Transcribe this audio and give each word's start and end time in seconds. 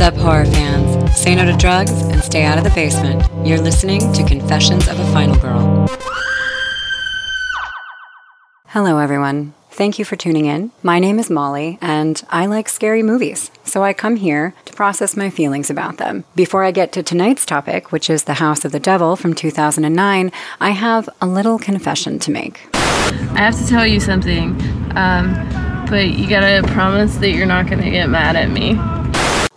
What's 0.00 0.16
up, 0.16 0.22
horror 0.22 0.46
fans? 0.46 1.14
Say 1.14 1.34
no 1.34 1.44
to 1.44 1.54
drugs 1.58 1.90
and 1.90 2.22
stay 2.22 2.44
out 2.44 2.56
of 2.56 2.64
the 2.64 2.70
basement. 2.70 3.22
You're 3.46 3.60
listening 3.60 4.10
to 4.14 4.24
Confessions 4.24 4.88
of 4.88 4.98
a 4.98 5.04
Final 5.12 5.36
Girl. 5.36 5.86
Hello, 8.68 8.96
everyone. 8.96 9.52
Thank 9.70 9.98
you 9.98 10.06
for 10.06 10.16
tuning 10.16 10.46
in. 10.46 10.72
My 10.82 11.00
name 11.00 11.18
is 11.18 11.28
Molly, 11.28 11.76
and 11.82 12.22
I 12.30 12.46
like 12.46 12.70
scary 12.70 13.02
movies, 13.02 13.50
so 13.62 13.84
I 13.84 13.92
come 13.92 14.16
here 14.16 14.54
to 14.64 14.72
process 14.72 15.18
my 15.18 15.28
feelings 15.28 15.68
about 15.68 15.98
them. 15.98 16.24
Before 16.34 16.64
I 16.64 16.70
get 16.70 16.92
to 16.92 17.02
tonight's 17.02 17.44
topic, 17.44 17.92
which 17.92 18.08
is 18.08 18.24
The 18.24 18.34
House 18.34 18.64
of 18.64 18.72
the 18.72 18.80
Devil 18.80 19.16
from 19.16 19.34
2009, 19.34 20.32
I 20.60 20.70
have 20.70 21.10
a 21.20 21.26
little 21.26 21.58
confession 21.58 22.18
to 22.20 22.30
make. 22.30 22.74
I 22.74 23.40
have 23.40 23.58
to 23.58 23.66
tell 23.66 23.86
you 23.86 24.00
something, 24.00 24.52
um, 24.96 25.34
but 25.90 26.08
you 26.08 26.26
gotta 26.26 26.66
promise 26.68 27.16
that 27.16 27.32
you're 27.32 27.44
not 27.44 27.68
gonna 27.68 27.90
get 27.90 28.08
mad 28.08 28.34
at 28.34 28.48
me. 28.48 28.78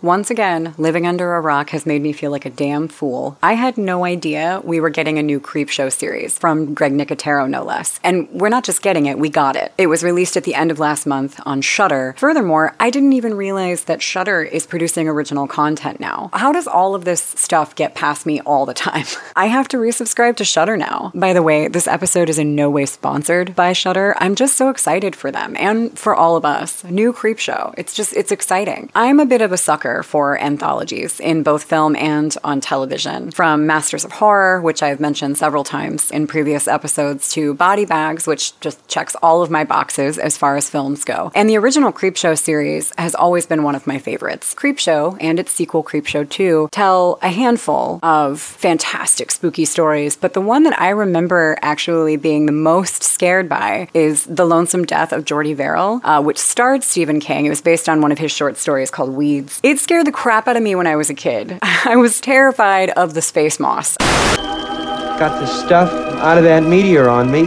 Once 0.04 0.28
again, 0.28 0.74
living 0.76 1.06
under 1.06 1.34
a 1.34 1.40
rock 1.40 1.70
has 1.70 1.86
made 1.86 2.02
me 2.02 2.12
feel 2.12 2.30
like 2.30 2.44
a 2.44 2.50
damn 2.50 2.88
fool. 2.88 3.38
I 3.42 3.54
had 3.54 3.78
no 3.78 4.04
idea 4.04 4.60
we 4.62 4.78
were 4.78 4.90
getting 4.90 5.18
a 5.18 5.22
new 5.22 5.40
Creepshow 5.40 5.90
series 5.90 6.38
from 6.38 6.74
Greg 6.74 6.92
Nicotero, 6.92 7.48
no 7.48 7.64
less. 7.64 7.98
And 8.04 8.28
we're 8.30 8.50
not 8.50 8.64
just 8.64 8.82
getting 8.82 9.06
it, 9.06 9.18
we 9.18 9.30
got 9.30 9.56
it. 9.56 9.72
It 9.78 9.86
was 9.86 10.04
released 10.04 10.36
at 10.36 10.44
the 10.44 10.54
end 10.54 10.70
of 10.70 10.78
last 10.78 11.06
month 11.06 11.40
on 11.46 11.62
Shudder. 11.62 12.14
Furthermore, 12.18 12.76
I 12.78 12.90
didn't 12.90 13.14
even 13.14 13.32
realize 13.32 13.84
that 13.84 14.02
Shudder 14.02 14.42
is 14.42 14.66
producing 14.66 15.08
original 15.08 15.46
content 15.46 16.00
now. 16.00 16.28
How 16.34 16.52
does 16.52 16.66
all 16.66 16.94
of 16.94 17.06
this 17.06 17.22
stuff 17.22 17.74
get 17.74 17.94
past 17.94 18.26
me 18.26 18.42
all 18.42 18.66
the 18.66 18.74
time? 18.74 19.06
I 19.36 19.46
have 19.46 19.68
to 19.68 19.78
resubscribe 19.78 20.36
to 20.36 20.44
Shudder 20.44 20.76
now. 20.76 21.12
By 21.14 21.32
the 21.32 21.42
way, 21.42 21.66
this 21.68 21.88
episode 21.88 22.28
is 22.28 22.38
in 22.38 22.54
no 22.54 22.68
way 22.68 22.84
sponsored 22.84 23.56
by 23.56 23.72
Shudder. 23.72 24.14
I'm 24.18 24.34
just 24.34 24.58
so 24.58 24.68
excited 24.68 25.16
for 25.16 25.30
them 25.30 25.56
and 25.58 25.98
for 25.98 26.14
all 26.14 26.36
of 26.36 26.44
us. 26.44 26.84
New 26.84 27.14
Creepshow. 27.14 27.72
It's 27.78 27.94
just 27.94 28.12
it's 28.12 28.32
exciting. 28.32 28.90
I'm 28.94 29.18
a 29.18 29.24
bit 29.24 29.40
of 29.40 29.50
a 29.50 29.56
sucker 29.56 29.93
for 30.02 30.38
anthologies 30.40 31.20
in 31.20 31.42
both 31.42 31.64
film 31.64 31.96
and 31.96 32.36
on 32.42 32.60
television. 32.60 33.30
From 33.30 33.66
Masters 33.66 34.04
of 34.04 34.12
Horror, 34.12 34.60
which 34.60 34.82
I've 34.82 35.00
mentioned 35.00 35.38
several 35.38 35.64
times 35.64 36.10
in 36.10 36.26
previous 36.26 36.66
episodes, 36.66 37.30
to 37.32 37.54
Body 37.54 37.84
Bags, 37.84 38.26
which 38.26 38.58
just 38.60 38.86
checks 38.88 39.14
all 39.22 39.42
of 39.42 39.50
my 39.50 39.64
boxes 39.64 40.18
as 40.18 40.36
far 40.36 40.56
as 40.56 40.70
films 40.70 41.04
go. 41.04 41.30
And 41.34 41.48
the 41.48 41.58
original 41.58 41.92
Creepshow 41.92 42.38
series 42.38 42.92
has 42.98 43.14
always 43.14 43.46
been 43.46 43.62
one 43.62 43.74
of 43.74 43.86
my 43.86 43.98
favorites. 43.98 44.54
Creepshow 44.54 45.16
and 45.20 45.38
its 45.38 45.52
sequel 45.52 45.84
Creepshow 45.84 46.28
2 46.28 46.68
tell 46.72 47.18
a 47.22 47.28
handful 47.28 48.00
of 48.02 48.40
fantastic 48.40 49.30
spooky 49.30 49.64
stories, 49.64 50.16
but 50.16 50.34
the 50.34 50.40
one 50.40 50.64
that 50.64 50.80
I 50.80 50.90
remember 50.90 51.56
actually 51.62 52.16
being 52.16 52.46
the 52.46 52.52
most 52.52 53.02
scared 53.02 53.48
by 53.48 53.88
is 53.94 54.24
The 54.24 54.44
Lonesome 54.44 54.84
Death 54.84 55.12
of 55.12 55.24
Jordy 55.24 55.54
Verrill, 55.54 56.00
uh, 56.04 56.22
which 56.22 56.38
starred 56.38 56.82
Stephen 56.82 57.20
King. 57.20 57.46
It 57.46 57.50
was 57.50 57.60
based 57.60 57.88
on 57.88 58.00
one 58.00 58.12
of 58.12 58.18
his 58.18 58.32
short 58.32 58.56
stories 58.56 58.90
called 58.90 59.10
Weeds. 59.10 59.60
It 59.62 59.78
scared 59.84 60.06
the 60.06 60.12
crap 60.12 60.48
out 60.48 60.56
of 60.56 60.62
me 60.62 60.74
when 60.74 60.86
I 60.86 60.96
was 60.96 61.10
a 61.10 61.14
kid. 61.14 61.58
I 61.62 61.96
was 61.96 62.18
terrified 62.18 62.88
of 62.90 63.12
the 63.12 63.20
space 63.20 63.60
moss. 63.60 63.98
Got 63.98 65.38
the 65.38 65.46
stuff 65.46 65.92
out 66.22 66.38
of 66.38 66.44
that 66.44 66.62
meteor 66.62 67.10
on 67.10 67.30
me. 67.30 67.40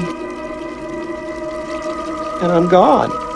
And 2.43 2.51
I'm 2.51 2.69
gone. 2.69 3.26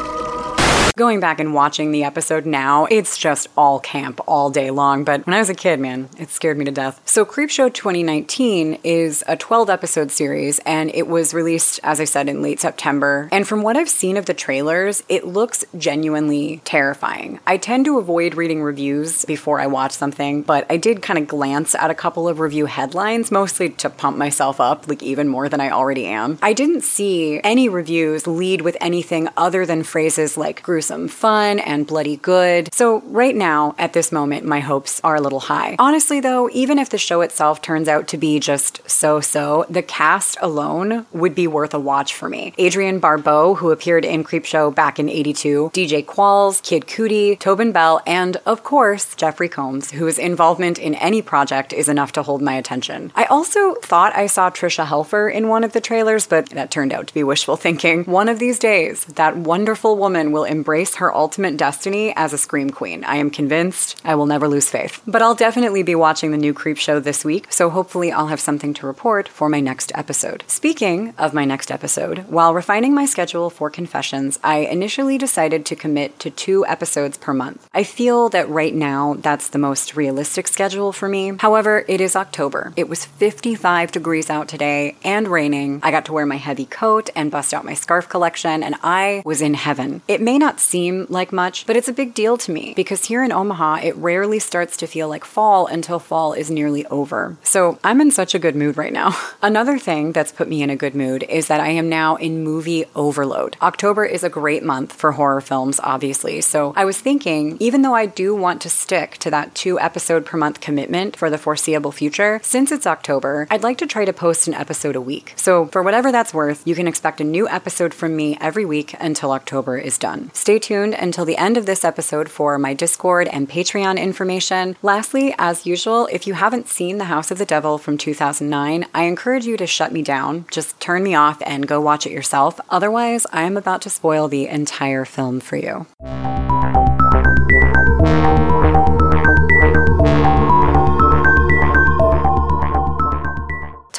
Going 0.98 1.22
back 1.22 1.40
and 1.40 1.54
watching 1.54 1.92
the 1.92 2.04
episode 2.04 2.46
now, 2.46 2.86
it's 2.92 3.18
just 3.18 3.48
all 3.56 3.80
camp 3.80 4.20
all 4.28 4.50
day 4.50 4.72
long. 4.72 5.06
But 5.06 5.26
when 5.26 5.34
I 5.34 5.40
was 5.40 5.50
a 5.50 5.56
kid, 5.56 5.80
man, 5.80 6.10
it 6.20 6.30
scared 6.30 6.58
me 6.58 6.66
to 6.66 6.72
death. 6.72 7.02
So, 7.06 7.24
Creepshow 7.24 7.74
2019 7.74 8.80
is 8.84 9.24
a 9.26 9.38
12 9.38 9.70
episode 9.70 10.12
series, 10.12 10.60
and 10.60 10.94
it 10.94 11.08
was 11.08 11.34
released, 11.34 11.80
as 11.82 12.02
I 12.02 12.04
said, 12.04 12.28
in 12.28 12.42
late 12.42 12.60
September. 12.60 13.30
And 13.32 13.48
from 13.48 13.62
what 13.62 13.78
I've 13.78 13.90
seen 13.90 14.18
of 14.18 14.26
the 14.26 14.34
trailers, 14.34 15.02
it 15.08 15.26
looks 15.26 15.64
genuinely 15.78 16.62
terrifying. 16.66 17.40
I 17.48 17.56
tend 17.56 17.86
to 17.86 17.98
avoid 17.98 18.36
reading 18.36 18.62
reviews 18.62 19.24
before 19.24 19.62
I 19.62 19.68
watch 19.68 19.94
something, 19.94 20.42
but 20.42 20.66
I 20.70 20.76
did 20.76 21.02
kind 21.02 21.18
of 21.18 21.28
glance 21.28 21.74
at 21.74 21.90
a 21.90 21.96
couple 21.96 22.28
of 22.28 22.40
review 22.40 22.66
headlines, 22.66 23.32
mostly 23.32 23.70
to 23.70 23.90
pump 23.90 24.18
myself 24.18 24.60
up, 24.60 24.90
like 24.90 25.02
even 25.02 25.30
more 25.30 25.48
than 25.48 25.62
I 25.62 25.70
already 25.70 26.06
am. 26.06 26.38
I 26.42 26.52
didn't 26.52 26.82
see 26.82 27.40
any 27.46 27.70
reviews 27.70 28.28
lead 28.28 28.62
with 28.62 28.76
anything 28.82 29.30
other 29.38 29.66
than 29.66 29.84
phrases 29.84 30.36
like 30.36 30.62
gruesome 30.62 30.81
fun 30.90 31.60
and 31.60 31.86
bloody 31.88 32.18
good. 32.18 32.74
So, 32.74 33.02
right 33.02 33.36
now, 33.36 33.76
at 33.78 33.94
this 33.94 34.12
moment, 34.12 34.46
my 34.46 34.60
hopes 34.60 35.02
are 35.04 35.16
a 35.16 35.22
little 35.22 35.40
high. 35.42 35.76
Honestly, 35.80 36.20
though, 36.20 36.50
even 36.52 36.80
if 36.80 36.90
the 36.90 36.98
show 36.98 37.22
itself 37.22 37.62
turns 37.62 37.88
out 37.88 38.08
to 38.10 38.18
be 38.18 38.40
just 38.40 38.90
so 38.90 39.20
so, 39.20 39.66
the 39.70 39.82
cast 39.82 40.38
alone 40.42 41.06
would 41.12 41.36
be 41.36 41.48
worth 41.48 41.74
a 41.74 41.80
watch 41.80 42.14
for 42.14 42.30
me. 42.30 42.54
Adrienne 42.60 43.00
Barbeau, 43.00 43.56
who 43.56 43.72
appeared 43.72 44.06
in 44.06 44.24
Creepshow 44.24 44.74
back 44.74 45.00
in 45.00 45.10
82, 45.10 45.72
DJ 45.74 46.06
Qualls, 46.06 46.62
Kid 46.64 46.86
Cudi, 46.86 47.38
Tobin 47.38 47.72
Bell, 47.72 48.02
and 48.06 48.38
of 48.46 48.64
course, 48.64 49.16
Jeffrey 49.16 49.50
Combs, 49.50 49.92
whose 49.92 50.18
involvement 50.18 50.80
in 50.80 50.96
any 50.96 51.22
project 51.22 51.74
is 51.74 51.90
enough 51.90 52.12
to 52.14 52.24
hold 52.24 52.42
my 52.42 52.54
attention. 52.54 53.12
I 53.16 53.26
also 53.26 53.76
thought 53.76 54.16
I 54.16 54.28
saw 54.28 54.50
Tricia 54.50 54.86
Helfer 54.86 55.32
in 55.32 55.48
one 55.48 55.64
of 55.64 55.74
the 55.74 55.82
trailers, 55.82 56.28
but 56.28 56.50
that 56.50 56.72
turned 56.72 56.94
out 56.94 57.08
to 57.08 57.14
be 57.14 57.24
wishful 57.24 57.58
thinking. 57.58 58.04
One 58.06 58.30
of 58.30 58.40
these 58.40 58.60
days, 58.60 59.06
that 59.06 59.38
wonderful 59.38 59.98
woman 59.98 60.32
will 60.32 60.44
embrace 60.44 60.71
her 60.72 61.14
ultimate 61.14 61.58
destiny 61.58 62.14
as 62.16 62.32
a 62.32 62.38
Scream 62.38 62.70
Queen. 62.70 63.04
I 63.04 63.18
am 63.18 63.30
convinced 63.30 64.00
I 64.06 64.16
will 64.16 64.26
never 64.26 64.48
lose 64.48 64.70
faith. 64.70 65.02
But 65.06 65.22
I'll 65.22 65.36
definitely 65.36 65.84
be 65.84 65.96
watching 65.96 66.32
the 66.32 66.38
new 66.38 66.54
Creepshow 66.54 67.04
this 67.04 67.26
week, 67.26 67.48
so 67.50 67.70
hopefully 67.70 68.10
I'll 68.10 68.28
have 68.28 68.40
something 68.40 68.74
to 68.76 68.88
report 68.88 69.28
for 69.28 69.50
my 69.50 69.60
next 69.60 69.92
episode. 69.96 70.46
Speaking 70.48 71.14
of 71.18 71.34
my 71.34 71.44
next 71.44 71.72
episode, 71.72 72.20
while 72.30 72.54
refining 72.54 72.94
my 72.94 73.04
schedule 73.04 73.50
for 73.50 73.70
confessions, 73.70 74.40
I 74.44 74.60
initially 74.60 75.18
decided 75.18 75.66
to 75.66 75.76
commit 75.76 76.20
to 76.20 76.30
two 76.30 76.66
episodes 76.66 77.18
per 77.18 77.34
month. 77.34 77.68
I 77.74 77.84
feel 77.84 78.30
that 78.30 78.48
right 78.48 78.74
now 78.74 79.16
that's 79.20 79.50
the 79.50 79.58
most 79.58 79.98
realistic 79.98 80.48
schedule 80.48 80.94
for 80.94 81.10
me. 81.10 81.34
However, 81.40 81.84
it 81.90 82.00
is 82.00 82.16
October. 82.16 82.72
It 82.78 82.88
was 82.88 83.04
55 83.04 83.92
degrees 83.92 84.30
out 84.30 84.48
today 84.48 84.96
and 85.04 85.28
raining. 85.28 85.82
I 85.84 85.92
got 85.92 86.06
to 86.06 86.14
wear 86.14 86.26
my 86.26 86.38
heavy 86.38 86.66
coat 86.66 87.10
and 87.14 87.30
bust 87.30 87.54
out 87.54 87.66
my 87.66 87.74
scarf 87.74 88.08
collection, 88.08 88.64
and 88.64 88.76
I 88.82 89.22
was 89.26 89.42
in 89.42 89.56
heaven. 89.56 90.02
It 90.08 90.22
may 90.22 90.38
not 90.38 90.61
seem 90.62 91.06
like 91.10 91.32
much, 91.32 91.66
but 91.66 91.76
it's 91.76 91.88
a 91.88 91.94
big 91.94 92.14
deal 92.14 92.38
to 92.38 92.52
me 92.52 92.74
because 92.76 93.06
here 93.06 93.24
in 93.24 93.32
Omaha, 93.32 93.80
it 93.84 93.96
rarely 93.96 94.40
starts 94.40 94.78
to 94.78 94.88
feel 94.88 95.10
like 95.10 95.26
fall 95.26 95.68
until 95.68 96.00
fall 96.00 96.34
is 96.34 96.52
nearly 96.52 96.86
over. 96.88 97.38
So 97.44 97.80
I'm 97.84 98.02
in 98.02 98.12
such 98.12 98.36
a 98.36 98.40
good 98.40 98.56
mood 98.56 98.78
right 98.78 98.94
now. 98.94 99.18
Another 99.42 99.78
thing 99.78 100.12
that's 100.12 100.32
put 100.32 100.48
me 100.48 100.62
in 100.62 100.70
a 100.70 100.76
good 100.76 100.96
mood 100.96 101.24
is 101.24 101.48
that 101.48 101.60
I 101.60 101.70
am 101.70 101.90
now 101.90 102.16
in 102.16 102.44
movie 102.44 102.86
overload. 102.96 103.58
October 103.62 104.06
is 104.06 104.24
a 104.24 104.30
great 104.30 104.64
month 104.64 104.94
for 104.94 105.14
horror 105.14 105.42
films, 105.42 105.80
obviously. 105.84 106.42
So 106.42 106.74
I 106.76 106.86
was 106.86 107.00
thinking, 107.00 107.58
even 107.60 107.82
though 107.82 107.96
I 107.96 108.06
do 108.06 108.36
want 108.36 108.62
to 108.62 108.70
stick 108.70 109.18
to 109.20 109.32
that 109.32 109.56
two 109.56 109.80
episode 109.80 110.26
per 110.26 110.38
month 110.38 110.62
commitment 110.62 111.16
for 111.16 111.30
the 111.30 111.38
foreseeable 111.38 111.92
future, 111.92 112.40
since 112.44 112.72
it's 112.72 112.88
October, 112.88 113.48
I'd 113.50 113.64
like 113.64 113.78
to 113.80 113.88
try 113.88 114.06
to 114.06 114.14
post 114.14 114.48
an 114.48 114.54
episode 114.54 114.96
a 114.96 115.02
week. 115.02 115.34
So 115.36 115.66
for 115.68 115.82
whatever 115.82 116.12
that's 116.12 116.34
worth, 116.34 116.66
you 116.66 116.76
can 116.76 116.88
expect 116.88 117.22
a 117.22 117.24
new 117.24 117.48
episode 117.48 117.94
from 117.94 118.16
me 118.16 118.38
every 118.40 118.66
week 118.66 118.96
until 119.00 119.32
October 119.32 119.78
is 119.78 119.98
done. 119.98 120.32
Stay 120.34 120.51
tuned 120.60 120.94
until 120.94 121.26
the 121.26 121.38
end 121.38 121.58
of 121.58 121.66
this 121.66 121.84
episode 121.84 122.30
for 122.30 122.58
my 122.58 122.74
Discord 122.74 123.28
and 123.28 123.50
Patreon 123.50 124.00
information. 124.00 124.76
Lastly, 124.82 125.36
as 125.38 125.66
usual, 125.66 126.08
if 126.12 126.26
you 126.28 126.34
haven't 126.34 126.68
seen 126.68 126.98
The 126.98 127.06
House 127.06 127.32
of 127.32 127.38
the 127.38 127.46
Devil 127.46 127.78
from 127.78 127.98
2009, 127.98 128.86
I 128.94 129.04
encourage 129.04 129.46
you 129.46 129.58
to 129.58 129.68
shut 129.68 129.92
me 129.92 130.02
down. 130.02 130.46
Just 130.52 130.80
turn 130.80 131.04
me 131.04 131.16
off 131.16 131.42
and 131.46 131.68
go 131.68 131.80
watch 131.80 132.06
it 132.06 132.12
yourself. 132.12 132.60
Otherwise, 132.70 133.26
I 133.32 133.44
am 133.44 133.58
about 133.58 133.82
to 133.84 133.90
spoil 133.90 134.28
the 134.28 134.48
entire 134.48 135.06
film 135.06 135.40
for 135.40 135.58
you. 135.58 135.86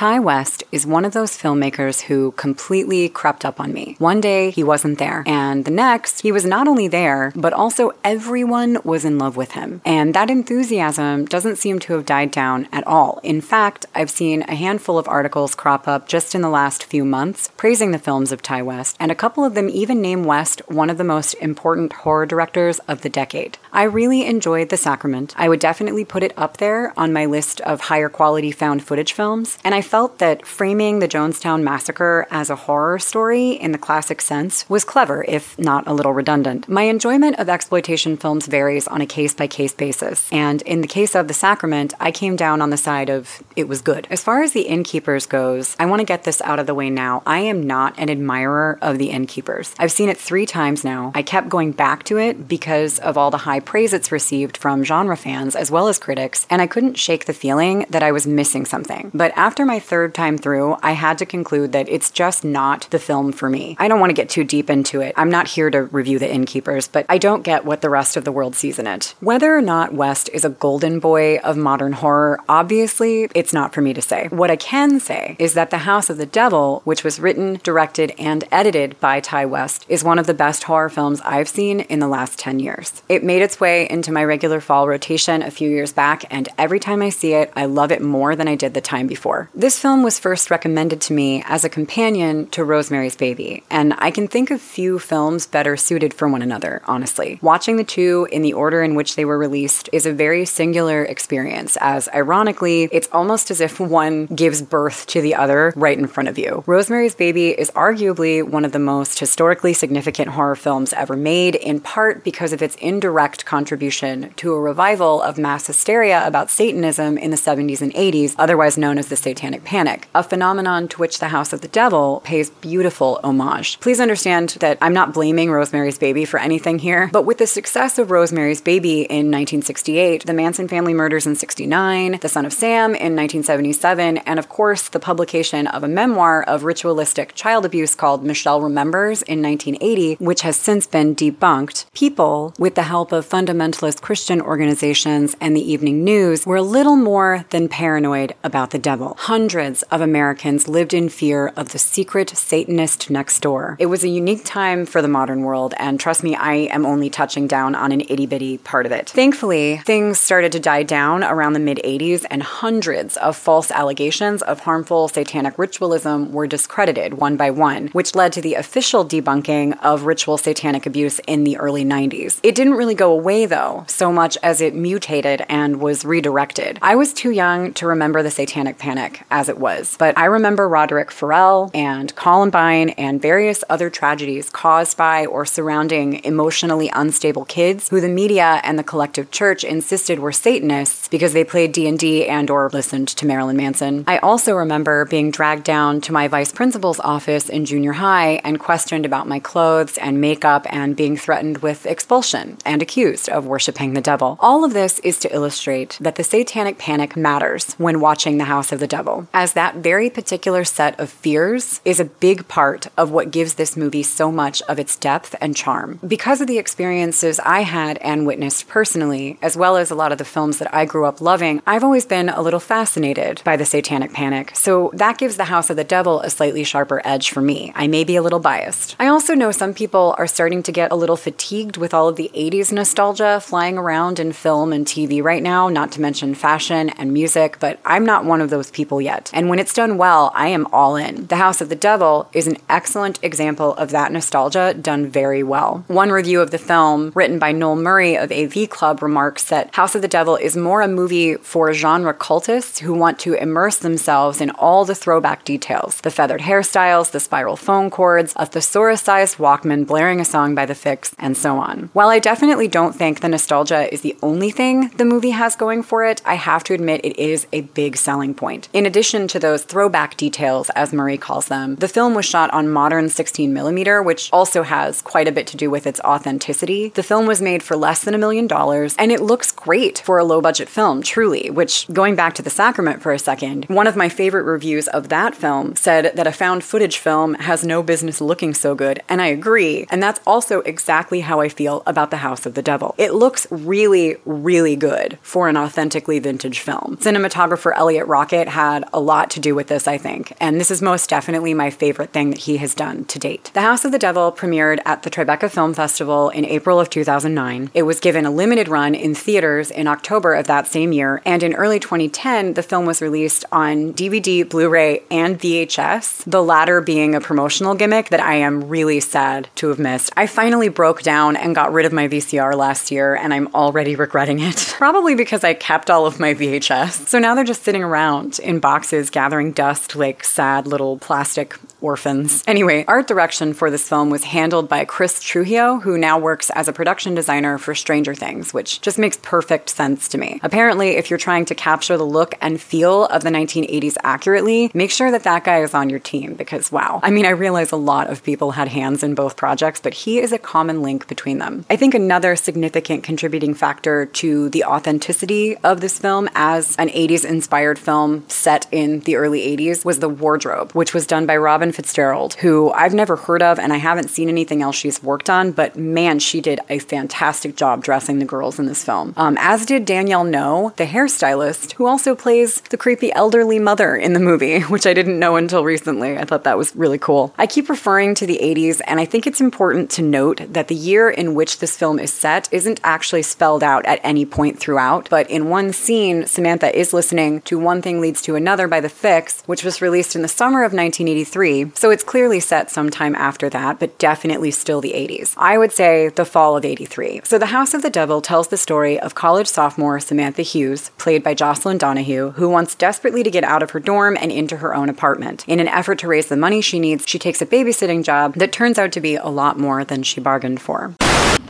Ti 0.03 0.19
West 0.19 0.65
is 0.73 0.85
one 0.85 1.05
of 1.05 1.13
those 1.13 1.39
filmmakers 1.39 2.01
who 2.01 2.33
completely 2.33 3.09
crept 3.09 3.45
up 3.45 3.61
on 3.61 3.73
me. 3.73 3.95
One 4.01 4.21
day 4.21 4.51
he 4.51 4.65
wasn't 4.65 4.99
there, 4.99 5.23
and 5.29 5.65
the 5.65 5.71
next 5.71 6.23
he 6.23 6.33
was 6.33 6.45
not 6.45 6.67
only 6.67 6.89
there, 6.89 7.33
but 7.37 7.53
also 7.53 7.93
everyone 8.03 8.79
was 8.83 9.05
in 9.05 9.17
love 9.17 9.37
with 9.37 9.53
him. 9.53 9.81
And 9.85 10.13
that 10.13 10.29
enthusiasm 10.29 11.27
doesn't 11.27 11.55
seem 11.55 11.79
to 11.79 11.93
have 11.93 12.05
died 12.05 12.33
down 12.33 12.67
at 12.73 12.85
all. 12.85 13.21
In 13.23 13.41
fact, 13.41 13.87
I've 13.95 14.11
seen 14.11 14.43
a 14.49 14.57
handful 14.57 14.99
of 14.99 15.07
articles 15.07 15.55
crop 15.55 15.87
up 15.87 16.09
just 16.09 16.35
in 16.35 16.41
the 16.41 16.49
last 16.49 16.83
few 16.83 17.05
months 17.05 17.53
praising 17.57 17.93
the 17.93 17.99
films 18.01 18.33
of 18.33 18.43
Ti 18.43 18.61
West, 18.63 18.97
and 18.99 19.13
a 19.13 19.21
couple 19.23 19.45
of 19.45 19.55
them 19.55 19.71
even 19.71 20.03
name 20.03 20.25
West 20.25 20.63
one 20.67 20.91
of 20.91 20.99
the 20.99 21.05
most 21.05 21.35
important 21.35 21.93
horror 21.93 22.27
directors 22.27 22.81
of 22.89 23.03
the 23.03 23.09
decade. 23.09 23.57
I 23.73 23.85
really 23.85 24.27
enjoyed 24.27 24.71
The 24.71 24.77
Sacrament. 24.77 25.33
I 25.39 25.49
would 25.49 25.61
definitely 25.61 26.05
put 26.05 26.25
it 26.25 26.35
up 26.37 26.57
there 26.57 26.93
on 26.99 27.13
my 27.13 27.25
list 27.25 27.61
of 27.61 27.83
higher 27.83 28.09
quality 28.09 28.51
found 28.51 28.83
footage 28.83 29.13
films, 29.13 29.59
and 29.63 29.77
I 29.77 29.92
felt 29.93 30.21
that 30.21 30.47
framing 30.47 31.01
the 31.01 31.07
Jonestown 31.07 31.63
Massacre 31.63 32.27
as 32.31 32.49
a 32.49 32.57
horror 32.57 32.99
story 32.99 33.51
in 33.51 33.73
the 33.73 33.85
classic 33.87 34.23
sense 34.23 34.67
was 34.71 34.85
clever, 34.85 35.23
if 35.29 35.59
not 35.59 35.87
a 35.87 35.93
little 35.93 36.15
redundant. 36.15 36.67
My 36.67 36.85
enjoyment 36.85 37.39
of 37.39 37.51
exploitation 37.51 38.17
films 38.17 38.47
varies 38.47 38.89
on 38.89 39.03
a 39.03 39.07
case 39.07 39.35
by 39.35 39.47
case 39.49 39.75
basis, 39.75 40.31
and 40.33 40.63
in 40.63 40.81
the 40.81 40.89
case 40.89 41.15
of 41.15 41.29
The 41.29 41.35
Sacrament, 41.35 41.93
I 42.01 42.11
came 42.11 42.37
down 42.37 42.63
on 42.63 42.71
the 42.71 42.79
side 42.79 43.11
of 43.11 43.43
it 43.55 43.69
was 43.69 43.83
good. 43.83 44.07
As 44.09 44.25
far 44.25 44.43
as 44.43 44.53
The 44.53 44.63
Innkeepers 44.63 45.27
goes, 45.27 45.77
I 45.79 45.85
want 45.85 46.01
to 46.01 46.07
get 46.07 46.25
this 46.25 46.41
out 46.41 46.59
of 46.59 46.67
the 46.67 46.75
way 46.75 46.89
now. 46.89 47.23
I 47.27 47.41
am 47.41 47.67
not 47.67 47.93
an 47.99 48.09
admirer 48.09 48.79
of 48.81 48.97
The 48.97 49.11
Innkeepers. 49.11 49.75
I've 49.79 49.93
seen 49.93 50.09
it 50.09 50.17
three 50.17 50.47
times 50.47 50.85
now. 50.85 51.13
I 51.15 51.23
kept 51.23 51.51
going 51.51 51.73
back 51.73 52.05
to 52.05 52.17
it 52.17 52.49
because 52.49 52.99
of 53.01 53.19
all 53.19 53.31
the 53.31 53.45
high 53.45 53.61
praise 53.61 53.93
it's 53.93 54.11
received 54.11 54.57
from 54.57 54.85
genre 54.85 55.19
fans 55.19 55.55
as 55.55 55.71
well 55.71 55.89
as 55.89 55.99
critics, 55.99 56.47
and 56.49 56.63
I 56.63 56.67
couldn't 56.67 56.97
shake 56.97 57.27
the 57.27 57.35
feeling 57.35 57.85
that 57.91 58.03
I 58.03 58.11
was 58.11 58.27
missing 58.27 58.65
something. 58.65 59.11
But 59.13 59.37
after 59.37 59.67
my 59.67 59.82
third 59.83 60.15
time 60.15 60.39
through, 60.39 60.77
I 60.83 60.93
had 60.93 61.19
to 61.19 61.27
conclude 61.27 61.73
that 61.73 61.89
it's 61.89 62.11
just 62.11 62.45
not 62.45 62.89
the 62.91 62.99
film 62.99 63.33
for 63.33 63.51
me. 63.51 63.77
I 63.79 63.89
don't 63.89 64.01
want 64.01 64.11
to 64.11 64.15
get 64.15 64.29
too 64.29 64.45
deep 64.45 64.71
into 64.71 65.01
it. 65.01 65.15
I'm 65.17 65.31
not 65.31 65.49
here 65.49 65.71
to 65.71 65.85
review 65.85 66.19
The 66.19 66.33
Innkeepers, 66.33 66.89
but 66.89 67.07
I 67.09 67.19
don't 67.19 67.43
get 67.43 67.65
what 67.65 67.81
the 67.81 67.91
rest 67.91 68.17
of 68.17 68.25
the 68.25 68.33
world 68.33 68.55
sees 68.55 68.79
in 68.79 68.87
it. 68.87 69.15
Whether 69.21 69.57
or 69.57 69.61
not 69.61 69.93
West 69.93 70.31
is 70.33 70.45
a 70.45 70.51
golden 70.51 71.01
boy 71.01 71.39
of 71.39 71.57
modern 71.57 71.93
horror, 71.93 72.41
obviously, 72.49 73.29
it's 73.35 73.53
not 73.53 73.75
for 73.75 73.81
me 73.81 73.93
to 73.95 74.03
say. 74.03 74.29
What 74.29 74.51
I 74.51 74.57
can 74.57 75.01
say 75.01 75.37
is 75.39 75.55
that 75.55 75.71
The 75.71 75.79
House 75.79 76.11
of 76.11 76.19
the 76.19 76.27
Devil, 76.27 76.83
which 76.85 77.05
was 77.05 77.21
written, 77.21 77.61
directed, 77.63 78.15
and 78.19 78.45
edited 78.51 78.99
by 79.01 79.21
Ti 79.21 79.47
West, 79.47 79.85
is 79.89 80.05
one 80.05 80.19
of 80.19 80.27
the 80.27 80.35
best 80.35 80.65
horror 80.65 80.89
films 80.89 81.21
I've 81.23 81.49
seen 81.49 81.81
in 81.81 81.99
the 81.99 82.09
last 82.09 82.39
10 82.39 82.61
years. 82.61 83.03
It 83.09 83.25
made 83.25 83.43
its 83.43 83.61
way 83.61 83.89
into 83.89 84.13
my 84.13 84.25
regular 84.25 84.61
fall 84.61 84.89
rotation 84.89 85.43
a 85.43 85.51
few 85.51 85.69
years 85.69 85.93
back, 85.93 86.25
and 86.31 86.49
every 86.59 86.81
time 86.81 87.03
I 87.03 87.11
see 87.11 87.35
it, 87.35 87.53
I 87.57 87.65
love 87.65 87.93
it 87.93 88.03
more 88.03 88.37
than 88.37 88.49
I 88.49 88.55
did 88.55 88.75
the 88.75 88.81
time 88.81 89.07
before. 89.07 89.49
This 89.55 89.72
film 89.79 90.03
was 90.03 90.19
first 90.19 90.51
recommended 90.51 91.01
to 91.03 91.13
me 91.13 91.43
as 91.47 91.65
a 91.65 91.69
companion 91.69 92.49
to 92.51 92.65
Rosemary's 92.65 93.17
Baby, 93.17 93.63
and 93.71 93.95
I 93.99 94.11
can 94.11 94.29
think 94.29 94.51
of 94.51 94.61
few 94.61 94.99
films 94.99 95.47
better 95.47 95.77
suited 95.77 96.15
for 96.15 96.29
one 96.29 96.43
another, 96.43 96.83
honestly. 96.87 97.39
Watching 97.43 97.77
the 97.77 97.85
two 97.85 98.27
in 98.33 98.43
the 98.43 98.53
order 98.53 98.83
in 98.83 98.95
which 98.95 99.17
they 99.17 99.25
were 99.25 99.39
released 99.39 99.89
is 99.93 100.07
a 100.07 100.13
very 100.13 100.45
singular 100.45 101.05
experience, 101.05 101.77
as 101.81 102.09
ironically, 102.15 102.89
it's 102.93 103.09
almost 103.13 103.51
as 103.51 103.61
if 103.61 103.79
one 103.79 104.27
gives 104.27 104.63
birth 104.63 105.07
to 105.09 105.21
the 105.21 105.35
other 105.35 105.73
right 105.77 105.99
in 105.99 106.07
front 106.07 106.29
of 106.29 106.39
you. 106.39 106.65
Rosemary's 106.67 107.15
Baby 107.15 107.51
is 107.51 107.71
arguably 107.73 108.43
one 108.43 108.65
of 108.65 108.73
the 108.73 108.79
most 108.79 109.19
historically 109.19 109.75
significant 109.75 110.31
horror 110.31 110.57
films 110.57 110.93
ever 110.95 111.17
made, 111.17 111.57
in 111.57 111.81
part 111.81 112.25
because 112.25 112.53
of 112.53 112.63
its 112.63 112.77
indirect 112.77 113.45
contribution 113.45 114.33
to 114.37 114.55
a 114.55 114.61
revival 114.61 115.21
of 115.21 115.37
mass 115.37 115.67
hysteria 115.67 116.27
about 116.27 116.51
Satanism 116.51 117.19
in 117.19 117.31
the 117.31 117.37
70s 117.37 117.83
and 117.83 117.93
80s, 117.95 118.35
otherwise 118.39 118.79
known 118.79 118.97
as 118.97 119.09
the 119.09 119.17
Satanic 119.17 119.52
Panic, 119.61 120.09
a 120.15 120.23
phenomenon 120.23 120.89
to 120.89 120.99
which 120.99 121.19
The 121.19 121.29
House 121.29 121.53
of 121.53 121.61
the 121.61 121.69
Devil 121.69 122.23
pays 122.25 122.51
beautiful 122.51 123.21
homage. 123.23 123.79
Please 123.81 124.01
understand 124.01 124.51
that 124.61 124.79
I'm 124.81 124.93
not 124.93 125.15
blaming 125.15 125.51
Rosemary's 125.51 125.99
Baby 125.99 126.25
for 126.25 126.39
anything 126.39 126.79
here, 126.79 127.09
but 127.13 127.25
with 127.25 127.39
the 127.39 127.47
success 127.47 127.99
of 127.99 128.11
Rosemary's 128.11 128.61
Baby 128.61 129.03
in 129.03 129.31
1968, 129.31 130.27
the 130.27 130.33
Manson 130.33 130.69
family 130.69 130.95
murders 130.95 131.27
in 131.27 131.37
69, 131.37 132.19
The 132.21 132.29
Son 132.29 132.47
of 132.47 132.53
Sam 132.53 132.95
in 132.95 133.17
1977, 133.17 134.19
and 134.19 134.39
of 134.39 134.49
course, 134.49 134.89
the 134.89 135.01
publication 135.01 135.67
of 135.67 135.85
a 135.85 135.89
memoir 135.89 136.43
of 136.43 136.65
ritualistic 136.65 137.35
child 137.35 137.65
abuse 137.65 137.95
called 137.95 138.25
Michelle 138.25 138.61
Remembers 138.61 139.23
in 139.23 139.43
1980, 139.43 140.15
which 140.25 140.43
has 140.43 140.57
since 140.57 140.87
been 140.87 141.15
debunked, 141.15 141.87
people, 141.93 142.55
with 142.59 142.75
the 142.75 142.83
help 142.83 143.13
of 143.13 143.29
fundamentalist 143.29 144.01
Christian 144.01 144.41
organizations 144.41 145.37
and 145.41 145.57
the 145.57 145.73
evening 145.73 146.05
news, 146.05 146.47
were 146.47 146.57
a 146.57 146.63
little 146.63 146.97
more 146.97 147.45
than 147.51 147.69
paranoid 147.69 148.35
about 148.43 148.71
the 148.71 148.79
devil. 148.79 149.17
Of 149.43 150.01
Americans 150.01 150.69
lived 150.69 150.95
in 150.95 151.09
fear 151.09 151.53
of 151.57 151.71
the 151.71 151.79
secret 151.79 152.31
Satanist 152.31 153.11
next 153.11 153.41
door. 153.41 153.77
It 153.81 153.87
was 153.87 154.05
a 154.05 154.09
unique 154.09 154.45
time 154.45 154.87
for 154.87 155.03
the 155.03 155.09
modern 155.09 155.43
world, 155.43 155.75
and 155.79 155.99
trust 155.99 156.23
me, 156.23 156.37
I 156.37 156.55
am 156.71 156.87
only 156.87 157.11
touching 157.11 157.49
down 157.49 157.75
on 157.75 157.91
an 157.91 158.03
itty 158.03 158.27
bitty 158.27 158.59
part 158.59 158.87
of 158.87 158.93
it. 158.93 159.11
Thankfully, 159.11 159.79
things 159.79 160.21
started 160.21 160.53
to 160.53 160.61
die 160.61 160.85
down 160.85 161.25
around 161.25 161.55
the 161.55 161.59
mid 161.59 161.81
80s, 161.85 162.25
and 162.31 162.43
hundreds 162.43 163.17
of 163.17 163.37
false 163.37 163.73
allegations 163.73 164.43
of 164.43 164.61
harmful 164.61 165.09
satanic 165.09 165.59
ritualism 165.59 166.33
were 166.33 166.47
discredited 166.47 167.15
one 167.15 167.37
by 167.37 167.51
one, 167.51 167.89
which 167.89 168.15
led 168.15 168.33
to 168.35 168.41
the 168.41 168.55
official 168.55 169.05
debunking 169.05 169.77
of 169.83 170.05
ritual 170.05 170.39
satanic 170.39 170.87
abuse 170.87 171.19
in 171.27 171.43
the 171.43 171.57
early 171.57 171.85
90s. 171.85 172.39
It 172.45 172.55
didn't 172.55 172.75
really 172.75 172.95
go 172.95 173.11
away, 173.11 173.47
though, 173.47 173.85
so 173.89 174.13
much 174.13 174.39
as 174.43 174.61
it 174.61 174.75
mutated 174.75 175.45
and 175.49 175.81
was 175.81 176.05
redirected. 176.05 176.79
I 176.81 176.95
was 176.95 177.13
too 177.13 177.33
young 177.33 177.73
to 177.75 177.89
remember 177.89 178.23
the 178.23 178.31
satanic 178.31 178.79
panic 178.79 179.25
as 179.33 179.49
it 179.49 179.59
was, 179.59 179.97
but 179.97 180.17
I 180.17 180.27
remember 180.27 180.69
Roderick 180.69 181.11
Ferrell 181.11 181.71
and 181.75 182.15
Columbine 182.15 182.91
and 182.91 183.21
various 183.21 183.65
other 183.69 183.91
tragedies 183.91 184.51
caused 184.51 184.97
by 184.97 185.27
or 185.27 185.45
surrounding 185.45 186.23
emotionally 186.25 186.91
unstable 186.95 187.45
kids 187.47 187.89
who 187.89 188.01
the 188.01 188.09
media 188.09 188.61
and 188.63 188.79
the 188.79 188.85
collective 188.85 189.31
church 189.31 189.65
insisted 189.65 190.19
were 190.19 190.33
Satanists 190.33 191.09
because 191.09 191.33
they 191.33 191.45
played 191.45 191.73
D&D 191.73 192.27
and 192.27 192.51
or 192.51 192.69
listened 192.73 193.09
to 193.09 193.27
Marilyn 193.27 193.57
Manson. 193.57 194.05
I 194.07 194.19
also 194.19 194.55
remember 194.55 195.07
being 195.07 195.31
dragged 195.31 195.65
down 195.65 196.01
to 196.03 196.13
my 196.13 196.29
vice 196.29 196.53
principal's 196.53 197.01
office 197.01 197.49
in 197.49 197.65
junior 197.65 197.93
high 197.93 198.41
and 198.45 198.61
questioned 198.61 199.07
about 199.07 199.27
my 199.27 199.41
clothes 199.41 199.97
and 199.99 200.21
makeup 200.21 200.67
and 200.69 200.95
being 200.95 201.17
threatened 201.17 201.59
with 201.59 201.87
expulsion 201.87 202.59
and 202.65 202.83
accused 202.83 203.29
of 203.29 203.47
worshiping 203.47 203.95
the 203.95 204.01
devil. 204.01 204.37
All 204.41 204.65
of 204.65 204.75
this 204.75 204.99
is 205.01 205.19
to 205.21 205.35
illustrate 205.35 205.97
that 206.01 206.17
the 206.17 206.25
satanic 206.25 206.79
panic 206.79 207.17
matters 207.17 207.75
when 207.79 208.01
watching 208.01 208.39
The 208.39 208.45
House 208.45 208.73
of 208.73 208.81
the 208.81 208.87
Devil, 208.87 209.22
as 209.33 209.55
that 209.55 209.77
very 209.77 210.11
particular 210.11 210.65
set 210.65 210.99
of 210.99 211.11
fears 211.11 211.81
is 211.85 212.01
a 212.01 212.05
big 212.05 212.49
part 212.49 212.87
of 212.97 213.11
what 213.11 213.31
gives 213.31 213.55
this 213.55 213.77
movie 213.77 214.03
so 214.03 214.31
much 214.31 214.63
of 214.63 214.79
its 214.79 214.97
depth 214.97 215.35
and 215.41 215.57
charm. 215.57 216.01
Because 216.07 216.41
of 216.41 216.47
the 216.47 216.59
experiences 216.59 217.41
I 217.41 217.61
had 217.61 217.99
and 217.99 218.27
witnessed 218.27 218.69
personally, 218.69 219.39
as 219.43 219.57
well 219.57 219.77
as 219.77 219.91
a 219.91 219.95
lot 219.95 220.13
of 220.13 220.19
the 220.19 220.25
films 220.25 220.59
that 220.59 220.75
I 220.75 220.85
grew 220.85 221.05
up 221.05 221.21
loving, 221.21 221.63
I've 221.67 221.85
always 221.85 222.07
been 222.07 222.29
a 222.29 222.43
little 222.43 222.61
fascinated 222.61 223.43
by 223.45 223.57
the 223.57 223.65
satanic 223.65 224.13
panic, 224.13 224.57
so 224.57 224.91
that 224.95 225.19
gives 225.19 225.37
The 225.37 225.45
House 225.45 225.71
of 225.71 225.77
the 225.77 225.85
Devil 225.85 226.21
a 226.21 226.31
slightly 226.31 226.65
sharper 226.65 227.03
edge 227.05 227.31
for 227.31 227.41
me. 227.41 227.73
I 227.75 227.87
may 227.87 228.05
be 228.05 228.17
a 228.17 228.23
little 228.23 228.39
biased. 228.41 228.97
I 228.99 229.09
also 229.09 229.35
know 229.35 229.51
some 229.51 229.75
people 229.75 230.15
are 230.19 230.27
starting 230.27 230.63
to 230.65 230.73
get 230.73 230.93
a 230.93 230.97
little 230.97 231.17
fatigued 231.17 231.77
with 231.77 231.95
all 231.95 232.09
of 232.09 232.17
the 232.17 232.31
80s 232.35 232.73
nostalgia 232.73 233.41
flying 233.41 233.79
around 233.79 234.19
in 234.19 234.33
film 234.33 234.73
and 234.73 234.87
TV 234.87 235.23
right 235.23 235.43
now, 235.43 235.69
not 235.69 235.93
to 235.93 236.01
mention 236.01 236.35
fashion 236.35 236.89
and 236.91 237.13
music, 237.13 237.59
but 237.61 237.79
I'm 237.85 238.07
not 238.07 238.25
one 238.25 238.41
of 238.41 238.51
those 238.51 238.71
people 238.71 239.01
yet. 239.01 239.12
And 239.33 239.49
when 239.49 239.59
it's 239.59 239.75
done 239.75 239.99
well, 239.99 240.33
I 240.35 240.49
am 240.49 240.67
all 240.73 240.97
in. 240.97 241.27
The 241.27 241.37
House 241.37 241.61
of 241.61 241.69
the 241.69 241.77
Devil 241.77 242.29
is 242.33 242.47
an 242.47 242.57
excellent 242.69 243.19
example 243.23 243.75
of 243.75 243.91
that 243.91 244.13
nostalgia 244.13 244.75
done 244.75 245.07
very 245.07 245.43
well. 245.43 245.85
One 245.89 246.11
review 246.11 246.41
of 246.41 246.51
the 246.51 246.59
film, 246.59 247.13
written 247.15 247.39
by 247.39 247.53
Noel 247.53 247.77
Murray 247.77 248.17
of 248.17 248.33
AV 248.33 248.69
Club, 248.69 249.03
remarks 249.03 249.45
that 249.45 249.75
House 249.75 249.95
of 249.95 250.03
the 250.03 250.09
Devil 250.09 250.37
is 250.37 250.57
more 250.57 250.83
a 250.83 250.89
movie 250.89 251.35
for 251.37 251.73
genre 251.73 252.15
cultists 252.15 252.79
who 252.79 252.95
want 252.95 253.19
to 253.21 253.35
immerse 253.35 253.79
themselves 253.79 254.41
in 254.41 254.51
all 254.51 254.85
the 254.85 254.95
throwback 254.95 255.45
details 255.45 256.01
the 256.01 256.11
feathered 256.11 256.43
hairstyles, 256.43 257.11
the 257.11 257.21
spiral 257.21 257.57
phone 257.57 257.91
cords, 257.91 258.33
a 258.37 258.47
thesaurus 258.47 259.03
sized 259.03 259.37
Walkman 259.37 259.87
blaring 259.87 260.21
a 260.21 260.25
song 260.25 260.55
by 260.55 260.67
the 260.67 260.75
Fixx, 260.75 261.13
and 261.19 261.37
so 261.37 261.59
on. 261.59 261.91
While 261.93 262.09
I 262.09 262.19
definitely 262.19 262.69
don't 262.69 262.95
think 262.95 263.21
the 263.21 263.29
nostalgia 263.29 263.93
is 263.93 264.01
the 264.01 264.17
only 264.23 264.51
thing 264.51 264.89
the 264.97 265.05
movie 265.05 265.31
has 265.31 265.57
going 265.57 265.83
for 265.83 266.05
it, 266.05 266.23
I 266.25 266.35
have 266.35 266.65
to 266.65 266.75
admit 266.75 267.05
it 267.05 267.19
is 267.19 267.47
a 267.53 267.63
big 267.63 267.97
selling 267.97 268.35
point. 268.35 268.69
In 268.73 268.87
addition 268.87 269.02
to 269.03 269.39
those 269.41 269.65
throwback 269.65 270.17
details, 270.17 270.71
as 270.71 270.93
Murray 270.93 271.19
calls 271.19 271.49
them, 271.49 271.75
the 271.75 271.89
film 271.89 272.15
was 272.15 272.25
shot 272.25 272.53
on 272.53 272.69
modern 272.69 273.07
16mm, 273.07 274.05
which 274.05 274.31
also 274.33 274.63
has 274.63 275.03
quite 275.03 275.27
a 275.27 275.33
bit 275.33 275.49
to 275.49 275.57
do 275.57 275.71
with 275.71 275.89
its 275.89 275.99
authenticity. 276.03 276.91
The 276.91 277.03
film 277.03 277.27
was 277.27 277.43
made 277.43 277.65
for 277.65 277.77
less 277.77 278.05
than 278.05 278.15
a 278.15 278.19
million 278.19 278.47
dollars, 278.47 278.95
and 279.01 279.11
it 279.11 279.21
looks 279.21 279.51
great 279.51 279.99
for 280.05 280.19
a 280.19 280.25
low 280.25 280.41
budget 280.41 280.69
film, 280.69 281.03
truly. 281.03 281.51
Which, 281.51 281.89
going 281.93 282.15
back 282.15 282.35
to 282.35 282.43
The 282.43 282.51
Sacrament 282.51 283.03
for 283.03 283.13
a 283.13 283.19
second, 283.19 283.65
one 283.65 283.89
of 283.89 283.97
my 283.97 284.09
favorite 284.09 284.45
reviews 284.45 284.87
of 284.87 285.09
that 285.09 285.35
film 285.35 285.75
said 285.75 286.13
that 286.15 286.29
a 286.29 286.33
found 286.33 286.63
footage 286.63 286.99
film 286.99 287.35
has 287.35 287.65
no 287.65 287.83
business 287.83 288.21
looking 288.21 288.55
so 288.55 288.77
good, 288.77 289.03
and 289.09 289.21
I 289.21 289.27
agree. 289.27 289.85
And 289.91 290.01
that's 290.01 290.21
also 290.25 290.61
exactly 290.61 291.23
how 291.23 291.41
I 291.41 291.49
feel 291.49 291.83
about 291.87 292.13
The 292.13 292.19
House 292.19 292.47
of 292.47 292.55
the 292.55 292.63
Devil. 292.63 292.95
It 292.99 293.15
looks 293.15 293.49
really, 293.51 294.17
really 294.25 294.77
good 294.77 295.19
for 295.23 295.49
an 295.49 295.57
authentically 295.57 296.21
vintage 296.21 296.61
film. 296.61 296.99
Cinematographer 296.99 297.73
Eliot 297.75 298.07
Rockett 298.07 298.47
had 298.47 298.85
a 298.93 299.01
lot 299.01 299.31
to 299.31 299.41
do 299.41 299.55
with 299.55 299.69
this, 299.69 299.87
I 299.87 299.99
think, 299.99 300.33
and 300.41 300.61
this 300.61 300.71
is 300.71 300.83
most 300.83 301.09
definitely 301.11 301.55
my 301.55 301.71
favorite 301.71 302.11
thing 302.11 302.31
that 302.31 302.41
he 302.41 302.59
has 302.59 302.75
done 302.75 303.05
to 303.07 303.19
date. 303.19 303.51
The 303.55 303.61
House 303.61 303.85
of 303.85 303.93
the 303.93 303.99
Devil 303.99 304.33
premiered 304.33 304.81
at 304.85 305.03
the 305.03 305.11
Tribeca 305.11 305.51
Film 305.51 305.75
Festival 305.75 306.31
in 306.31 306.45
April 306.45 306.81
of 306.81 306.91
2009. 306.91 307.71
It 307.75 307.83
was 307.83 308.01
given 308.01 308.27
a 308.27 308.31
limited 308.31 308.69
run 308.69 308.95
in 308.95 309.15
theaters 309.15 309.71
in 309.71 309.87
October 309.87 310.35
of 310.35 310.47
that 310.47 310.67
same 310.67 310.93
year, 310.93 311.23
and 311.25 311.43
in 311.43 311.55
early 311.55 311.79
2010, 311.79 312.55
the 312.55 312.63
film 312.63 312.87
was 312.87 313.03
released 313.03 313.45
on 313.53 313.93
DVD, 313.93 314.49
Blu 314.49 314.69
ray, 314.69 315.03
and 315.11 315.39
VHS, 315.39 316.25
the 316.25 316.43
latter 316.43 316.81
being 316.81 317.15
a 317.15 317.21
promotional 317.21 317.75
gimmick 317.75 318.09
that 318.11 318.21
I 318.21 318.35
am 318.35 318.69
really 318.69 319.01
sad 319.01 319.49
to 319.57 319.69
have 319.69 319.79
missed. 319.79 320.13
I 320.17 320.27
finally 320.27 320.69
broke 320.69 321.03
down 321.03 321.37
and 321.37 321.55
got 321.55 321.73
rid 321.73 321.87
of 321.87 321.93
my 321.93 322.09
VCR 322.09 322.55
last 322.57 322.91
year, 322.91 323.15
and 323.15 323.33
I'm 323.33 323.49
already 323.55 323.97
regretting 323.97 324.41
it. 324.41 324.75
Probably 324.79 325.15
because 325.15 325.45
I 325.45 325.55
kept 325.55 325.91
all 325.91 326.07
of 326.07 326.21
my 326.21 326.35
VHS. 326.35 327.09
So 327.09 327.19
now 327.19 327.35
they're 327.35 327.45
just 327.45 327.63
sitting 327.63 327.83
around 327.83 328.39
in 328.39 328.59
box 328.59 328.82
boxes 328.83 329.11
gathering 329.11 329.53
dust 329.53 329.95
like 329.95 330.25
sad 330.25 330.67
little 330.67 330.99
plastic 330.99 331.57
orphans. 331.83 332.43
Anyway, 332.47 332.85
art 332.87 333.07
direction 333.07 333.53
for 333.53 333.71
this 333.71 333.89
film 333.89 334.11
was 334.11 334.25
handled 334.25 334.69
by 334.69 334.85
Chris 334.85 335.23
Trujillo, 335.23 335.81
who 335.81 335.99
now 335.99 336.19
works 336.19 336.51
as 336.51 336.69
a 336.69 336.73
production 336.73 337.15
designer 337.15 337.59
for 337.59 337.75
Stranger 337.75 338.15
Things, 338.15 338.55
which 338.55 338.81
just 338.81 338.99
makes 338.99 339.19
perfect 339.23 339.71
sense 339.71 340.09
to 340.09 340.19
me. 340.19 340.41
Apparently, 340.43 340.91
if 340.91 341.11
you're 341.11 341.19
trying 341.19 341.45
to 341.47 341.55
capture 341.55 341.97
the 341.97 342.05
look 342.05 342.35
and 342.41 342.61
feel 342.61 343.07
of 343.07 343.23
the 343.23 343.31
1980s 343.31 343.97
accurately, 344.03 344.71
make 344.75 344.91
sure 344.91 345.11
that 345.11 345.25
that 345.25 345.45
guy 345.45 345.63
is 345.63 345.75
on 345.75 345.91
your 345.91 345.99
team 345.99 346.35
because 346.35 346.71
wow. 346.71 347.01
I 347.03 347.11
mean, 347.11 347.27
I 347.27 347.31
realize 347.31 347.73
a 347.73 347.77
lot 347.77 348.11
of 348.11 348.23
people 348.23 348.53
had 348.53 348.69
hands 348.69 349.03
in 349.03 349.15
both 349.15 349.37
projects, 349.37 349.81
but 349.81 349.95
he 349.95 350.19
is 350.21 350.33
a 350.33 350.39
common 350.39 350.83
link 350.83 351.09
between 351.09 351.39
them. 351.39 351.65
I 351.69 351.77
think 351.77 351.95
another 351.95 352.37
significant 352.37 353.03
contributing 353.03 353.55
factor 353.55 354.07
to 354.07 354.49
the 354.51 354.65
authenticity 354.65 355.57
of 355.59 355.81
this 355.81 355.99
film 355.99 356.29
as 356.35 356.77
an 356.77 356.89
80s 356.89 357.25
inspired 357.25 357.79
film 357.79 358.25
set 358.29 358.67
in 358.71 359.01
the 359.01 359.17
early 359.17 359.57
80s 359.57 359.85
was 359.85 359.99
the 359.99 360.09
wardrobe, 360.09 360.73
which 360.73 360.95
was 360.95 361.07
done 361.07 361.27
by 361.27 361.37
Robin 361.37 361.72
Fitzgerald, 361.73 362.35
who 362.35 362.71
I've 362.73 362.95
never 362.95 363.17
heard 363.17 363.43
of 363.43 363.59
and 363.59 363.73
I 363.73 363.79
haven't 363.79 364.09
seen 364.09 364.29
anything 364.29 364.63
else 364.63 364.77
she's 364.77 365.03
worked 365.03 365.31
on, 365.31 365.53
but 365.53 365.77
man, 365.77 366.19
she 366.19 366.41
did 366.41 366.61
a 366.69 366.79
fantastic 366.79 367.57
job 367.57 367.83
dressing 367.83 368.19
the 368.19 368.25
girls 368.25 368.59
in 368.59 368.67
this 368.67 368.85
film. 368.85 369.15
Um, 369.17 369.37
as 369.39 369.67
did 369.67 369.85
Danielle 369.85 370.25
Noe, 370.25 370.73
the 370.77 370.87
hairstylist, 370.87 371.73
who 371.73 371.87
also 371.87 372.15
plays 372.15 372.61
the 372.63 372.77
creepy 372.77 373.13
elderly 373.13 373.59
mother 373.59 373.97
in 373.97 374.13
the 374.13 374.21
movie, 374.21 374.61
which 374.75 374.87
I 374.87 374.95
didn't 374.95 375.19
know 375.19 375.37
until 375.37 375.65
recently. 375.65 376.17
I 376.19 376.25
thought 376.25 376.45
that 376.45 376.59
was 376.59 376.75
really 376.77 376.99
cool. 376.99 377.35
I 377.39 377.47
keep 377.47 377.69
referring 377.69 378.15
to 378.17 378.27
the 378.27 378.39
80s, 378.43 378.81
and 378.87 379.01
I 379.01 379.05
think 379.05 379.27
it's 379.27 379.41
important 379.41 379.91
to 379.93 380.03
note 380.03 380.41
that 380.53 380.69
the 380.69 380.75
year 380.75 381.11
in 381.11 381.35
which 381.35 381.59
this 381.59 381.77
film 381.77 381.99
is 381.99 382.13
set 382.13 382.49
isn't 382.53 382.81
actually 382.85 383.23
spelled 383.23 383.63
out 383.63 383.85
at 383.87 384.01
any 384.03 384.25
point 384.25 384.59
throughout, 384.59 385.09
but 385.11 385.29
in 385.31 385.49
one 385.49 385.73
scene, 385.73 386.27
Samantha 386.27 386.77
is 386.77 386.93
listening 386.93 387.41
to 387.43 387.59
One 387.59 387.83
Thing 387.83 388.01
Leads 388.01 388.23
to 388.23 388.35
Another 388.35 388.69
by 388.69 388.81
The 388.81 388.89
Fixx, 388.89 389.43
which 389.47 389.65
was 389.65 389.83
released 389.83 390.15
in 390.15 390.23
the 390.23 390.29
summer 390.29 390.61
of 390.61 390.73
1983, 390.73 391.62
so 391.75 391.91
it's 391.91 392.03
clearly 392.03 392.41
set 392.41 392.71
sometime 392.71 393.15
after 393.15 393.49
that, 393.51 393.79
but 393.79 393.99
definitely 393.99 394.51
still 394.51 394.81
the 394.81 394.93
80s. 394.93 395.35
I 395.37 395.59
would 395.59 395.73
say 395.73 396.09
the 396.09 396.25
fall 396.25 396.57
of 396.57 396.65
83. 396.65 397.23
So 397.25 397.39
The 397.39 397.47
House 397.47 397.75
of 397.75 397.83
the 397.83 397.91
Devil 397.91 398.21
tells 398.21 398.49
the 398.49 398.57
story 398.57 398.99
of 398.99 399.15
college 399.15 399.47
sophomore 399.47 400.01
Samantha 400.01 400.43
Hughes, 400.43 400.91
played 400.99 401.23
by 401.23 401.35
Jocelyn 401.35 401.79
Donahue, 401.79 402.31
who 402.33 402.49
wants 402.49 402.75
desperately 402.75 403.23
to 403.23 403.31
get 403.31 403.45
out 403.45 403.63
of 403.63 403.71
her 403.71 403.81
dorm 403.81 404.17
and 404.21 404.33
into 404.33 404.59
her 404.59 404.75
own 404.75 404.89
apartment. 404.89 405.45
In 405.47 405.61
an 405.61 405.69
effort 405.69 405.99
to 406.01 406.09
raise 406.09 406.29
the 406.29 406.37
money 406.37 406.61
she 406.61 406.79
needs, 406.79 407.07
she 407.07 407.19
takes 407.19 407.43
a 407.43 407.47
babysitting 407.47 408.03
job 408.03 408.35
that 408.35 408.53
turns 408.53 408.79
out 408.79 408.93
to 408.93 409.01
be 409.01 409.17
a 409.17 409.29
lot 409.29 409.59
more 409.59 409.85
than 409.85 410.03
she 410.03 410.21
bargained 410.21 410.61
for. 410.61 410.95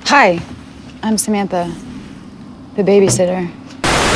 Hi, 0.06 0.40
I'm 1.02 1.18
Samantha, 1.18 1.74
the 2.76 2.82
babysitter. 2.82 3.50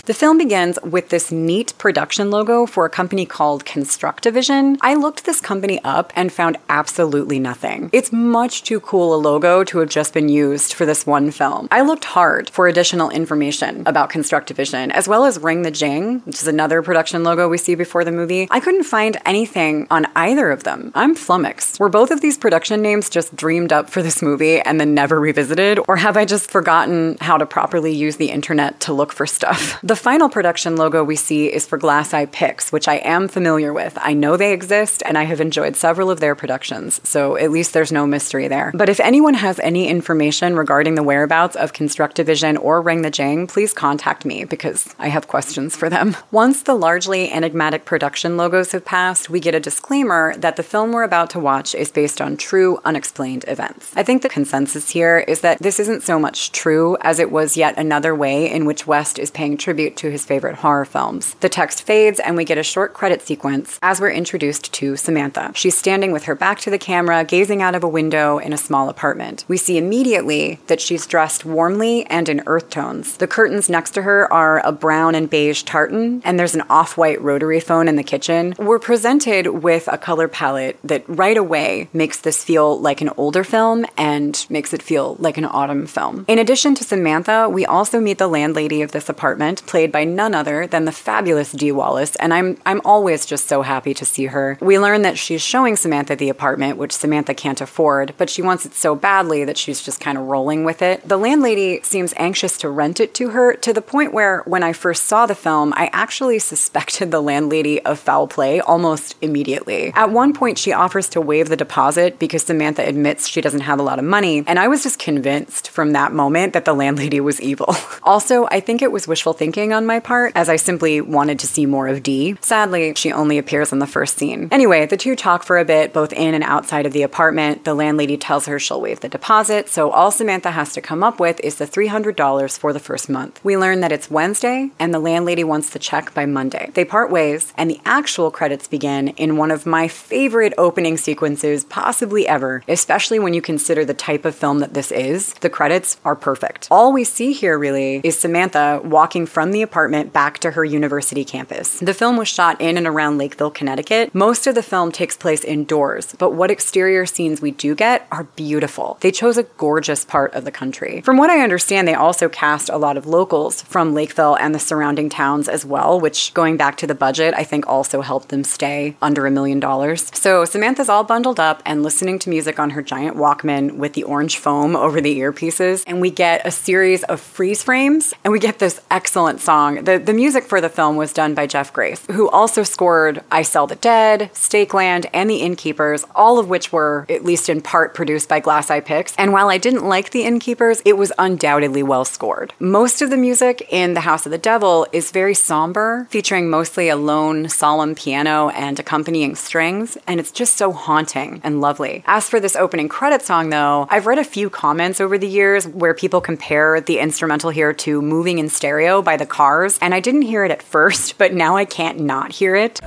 The 0.07 0.15
film 0.15 0.39
begins 0.39 0.79
with 0.85 1.09
this 1.09 1.33
neat 1.33 1.75
production 1.79 2.31
logo 2.31 2.65
for 2.65 2.85
a 2.85 2.89
company 2.89 3.27
called 3.27 3.65
Constructivision. 3.65 4.79
I 4.81 4.95
looked 4.95 5.25
this 5.25 5.41
company 5.41 5.81
up 5.83 6.13
and 6.15 6.33
found 6.33 6.59
absolutely 6.69 7.41
nothing. 7.41 7.91
It's 7.93 8.13
much 8.13 8.63
too 8.63 8.79
cool 8.79 9.17
a 9.17 9.19
logo 9.19 9.65
to 9.65 9.79
have 9.79 9.89
just 9.89 10.15
been 10.15 10.29
used 10.29 10.75
for 10.75 10.87
this 10.87 11.09
one 11.09 11.33
film. 11.33 11.67
I 11.73 11.81
looked 11.81 12.05
hard 12.05 12.51
for 12.51 12.69
additional 12.69 13.11
information 13.11 13.83
about 13.85 14.09
Constructivision, 14.09 14.93
as 14.93 15.09
well 15.09 15.25
as 15.25 15.41
Ring 15.41 15.63
the 15.63 15.73
Jing, 15.73 16.21
which 16.21 16.37
is 16.37 16.47
another 16.47 16.83
production 16.83 17.25
logo 17.25 17.49
we 17.49 17.59
see 17.59 17.75
before 17.75 18.05
the 18.05 18.13
movie. 18.13 18.47
I 18.53 18.61
couldn't 18.61 18.85
find 18.85 19.17
anything 19.27 19.89
on 19.91 20.07
either 20.15 20.53
of 20.53 20.63
them. 20.63 20.93
I'm 20.95 21.17
flummoxed. 21.17 21.81
Were 21.81 21.89
both 21.89 22.13
of 22.13 22.21
these 22.21 22.39
production 22.39 22.81
names 22.81 23.11
just 23.11 23.35
dreamed 23.35 23.73
up 23.73 23.91
for 23.91 24.03
this 24.03 24.23
movie 24.23 24.61
and 24.61 24.79
then 24.79 24.95
never 24.95 25.19
revisited? 25.19 25.81
Or 25.89 25.97
have 25.97 26.17
I 26.17 26.25
just 26.25 26.49
forgotten 26.49 27.17
how 27.21 27.39
to 27.39 27.45
properly 27.45 27.93
use 27.93 28.19
the 28.19 28.31
internet 28.31 28.79
to 28.83 28.93
look 28.93 29.13
for 29.13 29.27
stuff? 29.27 29.81
The 29.83 29.96
final 29.97 30.29
production 30.29 30.77
logo 30.77 31.03
we 31.03 31.17
see 31.17 31.53
is 31.53 31.67
for 31.67 31.79
Glass 31.79 32.15
Eye 32.15 32.27
Pix, 32.27 32.71
which 32.73 32.89
I 32.89 32.97
am 32.97 33.29
familiar 33.29 33.73
with. 33.73 33.97
I 34.01 34.13
know 34.13 34.37
they 34.37 34.53
exist 34.53 35.03
and 35.07 35.17
I 35.17 35.25
have 35.25 35.41
enjoyed 35.41 35.77
several 35.77 36.11
of 36.11 36.21
their 36.21 36.35
productions, 36.35 37.01
so 37.09 37.37
at 37.37 37.51
least 37.51 37.73
there's 37.73 37.93
no 37.93 38.07
mystery 38.07 38.49
there. 38.49 38.73
But 38.75 38.89
if 38.89 39.01
anyone 39.01 39.35
has 39.35 39.59
any 39.61 39.89
information 39.89 40.57
regarding 40.57 40.95
the 40.95 41.03
whereabouts 41.03 41.57
of 41.57 41.73
Constructivision 41.73 42.59
or 42.63 42.81
Ring 42.83 43.03
the 43.03 43.11
Jang, 43.11 43.47
please 43.47 43.73
contact 43.73 44.25
me 44.25 44.45
because 44.45 44.95
I 44.99 45.09
have 45.09 45.29
questions 45.29 45.77
for 45.77 45.89
them. 45.89 46.17
Once 46.31 46.63
the 46.63 46.75
largely 46.75 47.31
enigmatic 47.31 47.85
production 47.85 48.37
logos 48.37 48.73
have 48.73 48.85
passed, 48.85 49.31
we 49.31 49.41
get 49.41 49.55
a 49.55 49.61
disclaimer 49.61 50.35
that 50.37 50.57
the 50.57 50.63
film 50.63 50.93
we're 50.93 51.03
about 51.03 51.31
to 51.31 51.41
watch 51.41 51.75
is 51.75 51.91
based 51.91 52.21
on 52.21 52.37
true, 52.37 52.79
unexplained 52.85 53.45
events. 53.49 53.93
I 53.97 54.03
think 54.03 54.23
the 54.23 54.29
consensus 54.29 54.91
here 54.91 55.19
is 55.19 55.41
that 55.41 55.59
this 55.61 55.79
isn't 55.79 56.03
so 56.03 56.19
much 56.19 56.53
true 56.53 56.97
as 57.01 57.19
it 57.19 57.31
was 57.31 57.57
yet 57.57 57.79
another 57.79 58.15
way 58.15 58.51
in 58.51 58.65
which 58.65 58.87
West 58.87 59.19
is 59.19 59.31
paying 59.31 59.57
tribute 59.57 59.86
to 59.95 60.11
his 60.11 60.25
favorite 60.25 60.57
horror 60.57 60.85
films. 60.85 61.35
The 61.35 61.49
text 61.49 61.85
fades 61.85 62.19
and 62.19 62.37
we 62.37 62.45
get 62.45 62.59
a 62.59 62.65
short 62.65 62.95
credit 62.95 63.23
sequence 63.23 63.79
as 63.83 64.01
we're 64.01 64.11
introduced 64.11 64.73
to 64.73 64.97
Samantha. 64.97 65.53
She's 65.55 65.79
standing 65.79 66.11
with 66.11 66.25
her 66.25 66.35
back 66.35 66.59
to 66.61 66.71
the 66.71 66.79
camera, 66.79 67.25
gazing 67.25 67.63
out 67.63 67.75
of 67.75 67.85
a 67.85 67.89
window 67.89 68.39
in 68.39 68.53
a 68.53 68.59
small 68.59 68.89
apartment. 68.89 69.45
We 69.47 69.57
see 69.57 69.79
immediately 69.79 70.59
that 70.67 70.81
she's 70.81 71.07
dressed 71.07 71.45
warmly 71.45 72.05
and 72.07 72.29
in 72.29 72.43
earth 72.47 72.71
tones. 72.71 73.17
The 73.19 73.29
curtains 73.29 73.69
next 73.69 73.93
to 73.93 74.03
her 74.03 74.33
are 74.33 74.61
a 74.67 74.73
brown 74.73 75.15
and 75.15 75.31
beige 75.31 75.63
tartan, 75.63 76.23
and 76.25 76.39
there's 76.39 76.55
an 76.55 76.65
off 76.69 76.97
white 76.97 77.21
rotary 77.21 77.61
phone 77.61 77.87
in 77.87 77.97
the 77.97 78.03
kitchen. 78.03 78.55
We're 78.59 78.79
presented 78.79 79.63
with 79.63 79.89
a 79.93 79.99
color 79.99 80.29
palette 80.29 80.79
that 80.83 81.05
right 81.09 81.37
away 81.37 81.89
makes 81.93 82.21
this 82.21 82.43
feel 82.43 82.79
like 82.79 83.01
an 83.01 83.11
older 83.17 83.45
film 83.45 83.87
and 83.97 84.47
makes 84.49 84.73
it 84.73 84.83
feel 84.83 85.17
like 85.19 85.37
an 85.37 85.45
autumn 85.45 85.87
film. 85.87 86.25
In 86.29 86.39
addition 86.39 86.75
to 86.77 86.85
Samantha, 86.85 87.49
we 87.49 87.67
also 87.67 88.01
meet 88.01 88.19
the 88.19 88.29
landlady 88.29 88.83
of 88.83 88.93
this 88.93 89.09
apartment, 89.09 89.63
played 89.77 89.93
by 89.93 90.05
none 90.05 90.35
other 90.35 90.67
than 90.67 90.87
the 90.87 90.91
fabulous 90.91 91.53
Dee 91.53 91.71
Wallace, 91.71 92.17
and 92.17 92.33
I'm 92.33 92.57
I'm 92.65 92.81
always 92.83 93.27
just 93.27 93.47
so 93.47 93.61
happy 93.61 93.93
to 93.93 94.07
see 94.07 94.25
her. 94.25 94.57
We 94.63 94.79
learn 94.79 95.03
that 95.03 95.19
she's 95.19 95.43
showing 95.43 95.77
Samantha 95.77 96.17
the 96.17 96.31
apartment, 96.31 96.79
which 96.79 96.93
Samantha 96.93 97.35
can't 97.35 97.61
afford, 97.61 98.15
but 98.17 98.31
she 98.31 98.41
wants 98.41 98.65
it 98.65 98.73
so 98.73 98.95
badly 98.95 99.45
that 99.45 99.59
she's 99.59 99.83
just 99.83 100.01
kind 100.01 100.17
of 100.17 100.29
rolling 100.29 100.65
with 100.65 100.81
it. 100.81 101.07
The 101.07 101.19
landlady 101.19 101.83
seems 101.83 102.15
anxious 102.17 102.57
to 102.57 102.71
rent 102.71 103.01
it 103.01 103.13
to 103.17 103.29
her 103.37 103.53
to 103.57 103.75
the 103.75 103.83
point 103.83 104.15
where 104.15 104.41
when 104.47 104.63
I 104.63 104.73
first 104.73 105.05
saw 105.05 105.27
the 105.27 105.35
film, 105.35 105.75
I 105.77 105.91
actually 105.93 106.39
suspected 106.53 107.11
the 107.11 107.21
landlady 107.21 107.83
of 107.83 107.99
foul 107.99 108.29
play 108.29 108.61
almost 108.61 109.15
immediately. 109.21 109.93
At 109.95 110.11
one 110.11 110.33
point, 110.33 110.57
she 110.57 110.73
offers 110.73 111.11
to 111.11 111.21
waive 111.21 111.51
the 111.51 111.63
deposit 111.65 112.19
because 112.19 112.45
Samantha 112.45 112.83
admits 112.89 113.29
she 113.29 113.43
doesn't 113.43 113.69
have 113.69 113.79
a 113.79 113.83
lot 113.83 113.99
of 113.99 114.07
money, 114.07 114.43
and 114.47 114.59
I 114.59 114.69
was 114.69 114.83
just 114.85 114.99
convinced 114.99 115.69
from 115.69 115.91
that 115.91 116.15
moment 116.15 116.55
that 116.55 116.65
the 116.65 116.73
landlady 116.73 117.21
was 117.21 117.43
evil. 117.43 117.77
also, 118.03 118.47
I 118.51 118.61
think 118.61 118.81
it 118.81 118.91
was 118.91 119.07
wishful 119.07 119.35
thinking 119.35 119.66
on 119.73 119.87
my 119.87 120.01
part, 120.01 120.33
as 120.35 120.49
I 120.49 120.57
simply 120.57 121.01
wanted 121.01 121.39
to 121.41 121.47
see 121.47 121.67
more 121.67 121.89
of 121.89 122.03
Dee. 122.03 122.37
Sadly, 122.41 122.95
she 122.95 123.13
only 123.13 123.39
appears 123.39 123.73
in 123.73 123.79
the 123.79 123.87
first 123.87 124.17
scene. 124.19 124.49
Anyway, 124.51 124.87
the 124.87 124.97
two 124.97 125.17
talk 125.17 125.43
for 125.43 125.59
a 125.59 125.65
bit, 125.65 125.93
both 125.93 126.13
in 126.13 126.35
and 126.35 126.45
outside 126.45 126.87
of 126.87 126.93
the 126.93 127.03
apartment. 127.03 127.65
The 127.65 127.75
landlady 127.75 128.17
tells 128.17 128.47
her 128.47 128.59
she'll 128.59 128.81
waive 128.81 129.01
the 129.01 129.09
deposit, 129.09 129.69
so 129.69 129.91
all 129.91 130.11
Samantha 130.11 130.51
has 130.51 130.73
to 130.75 130.81
come 130.81 131.03
up 131.03 131.21
with 131.21 131.41
is 131.41 131.57
the 131.57 131.67
$300 131.67 132.59
for 132.59 132.73
the 132.73 132.81
first 132.81 133.09
month. 133.09 133.41
We 133.43 133.57
learn 133.57 133.81
that 133.81 133.93
it's 133.93 134.11
Wednesday, 134.11 134.71
and 134.79 134.93
the 134.93 134.99
landlady 134.99 135.45
wants 135.45 135.71
the 135.71 135.79
check 135.79 136.15
by 136.15 136.27
Monday. 136.27 136.71
They 136.75 136.85
part 136.85 137.11
ways, 137.11 137.53
and 137.57 137.71
the 137.71 137.81
actual 137.85 138.31
credits 138.31 138.69
begin 138.69 139.09
in 139.09 139.37
one 139.37 139.51
of 139.51 139.67
my 139.67 139.89
favorite 139.89 140.55
opening 140.59 140.97
sequences 140.97 141.65
possibly 141.65 142.27
ever, 142.29 142.63
especially 142.69 143.19
when 143.19 143.35
you 143.35 143.43
consider 143.43 143.85
the 143.85 143.95
type 143.95 144.25
of 144.25 144.35
film 144.35 144.61
that 144.61 144.75
this 144.75 144.93
is. 144.93 145.35
The 145.35 145.51
credits 145.51 145.99
are 146.05 146.17
perfect. 146.17 146.69
All 146.71 146.93
we 146.93 147.05
see 147.05 147.33
here 147.33 147.59
really 147.59 148.01
is 148.05 148.19
Samantha 148.19 148.81
walking 148.85 149.27
from 149.27 149.46
the 149.51 149.63
apartment 149.63 150.13
back 150.13 150.39
to 150.39 150.53
her 150.53 150.65
university 150.65 151.25
campus. 151.25 151.79
The 151.81 151.95
film 151.95 152.17
was 152.17 152.29
shot 152.29 152.61
in 152.61 152.77
and 152.77 152.87
around 152.87 153.19
Lakeville, 153.19 153.51
Connecticut. 153.51 154.15
Most 154.15 154.47
of 154.47 154.55
the 154.55 154.63
film 154.63 154.93
takes 154.93 155.17
place 155.17 155.45
indoors, 155.45 156.15
but 156.19 156.33
what 156.33 156.51
exterior 156.51 157.07
scenes 157.07 157.41
we 157.41 157.51
do 157.51 157.75
get 157.75 158.07
are 158.11 158.25
beautiful. 158.25 158.99
They 159.01 159.11
chose 159.11 159.37
a 159.37 159.45
gorgeous 159.45 160.05
part 160.05 160.35
of 160.35 160.45
the 160.45 160.51
country. 160.51 161.01
From 161.03 161.17
what 161.17 161.31
I 161.31 161.41
understand, 161.41 161.87
they 161.87 161.95
also 161.95 162.29
cast 162.29 162.69
a 162.69 162.77
lot 162.77 162.97
of 162.97 163.07
locals 163.07 163.63
from 163.63 163.95
Lakeville 163.95 164.37
and 164.37 164.55
the 164.55 164.59
surrounding 164.59 165.09
towns 165.09 165.49
as 165.49 165.65
well, 165.65 166.01
which 166.01 166.35
going 166.35 166.57
back 166.57 166.77
to 166.79 166.87
the 166.87 166.95
budget, 166.95 167.35
I 167.37 167.45
think 167.45 167.67
also 167.67 168.01
helped 168.01 168.29
them 168.29 168.45
stay 168.45 168.97
under 169.03 169.27
a 169.27 169.31
million 169.31 169.61
dollars. 169.61 170.11
So 170.15 170.45
Samantha's 170.45 170.89
all 170.89 171.05
bundled 171.05 171.41
up 171.41 171.63
and 171.65 171.83
listening 171.83 172.19
to 172.21 172.31
music 172.31 172.59
on 172.59 172.71
her 172.71 172.83
giant 172.83 173.17
Walkman 173.17 173.77
with 173.77 173.95
the 173.95 174.05
orange 174.05 174.39
foam 174.39 174.77
over 174.77 175.01
the 175.01 175.19
earpieces, 175.21 175.85
and 175.87 176.01
we 176.01 176.11
get 176.11 176.47
a 176.47 176.51
series 176.51 177.03
of 177.05 177.21
freeze 177.21 177.63
frames, 177.63 178.15
and 178.25 178.33
we 178.33 178.39
get 178.39 178.59
this 178.59 178.81
excellent 178.91 179.36
song. 179.41 179.85
The, 179.85 179.99
the 179.99 180.13
music 180.13 180.45
for 180.45 180.61
the 180.61 180.69
film 180.69 180.97
was 180.97 181.13
done 181.13 181.35
by 181.35 181.47
Jeff 181.47 181.73
Grace, 181.73 182.05
who 182.07 182.29
also 182.31 182.63
scored 182.63 183.23
I 183.31 183.43
Sell 183.43 183.67
the 183.67 183.77
Dead, 183.77 184.31
Stake 184.33 184.75
Land, 184.75 185.07
and 185.13 185.29
The 185.29 185.43
Innkeepers, 185.43 186.05
all 186.15 186.39
of 186.39 186.49
which 186.49 186.73
were, 186.73 187.07
at 187.09 187.25
least 187.25 187.49
in 187.49 187.61
part, 187.61 187.95
produced 187.95 188.29
by 188.29 188.41
Glass 188.41 188.71
Eye 188.71 188.81
Pix. 188.81 189.15
And 189.19 189.33
while 189.33 189.49
I 189.49 189.59
didn't 189.59 189.87
like 189.87 190.11
The 190.11 190.25
Innkeepers, 190.25 190.83
it 190.85 190.97
was 190.97 191.13
undoubtedly 191.19 191.83
well 191.83 192.05
scored. 192.05 192.53
Most 192.59 193.03
of 193.03 193.11
the 193.11 193.17
music 193.17 193.67
in 193.71 193.95
The 193.95 194.01
House 194.01 194.27
of 194.27 194.33
the 194.33 194.39
Devil 194.39 194.87
is 194.93 195.11
very 195.11 195.35
somber, 195.35 196.07
featuring 196.11 196.49
mostly 196.49 196.89
a 196.89 196.97
lone, 196.97 197.49
solemn 197.49 197.95
piano 197.95 198.49
and 198.51 198.79
accompanying 198.79 199.35
strings, 199.35 199.99
and 200.07 200.21
it's 200.21 200.31
just 200.31 200.57
so 200.57 200.73
haunting 200.73 201.41
and 201.45 201.61
lovely. 201.61 202.03
As 202.07 202.29
for 202.29 202.41
this 202.41 202.57
opening 202.57 202.89
credit 202.89 203.23
song, 203.23 203.51
though, 203.51 203.87
I've 203.91 204.07
read 204.07 204.19
a 204.19 204.25
few 204.25 204.51
comments 204.51 205.01
over 205.01 205.19
the 205.19 205.29
years 205.29 205.67
where 205.67 205.95
people 205.95 206.21
compare 206.21 206.81
the 206.81 206.99
instrumental 206.99 207.51
here 207.51 207.73
to 207.73 208.01
Moving 208.01 208.39
in 208.39 208.49
Stereo 208.49 209.03
by 209.03 209.17
the 209.17 209.26
the 209.27 209.33
cars, 209.33 209.79
and 209.81 209.95
I 209.95 210.01
didn't 210.01 210.23
hear 210.23 210.45
it 210.45 210.51
at 210.51 210.63
first, 210.63 211.19
but 211.19 211.33
now 211.35 211.57
I 211.57 211.65
can't 211.65 212.01
not 212.01 212.33
hear 212.33 212.55
it. 212.55 212.81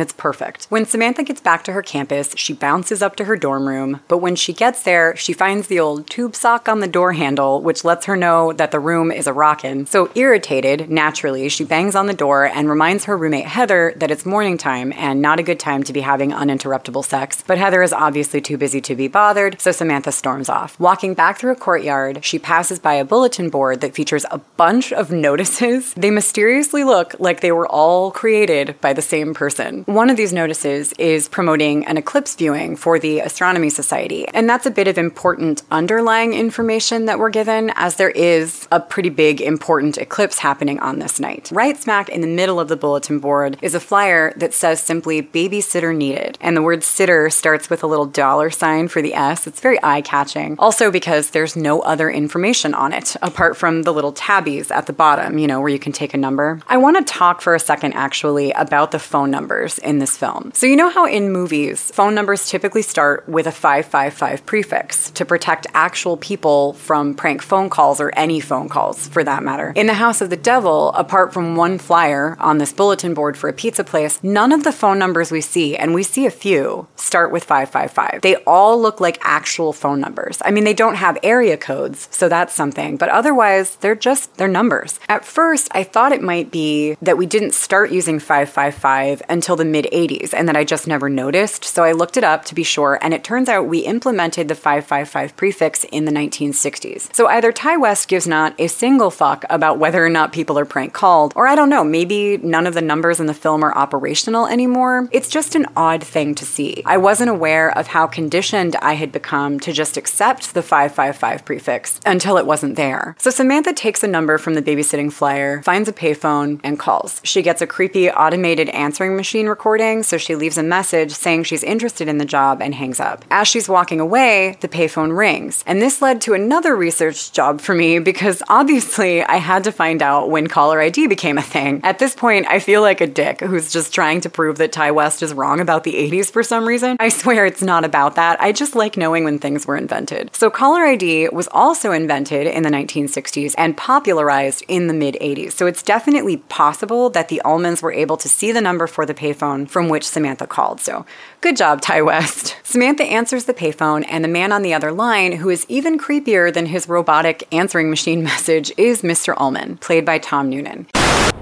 And 0.00 0.06
it's 0.06 0.14
perfect. 0.14 0.64
When 0.70 0.86
Samantha 0.86 1.22
gets 1.22 1.42
back 1.42 1.62
to 1.64 1.72
her 1.72 1.82
campus, 1.82 2.32
she 2.34 2.54
bounces 2.54 3.02
up 3.02 3.16
to 3.16 3.24
her 3.24 3.36
dorm 3.36 3.68
room, 3.68 4.00
but 4.08 4.16
when 4.16 4.34
she 4.34 4.54
gets 4.54 4.82
there, 4.82 5.14
she 5.14 5.34
finds 5.34 5.66
the 5.66 5.78
old 5.78 6.08
tube 6.08 6.34
sock 6.34 6.70
on 6.70 6.80
the 6.80 6.88
door 6.88 7.12
handle, 7.12 7.60
which 7.60 7.84
lets 7.84 8.06
her 8.06 8.16
know 8.16 8.54
that 8.54 8.70
the 8.70 8.80
room 8.80 9.12
is 9.12 9.26
a 9.26 9.34
rockin'. 9.34 9.84
So 9.84 10.10
irritated, 10.14 10.88
naturally, 10.90 11.50
she 11.50 11.64
bangs 11.64 11.94
on 11.94 12.06
the 12.06 12.14
door 12.14 12.46
and 12.46 12.70
reminds 12.70 13.04
her 13.04 13.16
roommate 13.18 13.44
Heather 13.44 13.92
that 13.96 14.10
it's 14.10 14.24
morning 14.24 14.56
time 14.56 14.90
and 14.96 15.20
not 15.20 15.38
a 15.38 15.42
good 15.42 15.60
time 15.60 15.82
to 15.82 15.92
be 15.92 16.00
having 16.00 16.30
uninterruptible 16.30 17.04
sex. 17.04 17.44
But 17.46 17.58
Heather 17.58 17.82
is 17.82 17.92
obviously 17.92 18.40
too 18.40 18.56
busy 18.56 18.80
to 18.80 18.96
be 18.96 19.06
bothered, 19.06 19.60
so 19.60 19.70
Samantha 19.70 20.12
storms 20.12 20.48
off. 20.48 20.80
Walking 20.80 21.12
back 21.12 21.36
through 21.36 21.52
a 21.52 21.56
courtyard, 21.56 22.24
she 22.24 22.38
passes 22.38 22.78
by 22.78 22.94
a 22.94 23.04
bulletin 23.04 23.50
board 23.50 23.82
that 23.82 23.94
features 23.94 24.24
a 24.30 24.38
bunch 24.56 24.94
of 24.94 25.10
notices. 25.28 25.92
They 25.92 26.10
mysteriously 26.10 26.84
look 26.84 27.14
like 27.18 27.42
they 27.42 27.52
were 27.52 27.68
all 27.68 28.10
created 28.10 28.80
by 28.80 28.94
the 28.94 29.02
same 29.02 29.34
person. 29.34 29.84
One 29.90 30.08
of 30.08 30.16
these 30.16 30.32
notices 30.32 30.92
is 31.00 31.28
promoting 31.28 31.84
an 31.86 31.96
eclipse 31.96 32.36
viewing 32.36 32.76
for 32.76 33.00
the 33.00 33.18
Astronomy 33.18 33.70
Society, 33.70 34.28
and 34.28 34.48
that's 34.48 34.64
a 34.64 34.70
bit 34.70 34.86
of 34.86 34.96
important 34.96 35.64
underlying 35.68 36.32
information 36.32 37.06
that 37.06 37.18
we're 37.18 37.30
given 37.30 37.72
as 37.74 37.96
there 37.96 38.10
is 38.10 38.68
a 38.70 38.78
pretty 38.78 39.08
big 39.08 39.40
important 39.40 39.98
eclipse 39.98 40.38
happening 40.38 40.78
on 40.78 41.00
this 41.00 41.18
night. 41.18 41.50
Right 41.52 41.76
smack 41.76 42.08
in 42.08 42.20
the 42.20 42.28
middle 42.28 42.60
of 42.60 42.68
the 42.68 42.76
bulletin 42.76 43.18
board 43.18 43.58
is 43.62 43.74
a 43.74 43.80
flyer 43.80 44.32
that 44.36 44.54
says 44.54 44.80
simply 44.80 45.24
babysitter 45.24 45.92
needed, 45.92 46.38
and 46.40 46.56
the 46.56 46.62
word 46.62 46.84
sitter 46.84 47.28
starts 47.28 47.68
with 47.68 47.82
a 47.82 47.88
little 47.88 48.06
dollar 48.06 48.48
sign 48.50 48.86
for 48.86 49.02
the 49.02 49.14
S. 49.14 49.48
It's 49.48 49.58
very 49.58 49.80
eye 49.82 50.02
catching. 50.02 50.54
Also, 50.60 50.92
because 50.92 51.30
there's 51.30 51.56
no 51.56 51.80
other 51.80 52.08
information 52.08 52.74
on 52.74 52.92
it 52.92 53.16
apart 53.22 53.56
from 53.56 53.82
the 53.82 53.92
little 53.92 54.12
tabbies 54.12 54.70
at 54.70 54.86
the 54.86 54.92
bottom, 54.92 55.36
you 55.36 55.48
know, 55.48 55.60
where 55.60 55.68
you 55.68 55.80
can 55.80 55.90
take 55.90 56.14
a 56.14 56.16
number. 56.16 56.60
I 56.68 56.76
want 56.76 56.96
to 56.96 57.12
talk 57.12 57.40
for 57.40 57.56
a 57.56 57.58
second 57.58 57.94
actually 57.94 58.52
about 58.52 58.92
the 58.92 59.00
phone 59.00 59.32
numbers 59.32 59.40
numbers 59.40 59.79
in 59.82 59.98
this 59.98 60.16
film. 60.16 60.52
So, 60.54 60.66
you 60.66 60.76
know 60.76 60.90
how 60.90 61.06
in 61.06 61.32
movies, 61.32 61.90
phone 61.92 62.14
numbers 62.14 62.48
typically 62.48 62.82
start 62.82 63.28
with 63.28 63.46
a 63.46 63.52
555 63.52 64.46
prefix 64.46 65.10
to 65.12 65.24
protect 65.24 65.66
actual 65.74 66.16
people 66.16 66.74
from 66.74 67.14
prank 67.14 67.42
phone 67.42 67.70
calls 67.70 68.00
or 68.00 68.12
any 68.16 68.40
phone 68.40 68.68
calls 68.68 69.08
for 69.08 69.24
that 69.24 69.42
matter. 69.42 69.72
In 69.76 69.86
The 69.86 69.94
House 69.94 70.20
of 70.20 70.30
the 70.30 70.36
Devil, 70.36 70.92
apart 70.92 71.32
from 71.32 71.56
one 71.56 71.78
flyer 71.78 72.36
on 72.40 72.58
this 72.58 72.72
bulletin 72.72 73.14
board 73.14 73.36
for 73.36 73.48
a 73.48 73.52
pizza 73.52 73.84
place, 73.84 74.22
none 74.22 74.52
of 74.52 74.64
the 74.64 74.72
phone 74.72 74.98
numbers 74.98 75.30
we 75.30 75.40
see, 75.40 75.76
and 75.76 75.94
we 75.94 76.02
see 76.02 76.26
a 76.26 76.30
few, 76.30 76.86
start 76.96 77.32
with 77.32 77.44
555. 77.44 78.22
They 78.22 78.36
all 78.46 78.80
look 78.80 79.00
like 79.00 79.18
actual 79.22 79.72
phone 79.72 80.00
numbers. 80.00 80.38
I 80.44 80.50
mean, 80.50 80.64
they 80.64 80.74
don't 80.74 80.96
have 80.96 81.18
area 81.22 81.56
codes, 81.56 82.08
so 82.10 82.28
that's 82.28 82.54
something, 82.54 82.96
but 82.96 83.08
otherwise, 83.08 83.76
they're 83.76 83.94
just, 83.94 84.36
they're 84.36 84.48
numbers. 84.48 85.00
At 85.08 85.24
first, 85.24 85.68
I 85.72 85.84
thought 85.84 86.12
it 86.12 86.22
might 86.22 86.50
be 86.50 86.96
that 87.02 87.18
we 87.18 87.26
didn't 87.26 87.54
start 87.54 87.90
using 87.90 88.18
555 88.18 89.22
until 89.28 89.56
the 89.56 89.64
mid 89.70 89.86
80s 89.92 90.34
and 90.34 90.48
that 90.48 90.56
I 90.56 90.64
just 90.64 90.86
never 90.86 91.08
noticed. 91.08 91.64
So 91.64 91.84
I 91.84 91.92
looked 91.92 92.16
it 92.16 92.24
up 92.24 92.44
to 92.46 92.54
be 92.54 92.62
sure, 92.62 92.98
and 93.02 93.14
it 93.14 93.24
turns 93.24 93.48
out 93.48 93.66
we 93.66 93.80
implemented 93.80 94.48
the 94.48 94.54
555 94.54 95.36
prefix 95.36 95.84
in 95.84 96.04
the 96.04 96.12
1960s. 96.12 97.14
So 97.14 97.26
either 97.28 97.52
Ti 97.52 97.76
West 97.76 98.08
gives 98.08 98.26
not 98.26 98.54
a 98.58 98.66
single 98.66 99.10
fuck 99.10 99.44
about 99.50 99.78
whether 99.78 100.04
or 100.04 100.08
not 100.08 100.32
people 100.32 100.58
are 100.58 100.64
prank 100.64 100.92
called, 100.92 101.32
or 101.36 101.46
I 101.46 101.54
don't 101.54 101.70
know, 101.70 101.84
maybe 101.84 102.36
none 102.38 102.66
of 102.66 102.74
the 102.74 102.80
numbers 102.80 103.20
in 103.20 103.26
the 103.26 103.34
film 103.34 103.62
are 103.62 103.76
operational 103.76 104.46
anymore. 104.46 105.08
It's 105.12 105.28
just 105.28 105.54
an 105.54 105.66
odd 105.76 106.02
thing 106.02 106.34
to 106.36 106.44
see. 106.44 106.82
I 106.86 106.96
wasn't 106.96 107.30
aware 107.30 107.76
of 107.76 107.88
how 107.88 108.06
conditioned 108.06 108.76
I 108.76 108.94
had 108.94 109.12
become 109.12 109.60
to 109.60 109.72
just 109.72 109.96
accept 109.96 110.54
the 110.54 110.62
555 110.62 111.44
prefix 111.44 112.00
until 112.06 112.36
it 112.36 112.46
wasn't 112.46 112.76
there. 112.76 113.16
So 113.18 113.30
Samantha 113.30 113.72
takes 113.72 114.02
a 114.02 114.08
number 114.08 114.38
from 114.38 114.54
the 114.54 114.62
babysitting 114.62 115.12
flyer, 115.12 115.62
finds 115.62 115.88
a 115.88 115.92
payphone, 115.92 116.60
and 116.64 116.78
calls. 116.78 117.20
She 117.24 117.42
gets 117.42 117.62
a 117.62 117.66
creepy 117.66 118.10
automated 118.10 118.68
answering 118.70 119.16
machine 119.16 119.46
recording, 119.60 120.02
so 120.02 120.16
she 120.16 120.34
leaves 120.34 120.56
a 120.56 120.62
message 120.62 121.12
saying 121.12 121.44
she's 121.44 121.62
interested 121.62 122.08
in 122.08 122.16
the 122.16 122.24
job 122.24 122.62
and 122.62 122.74
hangs 122.74 122.98
up. 122.98 123.26
As 123.30 123.46
she's 123.46 123.68
walking 123.68 124.00
away, 124.00 124.56
the 124.60 124.68
payphone 124.68 125.14
rings. 125.14 125.62
And 125.66 125.82
this 125.82 126.00
led 126.00 126.22
to 126.22 126.32
another 126.32 126.74
research 126.74 127.30
job 127.30 127.60
for 127.60 127.74
me 127.74 127.98
because 127.98 128.42
obviously 128.48 129.22
I 129.22 129.36
had 129.36 129.64
to 129.64 129.70
find 129.70 130.00
out 130.00 130.30
when 130.30 130.46
caller 130.46 130.80
ID 130.80 131.08
became 131.08 131.36
a 131.36 131.42
thing. 131.42 131.82
At 131.84 131.98
this 131.98 132.14
point, 132.14 132.46
I 132.48 132.58
feel 132.58 132.80
like 132.80 133.02
a 133.02 133.06
dick 133.06 133.42
who's 133.42 133.70
just 133.70 133.92
trying 133.92 134.22
to 134.22 134.30
prove 134.30 134.56
that 134.56 134.72
Ti 134.72 134.92
West 134.92 135.22
is 135.22 135.34
wrong 135.34 135.60
about 135.60 135.84
the 135.84 135.92
80s 135.92 136.32
for 136.32 136.42
some 136.42 136.66
reason. 136.66 136.96
I 136.98 137.10
swear 137.10 137.44
it's 137.44 137.60
not 137.60 137.84
about 137.84 138.14
that. 138.14 138.40
I 138.40 138.52
just 138.52 138.74
like 138.74 138.96
knowing 138.96 139.24
when 139.24 139.38
things 139.38 139.66
were 139.66 139.76
invented. 139.76 140.34
So 140.34 140.48
caller 140.48 140.84
ID 140.84 141.28
was 141.28 141.48
also 141.48 141.92
invented 141.92 142.46
in 142.46 142.62
the 142.62 142.70
1960s 142.70 143.54
and 143.58 143.76
popularized 143.76 144.64
in 144.68 144.86
the 144.86 144.94
mid 144.94 145.18
80s. 145.20 145.52
So 145.52 145.66
it's 145.66 145.82
definitely 145.82 146.38
possible 146.38 147.10
that 147.10 147.28
the 147.28 147.42
Ullmans 147.44 147.82
were 147.82 147.92
able 147.92 148.16
to 148.16 148.28
see 148.30 148.52
the 148.52 148.62
number 148.62 148.86
for 148.86 149.04
the 149.04 149.12
payphone 149.12 149.49
payphone 149.50 149.68
from 149.68 149.88
which 149.88 150.06
Samantha 150.06 150.46
called. 150.46 150.80
So 150.80 151.04
good 151.40 151.56
job, 151.56 151.80
Ti 151.80 152.02
West. 152.02 152.56
Samantha 152.62 153.04
answers 153.04 153.44
the 153.44 153.54
payphone, 153.54 154.04
and 154.08 154.24
the 154.24 154.28
man 154.28 154.52
on 154.52 154.62
the 154.62 154.74
other 154.74 154.92
line, 154.92 155.32
who 155.32 155.48
is 155.48 155.66
even 155.68 155.98
creepier 155.98 156.52
than 156.52 156.66
his 156.66 156.88
robotic 156.88 157.46
answering 157.52 157.90
machine 157.90 158.22
message, 158.30 158.72
is 158.76 159.02
Mr. 159.02 159.34
Ullman, 159.36 159.78
played 159.78 160.04
by 160.04 160.18
Tom 160.18 160.50
Noonan. 160.50 160.86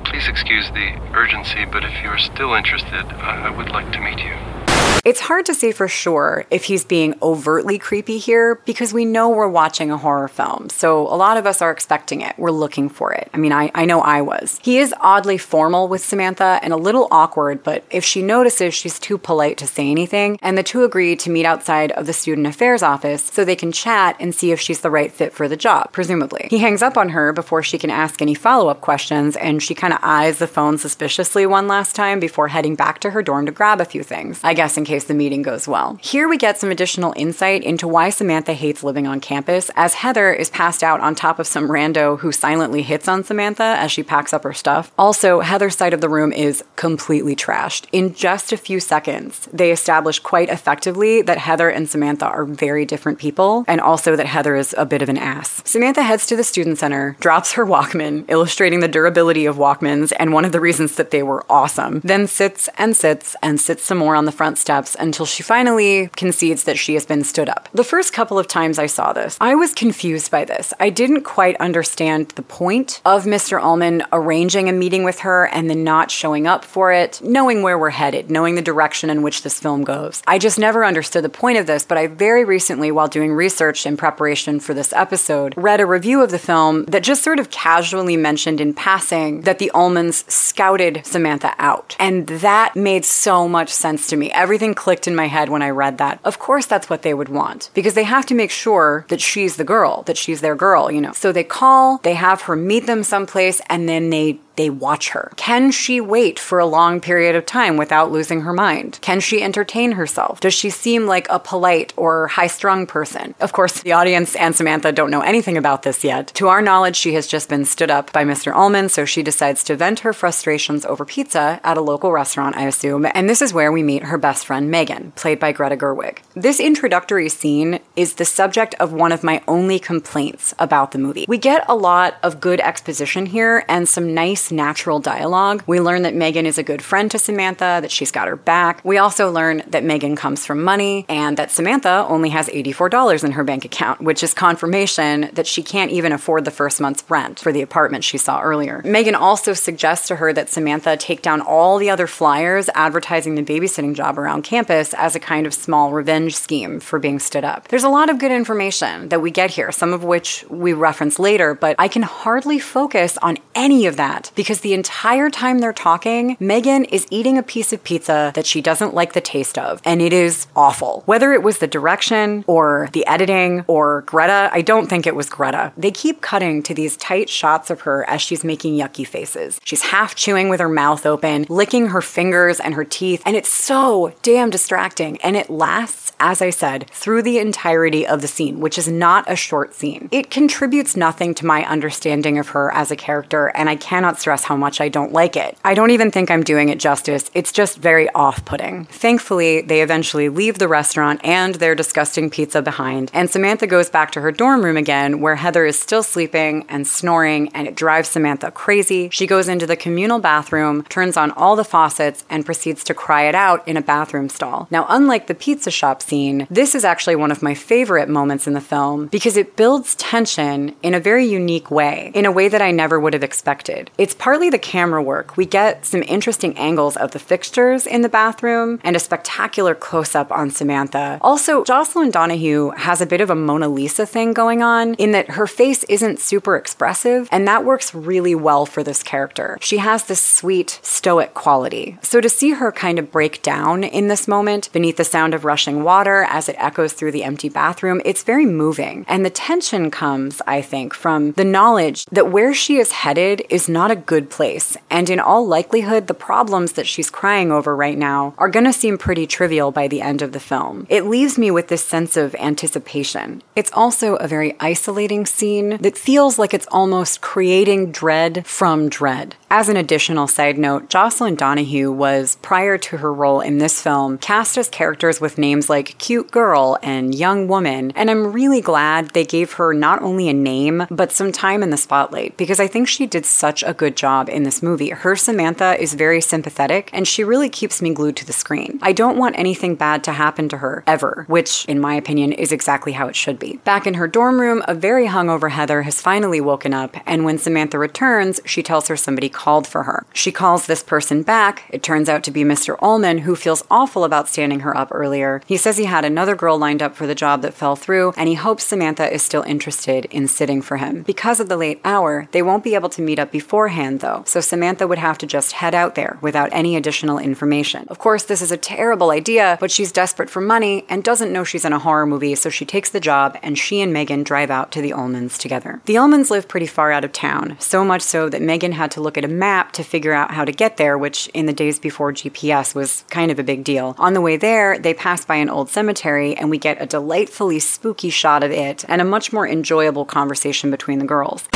Please 0.04 0.26
excuse 0.26 0.68
the 0.70 0.98
urgency, 1.14 1.64
but 1.70 1.84
if 1.84 2.02
you 2.02 2.08
are 2.08 2.18
still 2.18 2.54
interested, 2.54 3.04
I 3.20 3.50
would 3.50 3.68
like 3.68 3.92
to 3.92 4.00
meet 4.00 4.18
you. 4.18 4.57
It's 5.04 5.20
hard 5.20 5.46
to 5.46 5.54
say 5.54 5.72
for 5.72 5.88
sure 5.88 6.44
if 6.50 6.64
he's 6.64 6.84
being 6.84 7.14
overtly 7.22 7.78
creepy 7.78 8.18
here 8.18 8.56
because 8.66 8.92
we 8.92 9.04
know 9.04 9.30
we're 9.30 9.48
watching 9.48 9.90
a 9.90 9.96
horror 9.96 10.28
film. 10.28 10.68
So 10.70 11.02
a 11.02 11.16
lot 11.16 11.36
of 11.36 11.46
us 11.46 11.62
are 11.62 11.70
expecting 11.70 12.20
it. 12.20 12.34
We're 12.36 12.50
looking 12.50 12.88
for 12.88 13.12
it. 13.12 13.30
I 13.32 13.38
mean, 13.38 13.52
I, 13.52 13.70
I 13.74 13.84
know 13.84 14.00
I 14.00 14.22
was. 14.22 14.58
He 14.62 14.78
is 14.78 14.94
oddly 15.00 15.38
formal 15.38 15.88
with 15.88 16.04
Samantha 16.04 16.58
and 16.62 16.72
a 16.72 16.76
little 16.76 17.08
awkward, 17.10 17.62
but 17.62 17.84
if 17.90 18.04
she 18.04 18.22
notices 18.22 18.74
she's 18.74 18.98
too 18.98 19.18
polite 19.18 19.56
to 19.58 19.66
say 19.66 19.90
anything, 19.90 20.38
and 20.42 20.58
the 20.58 20.62
two 20.62 20.84
agree 20.84 21.16
to 21.16 21.30
meet 21.30 21.46
outside 21.46 21.92
of 21.92 22.06
the 22.06 22.12
student 22.12 22.46
affairs 22.46 22.82
office 22.82 23.22
so 23.22 23.44
they 23.44 23.56
can 23.56 23.72
chat 23.72 24.16
and 24.18 24.34
see 24.34 24.50
if 24.50 24.60
she's 24.60 24.80
the 24.80 24.90
right 24.90 25.12
fit 25.12 25.32
for 25.32 25.48
the 25.48 25.56
job, 25.56 25.92
presumably. 25.92 26.48
He 26.50 26.58
hangs 26.58 26.82
up 26.82 26.96
on 26.96 27.10
her 27.10 27.32
before 27.32 27.62
she 27.62 27.78
can 27.78 27.90
ask 27.90 28.20
any 28.20 28.34
follow 28.34 28.68
up 28.68 28.80
questions, 28.80 29.36
and 29.36 29.62
she 29.62 29.74
kind 29.74 29.92
of 29.92 30.00
eyes 30.02 30.38
the 30.38 30.46
phone 30.46 30.76
suspiciously 30.76 31.46
one 31.46 31.68
last 31.68 31.94
time 31.94 32.20
before 32.20 32.48
heading 32.48 32.74
back 32.74 32.98
to 33.00 33.10
her 33.10 33.22
dorm 33.22 33.46
to 33.46 33.52
grab 33.52 33.80
a 33.80 33.84
few 33.84 34.02
things. 34.02 34.40
I 34.42 34.54
guess 34.54 34.76
in 34.76 34.87
case 34.88 35.04
the 35.04 35.14
meeting 35.14 35.42
goes 35.42 35.68
well. 35.68 35.98
Here 36.00 36.28
we 36.28 36.36
get 36.36 36.58
some 36.58 36.70
additional 36.70 37.14
insight 37.16 37.62
into 37.62 37.86
why 37.86 38.10
Samantha 38.10 38.54
hates 38.54 38.82
living 38.82 39.06
on 39.06 39.20
campus, 39.20 39.70
as 39.76 39.94
Heather 39.94 40.32
is 40.32 40.50
passed 40.50 40.82
out 40.82 41.00
on 41.00 41.14
top 41.14 41.38
of 41.38 41.46
some 41.46 41.68
rando 41.68 42.18
who 42.18 42.32
silently 42.32 42.82
hits 42.82 43.06
on 43.06 43.22
Samantha 43.22 43.76
as 43.78 43.92
she 43.92 44.02
packs 44.02 44.32
up 44.32 44.44
her 44.44 44.52
stuff. 44.52 44.90
Also, 44.98 45.40
Heather's 45.40 45.76
side 45.76 45.92
of 45.92 46.00
the 46.00 46.08
room 46.08 46.32
is 46.32 46.64
completely 46.76 47.36
trashed. 47.36 47.84
In 47.92 48.14
just 48.14 48.52
a 48.52 48.56
few 48.56 48.80
seconds, 48.80 49.48
they 49.52 49.70
establish 49.70 50.18
quite 50.18 50.48
effectively 50.48 51.22
that 51.22 51.38
Heather 51.38 51.68
and 51.68 51.88
Samantha 51.88 52.26
are 52.26 52.46
very 52.46 52.84
different 52.86 53.18
people, 53.18 53.64
and 53.68 53.80
also 53.80 54.16
that 54.16 54.26
Heather 54.26 54.56
is 54.56 54.74
a 54.78 54.86
bit 54.86 55.02
of 55.02 55.08
an 55.08 55.18
ass. 55.18 55.62
Samantha 55.64 56.02
heads 56.02 56.26
to 56.26 56.36
the 56.36 56.44
student 56.44 56.78
center, 56.78 57.16
drops 57.20 57.52
her 57.52 57.66
Walkman, 57.66 58.24
illustrating 58.28 58.80
the 58.80 58.88
durability 58.88 59.44
of 59.44 59.56
Walkmans 59.56 60.12
and 60.18 60.32
one 60.32 60.44
of 60.44 60.52
the 60.52 60.60
reasons 60.60 60.96
that 60.96 61.10
they 61.10 61.22
were 61.22 61.44
awesome, 61.50 62.00
then 62.04 62.26
sits 62.26 62.68
and 62.78 62.96
sits 62.96 63.36
and 63.42 63.60
sits 63.60 63.84
some 63.84 63.98
more 63.98 64.14
on 64.14 64.24
the 64.24 64.32
front 64.32 64.56
step 64.56 64.77
steps 64.86 64.96
until 65.00 65.26
she 65.26 65.42
finally 65.42 66.08
concedes 66.16 66.64
that 66.64 66.78
she 66.78 66.94
has 66.94 67.04
been 67.04 67.24
stood 67.24 67.48
up. 67.48 67.68
The 67.72 67.84
first 67.84 68.12
couple 68.12 68.38
of 68.38 68.46
times 68.46 68.78
I 68.78 68.86
saw 68.86 69.12
this, 69.12 69.36
I 69.40 69.54
was 69.54 69.74
confused 69.74 70.30
by 70.30 70.44
this. 70.44 70.72
I 70.78 70.90
didn't 70.90 71.22
quite 71.22 71.56
understand 71.56 72.28
the 72.30 72.42
point 72.42 73.00
of 73.04 73.24
Mr. 73.24 73.60
Ullman 73.60 74.02
arranging 74.12 74.68
a 74.68 74.72
meeting 74.72 75.04
with 75.04 75.20
her 75.20 75.46
and 75.48 75.68
then 75.68 75.84
not 75.84 76.10
showing 76.10 76.46
up 76.46 76.64
for 76.64 76.92
it, 76.92 77.20
knowing 77.22 77.62
where 77.62 77.78
we're 77.78 77.90
headed, 77.90 78.30
knowing 78.30 78.54
the 78.54 78.62
direction 78.62 79.10
in 79.10 79.22
which 79.22 79.42
this 79.42 79.58
film 79.58 79.84
goes. 79.84 80.22
I 80.26 80.38
just 80.38 80.58
never 80.58 80.84
understood 80.84 81.24
the 81.24 81.28
point 81.28 81.58
of 81.58 81.66
this, 81.66 81.84
but 81.84 81.98
I 81.98 82.06
very 82.06 82.44
recently, 82.44 82.90
while 82.92 83.08
doing 83.08 83.32
research 83.32 83.86
in 83.86 83.96
preparation 83.96 84.60
for 84.60 84.74
this 84.74 84.92
episode, 84.92 85.54
read 85.56 85.80
a 85.80 85.86
review 85.86 86.22
of 86.22 86.30
the 86.30 86.38
film 86.38 86.84
that 86.84 87.02
just 87.02 87.22
sort 87.22 87.40
of 87.40 87.50
casually 87.50 88.16
mentioned 88.16 88.60
in 88.60 88.74
passing 88.74 89.42
that 89.42 89.58
the 89.58 89.70
Ullmans 89.74 90.28
scouted 90.30 91.02
Samantha 91.04 91.54
out. 91.58 91.96
And 91.98 92.26
that 92.28 92.76
made 92.76 93.04
so 93.04 93.48
much 93.48 93.70
sense 93.70 94.06
to 94.08 94.16
me. 94.16 94.30
Everything 94.30 94.67
Everything 94.68 94.84
clicked 94.84 95.08
in 95.08 95.16
my 95.16 95.28
head 95.28 95.48
when 95.48 95.62
I 95.62 95.70
read 95.70 95.96
that. 95.96 96.20
Of 96.24 96.38
course, 96.38 96.66
that's 96.66 96.90
what 96.90 97.00
they 97.00 97.14
would 97.14 97.30
want 97.30 97.70
because 97.72 97.94
they 97.94 98.04
have 98.04 98.26
to 98.26 98.34
make 98.34 98.50
sure 98.50 99.06
that 99.08 99.20
she's 99.20 99.56
the 99.56 99.64
girl, 99.64 100.02
that 100.02 100.18
she's 100.18 100.42
their 100.42 100.54
girl, 100.54 100.90
you 100.90 101.00
know. 101.00 101.12
So 101.12 101.32
they 101.32 101.44
call, 101.44 101.98
they 102.02 102.14
have 102.14 102.42
her 102.42 102.54
meet 102.54 102.84
them 102.86 103.02
someplace, 103.02 103.62
and 103.70 103.88
then 103.88 104.10
they 104.10 104.40
they 104.58 104.68
watch 104.68 105.10
her? 105.10 105.32
Can 105.36 105.70
she 105.70 106.02
wait 106.02 106.38
for 106.38 106.58
a 106.58 106.66
long 106.66 107.00
period 107.00 107.34
of 107.34 107.46
time 107.46 107.78
without 107.78 108.12
losing 108.12 108.42
her 108.42 108.52
mind? 108.52 108.98
Can 109.00 109.20
she 109.20 109.42
entertain 109.42 109.92
herself? 109.92 110.40
Does 110.40 110.52
she 110.52 110.68
seem 110.68 111.06
like 111.06 111.26
a 111.30 111.38
polite 111.38 111.94
or 111.96 112.26
high 112.26 112.48
strung 112.48 112.86
person? 112.86 113.34
Of 113.40 113.54
course, 113.54 113.80
the 113.80 113.92
audience 113.92 114.36
and 114.36 114.54
Samantha 114.54 114.92
don't 114.92 115.10
know 115.10 115.22
anything 115.22 115.56
about 115.56 115.84
this 115.84 116.04
yet. 116.04 116.26
To 116.34 116.48
our 116.48 116.60
knowledge, 116.60 116.96
she 116.96 117.14
has 117.14 117.26
just 117.26 117.48
been 117.48 117.64
stood 117.64 117.90
up 117.90 118.12
by 118.12 118.24
Mr. 118.24 118.52
Ullman, 118.54 118.90
so 118.90 119.04
she 119.04 119.22
decides 119.22 119.64
to 119.64 119.76
vent 119.76 120.00
her 120.00 120.12
frustrations 120.12 120.84
over 120.84 121.04
pizza 121.04 121.60
at 121.64 121.78
a 121.78 121.80
local 121.80 122.12
restaurant, 122.12 122.56
I 122.56 122.66
assume, 122.66 123.06
and 123.14 123.30
this 123.30 123.40
is 123.40 123.54
where 123.54 123.70
we 123.70 123.82
meet 123.82 124.02
her 124.04 124.18
best 124.18 124.44
friend 124.44 124.70
Megan, 124.70 125.12
played 125.12 125.38
by 125.38 125.52
Greta 125.52 125.76
Gerwig. 125.76 126.18
This 126.34 126.58
introductory 126.58 127.28
scene 127.28 127.78
is 127.94 128.14
the 128.14 128.24
subject 128.24 128.74
of 128.80 128.92
one 128.92 129.12
of 129.12 129.22
my 129.22 129.40
only 129.46 129.78
complaints 129.78 130.52
about 130.58 130.90
the 130.90 130.98
movie. 130.98 131.26
We 131.28 131.38
get 131.38 131.64
a 131.68 131.76
lot 131.76 132.16
of 132.24 132.40
good 132.40 132.60
exposition 132.60 133.26
here 133.26 133.64
and 133.68 133.88
some 133.88 134.14
nice 134.14 134.47
natural 134.52 135.00
dialogue. 135.00 135.62
We 135.66 135.80
learn 135.80 136.02
that 136.02 136.14
Megan 136.14 136.46
is 136.46 136.58
a 136.58 136.62
good 136.62 136.82
friend 136.82 137.10
to 137.10 137.18
Samantha, 137.18 137.78
that 137.82 137.90
she's 137.90 138.10
got 138.10 138.28
her 138.28 138.36
back. 138.36 138.84
We 138.84 138.98
also 138.98 139.30
learn 139.30 139.62
that 139.68 139.84
Megan 139.84 140.16
comes 140.16 140.46
from 140.46 140.62
money 140.62 141.04
and 141.08 141.36
that 141.36 141.50
Samantha 141.50 142.06
only 142.08 142.30
has 142.30 142.48
$84 142.48 143.24
in 143.24 143.32
her 143.32 143.44
bank 143.44 143.64
account, 143.64 144.00
which 144.00 144.22
is 144.22 144.34
confirmation 144.34 145.30
that 145.32 145.46
she 145.46 145.62
can't 145.62 145.90
even 145.90 146.12
afford 146.12 146.44
the 146.44 146.50
first 146.50 146.80
month's 146.80 147.04
rent 147.08 147.40
for 147.40 147.52
the 147.52 147.62
apartment 147.62 148.04
she 148.04 148.18
saw 148.18 148.40
earlier. 148.40 148.82
Megan 148.84 149.14
also 149.14 149.52
suggests 149.52 150.08
to 150.08 150.16
her 150.16 150.32
that 150.32 150.48
Samantha 150.48 150.96
take 150.96 151.22
down 151.22 151.40
all 151.40 151.78
the 151.78 151.90
other 151.90 152.06
flyers 152.06 152.68
advertising 152.74 153.34
the 153.34 153.42
babysitting 153.42 153.94
job 153.94 154.18
around 154.18 154.42
campus 154.42 154.94
as 154.94 155.14
a 155.14 155.20
kind 155.20 155.46
of 155.46 155.54
small 155.54 155.92
revenge 155.92 156.36
scheme 156.36 156.80
for 156.80 156.98
being 156.98 157.18
stood 157.18 157.44
up. 157.44 157.68
There's 157.68 157.84
a 157.84 157.88
lot 157.88 158.10
of 158.10 158.18
good 158.18 158.32
information 158.32 159.08
that 159.08 159.20
we 159.20 159.30
get 159.30 159.50
here, 159.50 159.72
some 159.72 159.92
of 159.92 160.04
which 160.04 160.44
we 160.48 160.72
reference 160.72 161.18
later, 161.18 161.54
but 161.54 161.76
I 161.78 161.88
can 161.88 162.02
hardly 162.02 162.58
focus 162.58 163.18
on 163.18 163.38
any 163.54 163.86
of 163.86 163.96
that 163.96 164.30
because 164.38 164.60
the 164.60 164.72
entire 164.72 165.30
time 165.30 165.58
they're 165.58 165.72
talking, 165.72 166.36
Megan 166.38 166.84
is 166.84 167.08
eating 167.10 167.36
a 167.36 167.42
piece 167.42 167.72
of 167.72 167.82
pizza 167.82 168.30
that 168.36 168.46
she 168.46 168.62
doesn't 168.62 168.94
like 168.94 169.12
the 169.12 169.20
taste 169.20 169.58
of, 169.58 169.82
and 169.84 170.00
it 170.00 170.12
is 170.12 170.46
awful. 170.54 171.02
Whether 171.06 171.32
it 171.32 171.42
was 171.42 171.58
the 171.58 171.66
direction 171.66 172.44
or 172.46 172.88
the 172.92 173.04
editing 173.08 173.64
or 173.66 174.02
Greta, 174.02 174.48
I 174.52 174.62
don't 174.62 174.86
think 174.86 175.08
it 175.08 175.16
was 175.16 175.28
Greta. 175.28 175.72
They 175.76 175.90
keep 175.90 176.20
cutting 176.20 176.62
to 176.62 176.72
these 176.72 176.96
tight 176.96 177.28
shots 177.28 177.68
of 177.68 177.80
her 177.80 178.08
as 178.08 178.22
she's 178.22 178.44
making 178.44 178.76
yucky 178.76 179.04
faces. 179.04 179.60
She's 179.64 179.82
half 179.82 180.14
chewing 180.14 180.48
with 180.48 180.60
her 180.60 180.68
mouth 180.68 181.04
open, 181.04 181.44
licking 181.48 181.88
her 181.88 182.00
fingers 182.00 182.60
and 182.60 182.74
her 182.74 182.84
teeth, 182.84 183.22
and 183.26 183.34
it's 183.34 183.52
so 183.52 184.14
damn 184.22 184.50
distracting. 184.50 185.20
And 185.22 185.36
it 185.36 185.50
lasts, 185.50 186.07
as 186.20 186.42
I 186.42 186.50
said, 186.50 186.90
through 186.90 187.22
the 187.22 187.38
entirety 187.38 188.06
of 188.06 188.22
the 188.22 188.28
scene, 188.28 188.60
which 188.60 188.78
is 188.78 188.88
not 188.88 189.30
a 189.30 189.36
short 189.36 189.74
scene. 189.74 190.08
It 190.12 190.30
contributes 190.30 190.96
nothing 190.96 191.34
to 191.34 191.46
my 191.46 191.64
understanding 191.64 192.38
of 192.38 192.48
her 192.50 192.72
as 192.72 192.90
a 192.90 192.96
character, 192.96 193.48
and 193.48 193.68
I 193.68 193.76
cannot 193.76 194.20
stress 194.20 194.44
how 194.44 194.56
much 194.56 194.80
I 194.80 194.88
don't 194.88 195.12
like 195.12 195.36
it. 195.36 195.56
I 195.64 195.74
don't 195.74 195.90
even 195.90 196.10
think 196.10 196.30
I'm 196.30 196.42
doing 196.42 196.68
it 196.68 196.78
justice. 196.78 197.30
It's 197.34 197.52
just 197.52 197.78
very 197.78 198.08
off 198.10 198.44
putting. 198.44 198.86
Thankfully, 198.86 199.62
they 199.62 199.82
eventually 199.82 200.28
leave 200.28 200.58
the 200.58 200.68
restaurant 200.68 201.20
and 201.24 201.56
their 201.56 201.74
disgusting 201.74 202.30
pizza 202.30 202.62
behind, 202.62 203.10
and 203.14 203.30
Samantha 203.30 203.66
goes 203.66 203.90
back 203.90 204.10
to 204.12 204.20
her 204.20 204.32
dorm 204.32 204.64
room 204.64 204.76
again, 204.76 205.20
where 205.20 205.36
Heather 205.36 205.64
is 205.64 205.78
still 205.78 206.02
sleeping 206.02 206.64
and 206.68 206.86
snoring, 206.86 207.48
and 207.54 207.68
it 207.68 207.74
drives 207.74 208.08
Samantha 208.08 208.50
crazy. 208.50 209.08
She 209.10 209.26
goes 209.26 209.48
into 209.48 209.66
the 209.66 209.76
communal 209.76 210.18
bathroom, 210.18 210.82
turns 210.84 211.16
on 211.16 211.30
all 211.32 211.56
the 211.56 211.64
faucets, 211.64 212.24
and 212.28 212.44
proceeds 212.44 212.84
to 212.84 212.94
cry 212.94 213.22
it 213.22 213.34
out 213.34 213.66
in 213.66 213.76
a 213.76 213.82
bathroom 213.82 214.28
stall. 214.28 214.66
Now, 214.70 214.86
unlike 214.88 215.26
the 215.26 215.34
pizza 215.34 215.70
shop 215.70 216.02
scene, 216.08 216.46
this 216.50 216.74
is 216.74 216.84
actually 216.84 217.16
one 217.16 217.30
of 217.30 217.42
my 217.42 217.54
favorite 217.54 218.08
moments 218.08 218.46
in 218.46 218.54
the 218.54 218.60
film 218.60 219.06
because 219.08 219.36
it 219.36 219.56
builds 219.56 219.94
tension 219.96 220.74
in 220.82 220.94
a 220.94 221.00
very 221.00 221.26
unique 221.26 221.70
way, 221.70 222.10
in 222.14 222.24
a 222.24 222.32
way 222.32 222.48
that 222.48 222.62
I 222.62 222.70
never 222.70 222.98
would 222.98 223.12
have 223.12 223.22
expected. 223.22 223.90
It's 223.98 224.14
partly 224.14 224.48
the 224.50 224.58
camera 224.58 225.02
work. 225.02 225.36
We 225.36 225.44
get 225.44 225.84
some 225.84 226.02
interesting 226.04 226.56
angles 226.56 226.96
of 226.96 227.10
the 227.10 227.18
fixtures 227.18 227.86
in 227.86 228.00
the 228.02 228.08
bathroom 228.08 228.80
and 228.82 228.96
a 228.96 229.00
spectacular 229.00 229.74
close 229.74 230.14
up 230.14 230.32
on 230.32 230.50
Samantha. 230.50 231.18
Also, 231.20 231.64
Jocelyn 231.64 232.10
Donahue 232.10 232.70
has 232.70 233.00
a 233.00 233.06
bit 233.06 233.20
of 233.20 233.30
a 233.30 233.34
Mona 233.34 233.68
Lisa 233.68 234.06
thing 234.06 234.32
going 234.32 234.62
on 234.62 234.94
in 234.94 235.12
that 235.12 235.32
her 235.32 235.46
face 235.46 235.84
isn't 235.84 236.20
super 236.20 236.56
expressive, 236.56 237.28
and 237.30 237.46
that 237.46 237.64
works 237.64 237.94
really 237.94 238.34
well 238.34 238.64
for 238.64 238.82
this 238.82 239.02
character. 239.02 239.58
She 239.60 239.78
has 239.78 240.04
this 240.04 240.22
sweet, 240.22 240.80
stoic 240.82 241.34
quality. 241.34 241.98
So 242.02 242.20
to 242.20 242.28
see 242.28 242.52
her 242.52 242.72
kind 242.72 242.98
of 242.98 243.12
break 243.12 243.42
down 243.42 243.84
in 243.84 244.08
this 244.08 244.26
moment 244.26 244.72
beneath 244.72 244.96
the 244.96 245.04
sound 245.04 245.34
of 245.34 245.44
rushing 245.44 245.84
water 245.84 245.97
as 246.06 246.48
it 246.48 246.56
echoes 246.58 246.92
through 246.92 247.12
the 247.12 247.24
empty 247.24 247.48
bathroom, 247.48 248.00
it's 248.04 248.22
very 248.22 248.46
moving. 248.46 249.04
And 249.08 249.24
the 249.24 249.30
tension 249.30 249.90
comes, 249.90 250.40
I 250.46 250.62
think, 250.62 250.94
from 250.94 251.32
the 251.32 251.44
knowledge 251.44 252.04
that 252.06 252.30
where 252.30 252.54
she 252.54 252.76
is 252.76 252.92
headed 252.92 253.44
is 253.50 253.68
not 253.68 253.90
a 253.90 253.96
good 253.96 254.30
place. 254.30 254.76
And 254.90 255.10
in 255.10 255.18
all 255.20 255.46
likelihood, 255.46 256.06
the 256.06 256.14
problems 256.14 256.72
that 256.72 256.86
she's 256.86 257.10
crying 257.10 257.50
over 257.50 257.74
right 257.74 257.98
now 257.98 258.34
are 258.38 258.48
going 258.48 258.66
to 258.66 258.72
seem 258.72 258.98
pretty 258.98 259.26
trivial 259.26 259.72
by 259.72 259.88
the 259.88 260.00
end 260.00 260.22
of 260.22 260.32
the 260.32 260.40
film. 260.40 260.86
It 260.88 261.06
leaves 261.06 261.38
me 261.38 261.50
with 261.50 261.68
this 261.68 261.84
sense 261.84 262.16
of 262.16 262.34
anticipation. 262.36 263.42
It's 263.56 263.72
also 263.72 264.16
a 264.16 264.28
very 264.28 264.54
isolating 264.60 265.26
scene 265.26 265.78
that 265.78 265.98
feels 265.98 266.38
like 266.38 266.54
it's 266.54 266.68
almost 266.70 267.20
creating 267.20 267.92
dread 267.92 268.46
from 268.46 268.88
dread. 268.88 269.34
As 269.50 269.70
an 269.70 269.78
additional 269.78 270.28
side 270.28 270.58
note, 270.58 270.90
Jocelyn 270.90 271.34
Donahue 271.34 271.90
was, 271.90 272.36
prior 272.42 272.76
to 272.76 272.98
her 272.98 273.10
role 273.10 273.40
in 273.40 273.56
this 273.56 273.80
film, 273.80 274.18
cast 274.18 274.58
as 274.58 274.68
characters 274.68 275.22
with 275.22 275.38
names 275.38 275.70
like 275.70 275.96
Cute 275.96 276.30
Girl 276.30 276.76
and 276.82 277.14
Young 277.14 277.48
Woman, 277.48 277.90
and 277.96 278.10
I'm 278.10 278.30
really 278.30 278.60
glad 278.60 279.08
they 279.08 279.24
gave 279.24 279.54
her 279.54 279.72
not 279.72 280.02
only 280.02 280.28
a 280.28 280.34
name, 280.34 280.86
but 280.90 281.12
some 281.12 281.32
time 281.32 281.62
in 281.62 281.70
the 281.70 281.78
spotlight 281.78 282.36
because 282.36 282.60
I 282.60 282.66
think 282.66 282.88
she 282.88 283.06
did 283.06 283.24
such 283.24 283.62
a 283.62 283.72
good 283.72 283.96
job 283.96 284.28
in 284.28 284.42
this 284.42 284.62
movie. 284.62 284.90
Her 284.90 285.16
Samantha 285.16 285.80
is 285.80 285.94
very 285.94 286.20
sympathetic 286.20 286.90
and 286.92 287.08
she 287.08 287.24
really 287.24 287.48
keeps 287.48 287.80
me 287.80 287.94
glued 287.94 288.16
to 288.16 288.26
the 288.26 288.34
screen. 288.34 288.78
I 288.82 288.92
don't 288.92 289.16
want 289.16 289.38
anything 289.38 289.76
bad 289.76 290.04
to 290.04 290.12
happen 290.12 290.50
to 290.50 290.58
her, 290.58 290.84
ever, 290.86 291.24
which, 291.26 291.64
in 291.64 291.80
my 291.80 291.94
opinion, 291.94 292.32
is 292.32 292.52
exactly 292.52 292.92
how 292.92 293.08
it 293.08 293.16
should 293.16 293.38
be. 293.38 293.56
Back 293.64 293.86
in 293.86 293.94
her 293.94 294.06
dorm 294.08 294.42
room, 294.42 294.62
a 294.68 294.74
very 294.74 295.06
hungover 295.06 295.52
Heather 295.52 295.82
has 295.82 296.02
finally 296.02 296.42
woken 296.42 296.74
up, 296.74 296.98
and 297.06 297.24
when 297.24 297.38
Samantha 297.38 297.78
returns, 297.78 298.40
she 298.44 298.62
tells 298.62 298.88
her 298.88 298.96
somebody 298.96 299.30
called 299.38 299.68
for 299.68 299.84
her. 299.84 300.04
She 300.12 300.32
calls 300.32 300.66
this 300.66 300.82
person 300.82 301.22
back. 301.22 301.62
It 301.70 301.80
turns 301.82 302.08
out 302.08 302.24
to 302.24 302.32
be 302.32 302.42
Mr. 302.42 302.76
Ullman, 302.82 303.18
who 303.18 303.36
feels 303.36 303.62
awful 303.70 304.02
about 304.02 304.28
standing 304.28 304.60
her 304.60 304.76
up 304.76 304.88
earlier. 304.90 305.40
He 305.46 305.56
says 305.56 305.76
he 305.76 305.84
had 305.84 306.04
another 306.04 306.34
girl 306.34 306.58
lined 306.58 306.82
up 306.82 306.96
for 306.96 307.06
the 307.06 307.14
job 307.14 307.42
that 307.42 307.54
fell 307.54 307.76
through, 307.76 308.12
and 308.16 308.28
he 308.28 308.34
hopes 308.34 308.64
Samantha 308.64 309.12
is 309.14 309.22
still 309.22 309.42
interested 309.42 310.06
in 310.06 310.26
sitting 310.26 310.60
for 310.60 310.78
him. 310.78 311.02
Because 311.02 311.38
of 311.38 311.48
the 311.48 311.56
late 311.56 311.80
hour, 311.84 312.28
they 312.32 312.42
won't 312.42 312.64
be 312.64 312.74
able 312.74 312.88
to 312.88 313.00
meet 313.00 313.20
up 313.20 313.30
beforehand, 313.30 314.00
though, 314.00 314.24
so 314.26 314.40
Samantha 314.40 314.88
would 314.88 314.98
have 314.98 315.18
to 315.18 315.26
just 315.26 315.52
head 315.52 315.74
out 315.74 315.94
there 315.94 316.18
without 316.20 316.48
any 316.50 316.74
additional 316.74 317.20
information. 317.20 317.86
Of 317.86 318.00
course, 318.00 318.24
this 318.24 318.42
is 318.42 318.50
a 318.50 318.56
terrible 318.56 319.10
idea, 319.12 319.56
but 319.60 319.70
she's 319.70 319.92
desperate 319.92 320.30
for 320.30 320.40
money 320.40 320.84
and 320.88 321.04
doesn't 321.04 321.32
know 321.32 321.44
she's 321.44 321.64
in 321.64 321.72
a 321.72 321.78
horror 321.78 322.06
movie, 322.06 322.34
so 322.34 322.50
she 322.50 322.64
takes 322.64 322.90
the 322.90 322.98
job 322.98 323.38
and 323.40 323.56
she 323.56 323.80
and 323.80 323.92
Megan 323.92 324.24
drive 324.24 324.50
out 324.50 324.72
to 324.72 324.82
the 324.82 324.90
Ullmans 324.90 325.38
together. 325.38 325.80
The 325.84 325.94
Ullmans 325.94 326.30
live 326.30 326.48
pretty 326.48 326.66
far 326.66 326.90
out 326.90 327.04
of 327.04 327.12
town, 327.12 327.56
so 327.60 327.84
much 327.84 328.02
so 328.02 328.28
that 328.28 328.42
Megan 328.42 328.72
had 328.72 328.90
to 328.92 329.00
look 329.00 329.16
at 329.16 329.24
a 329.24 329.27
map 329.28 329.72
to 329.72 329.82
figure 329.82 330.12
out 330.12 330.32
how 330.32 330.44
to 330.44 330.52
get 330.52 330.76
there, 330.76 330.98
which 330.98 331.28
in 331.28 331.46
the 331.46 331.52
days 331.52 331.78
before 331.78 332.12
GPS 332.12 332.74
was 332.74 333.04
kind 333.10 333.30
of 333.30 333.38
a 333.38 333.42
big 333.42 333.64
deal. 333.64 333.94
On 333.98 334.14
the 334.14 334.20
way 334.20 334.36
there, 334.36 334.78
they 334.78 334.94
pass 334.94 335.24
by 335.24 335.36
an 335.36 335.48
old 335.48 335.68
cemetery 335.68 336.34
and 336.36 336.50
we 336.50 336.58
get 336.58 336.80
a 336.80 336.86
delightfully 336.86 337.58
spooky 337.58 338.10
shot 338.10 338.42
of 338.42 338.50
it 338.50 338.84
and 338.88 339.00
a 339.00 339.04
much 339.04 339.32
more 339.32 339.46
enjoyable 339.46 340.04
conversation 340.04 340.70
between 340.70 340.98
the 340.98 341.04
girls. 341.04 341.48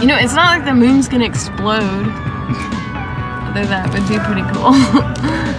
You 0.00 0.06
know, 0.06 0.16
it's 0.16 0.34
not 0.34 0.58
like 0.58 0.64
the 0.64 0.74
moon's 0.74 1.08
gonna 1.08 1.26
explode. 1.26 2.08
Although 3.46 3.66
that 3.66 3.90
would 3.92 4.08
be 4.08 4.18
pretty 4.18 4.42
cool. 4.52 5.42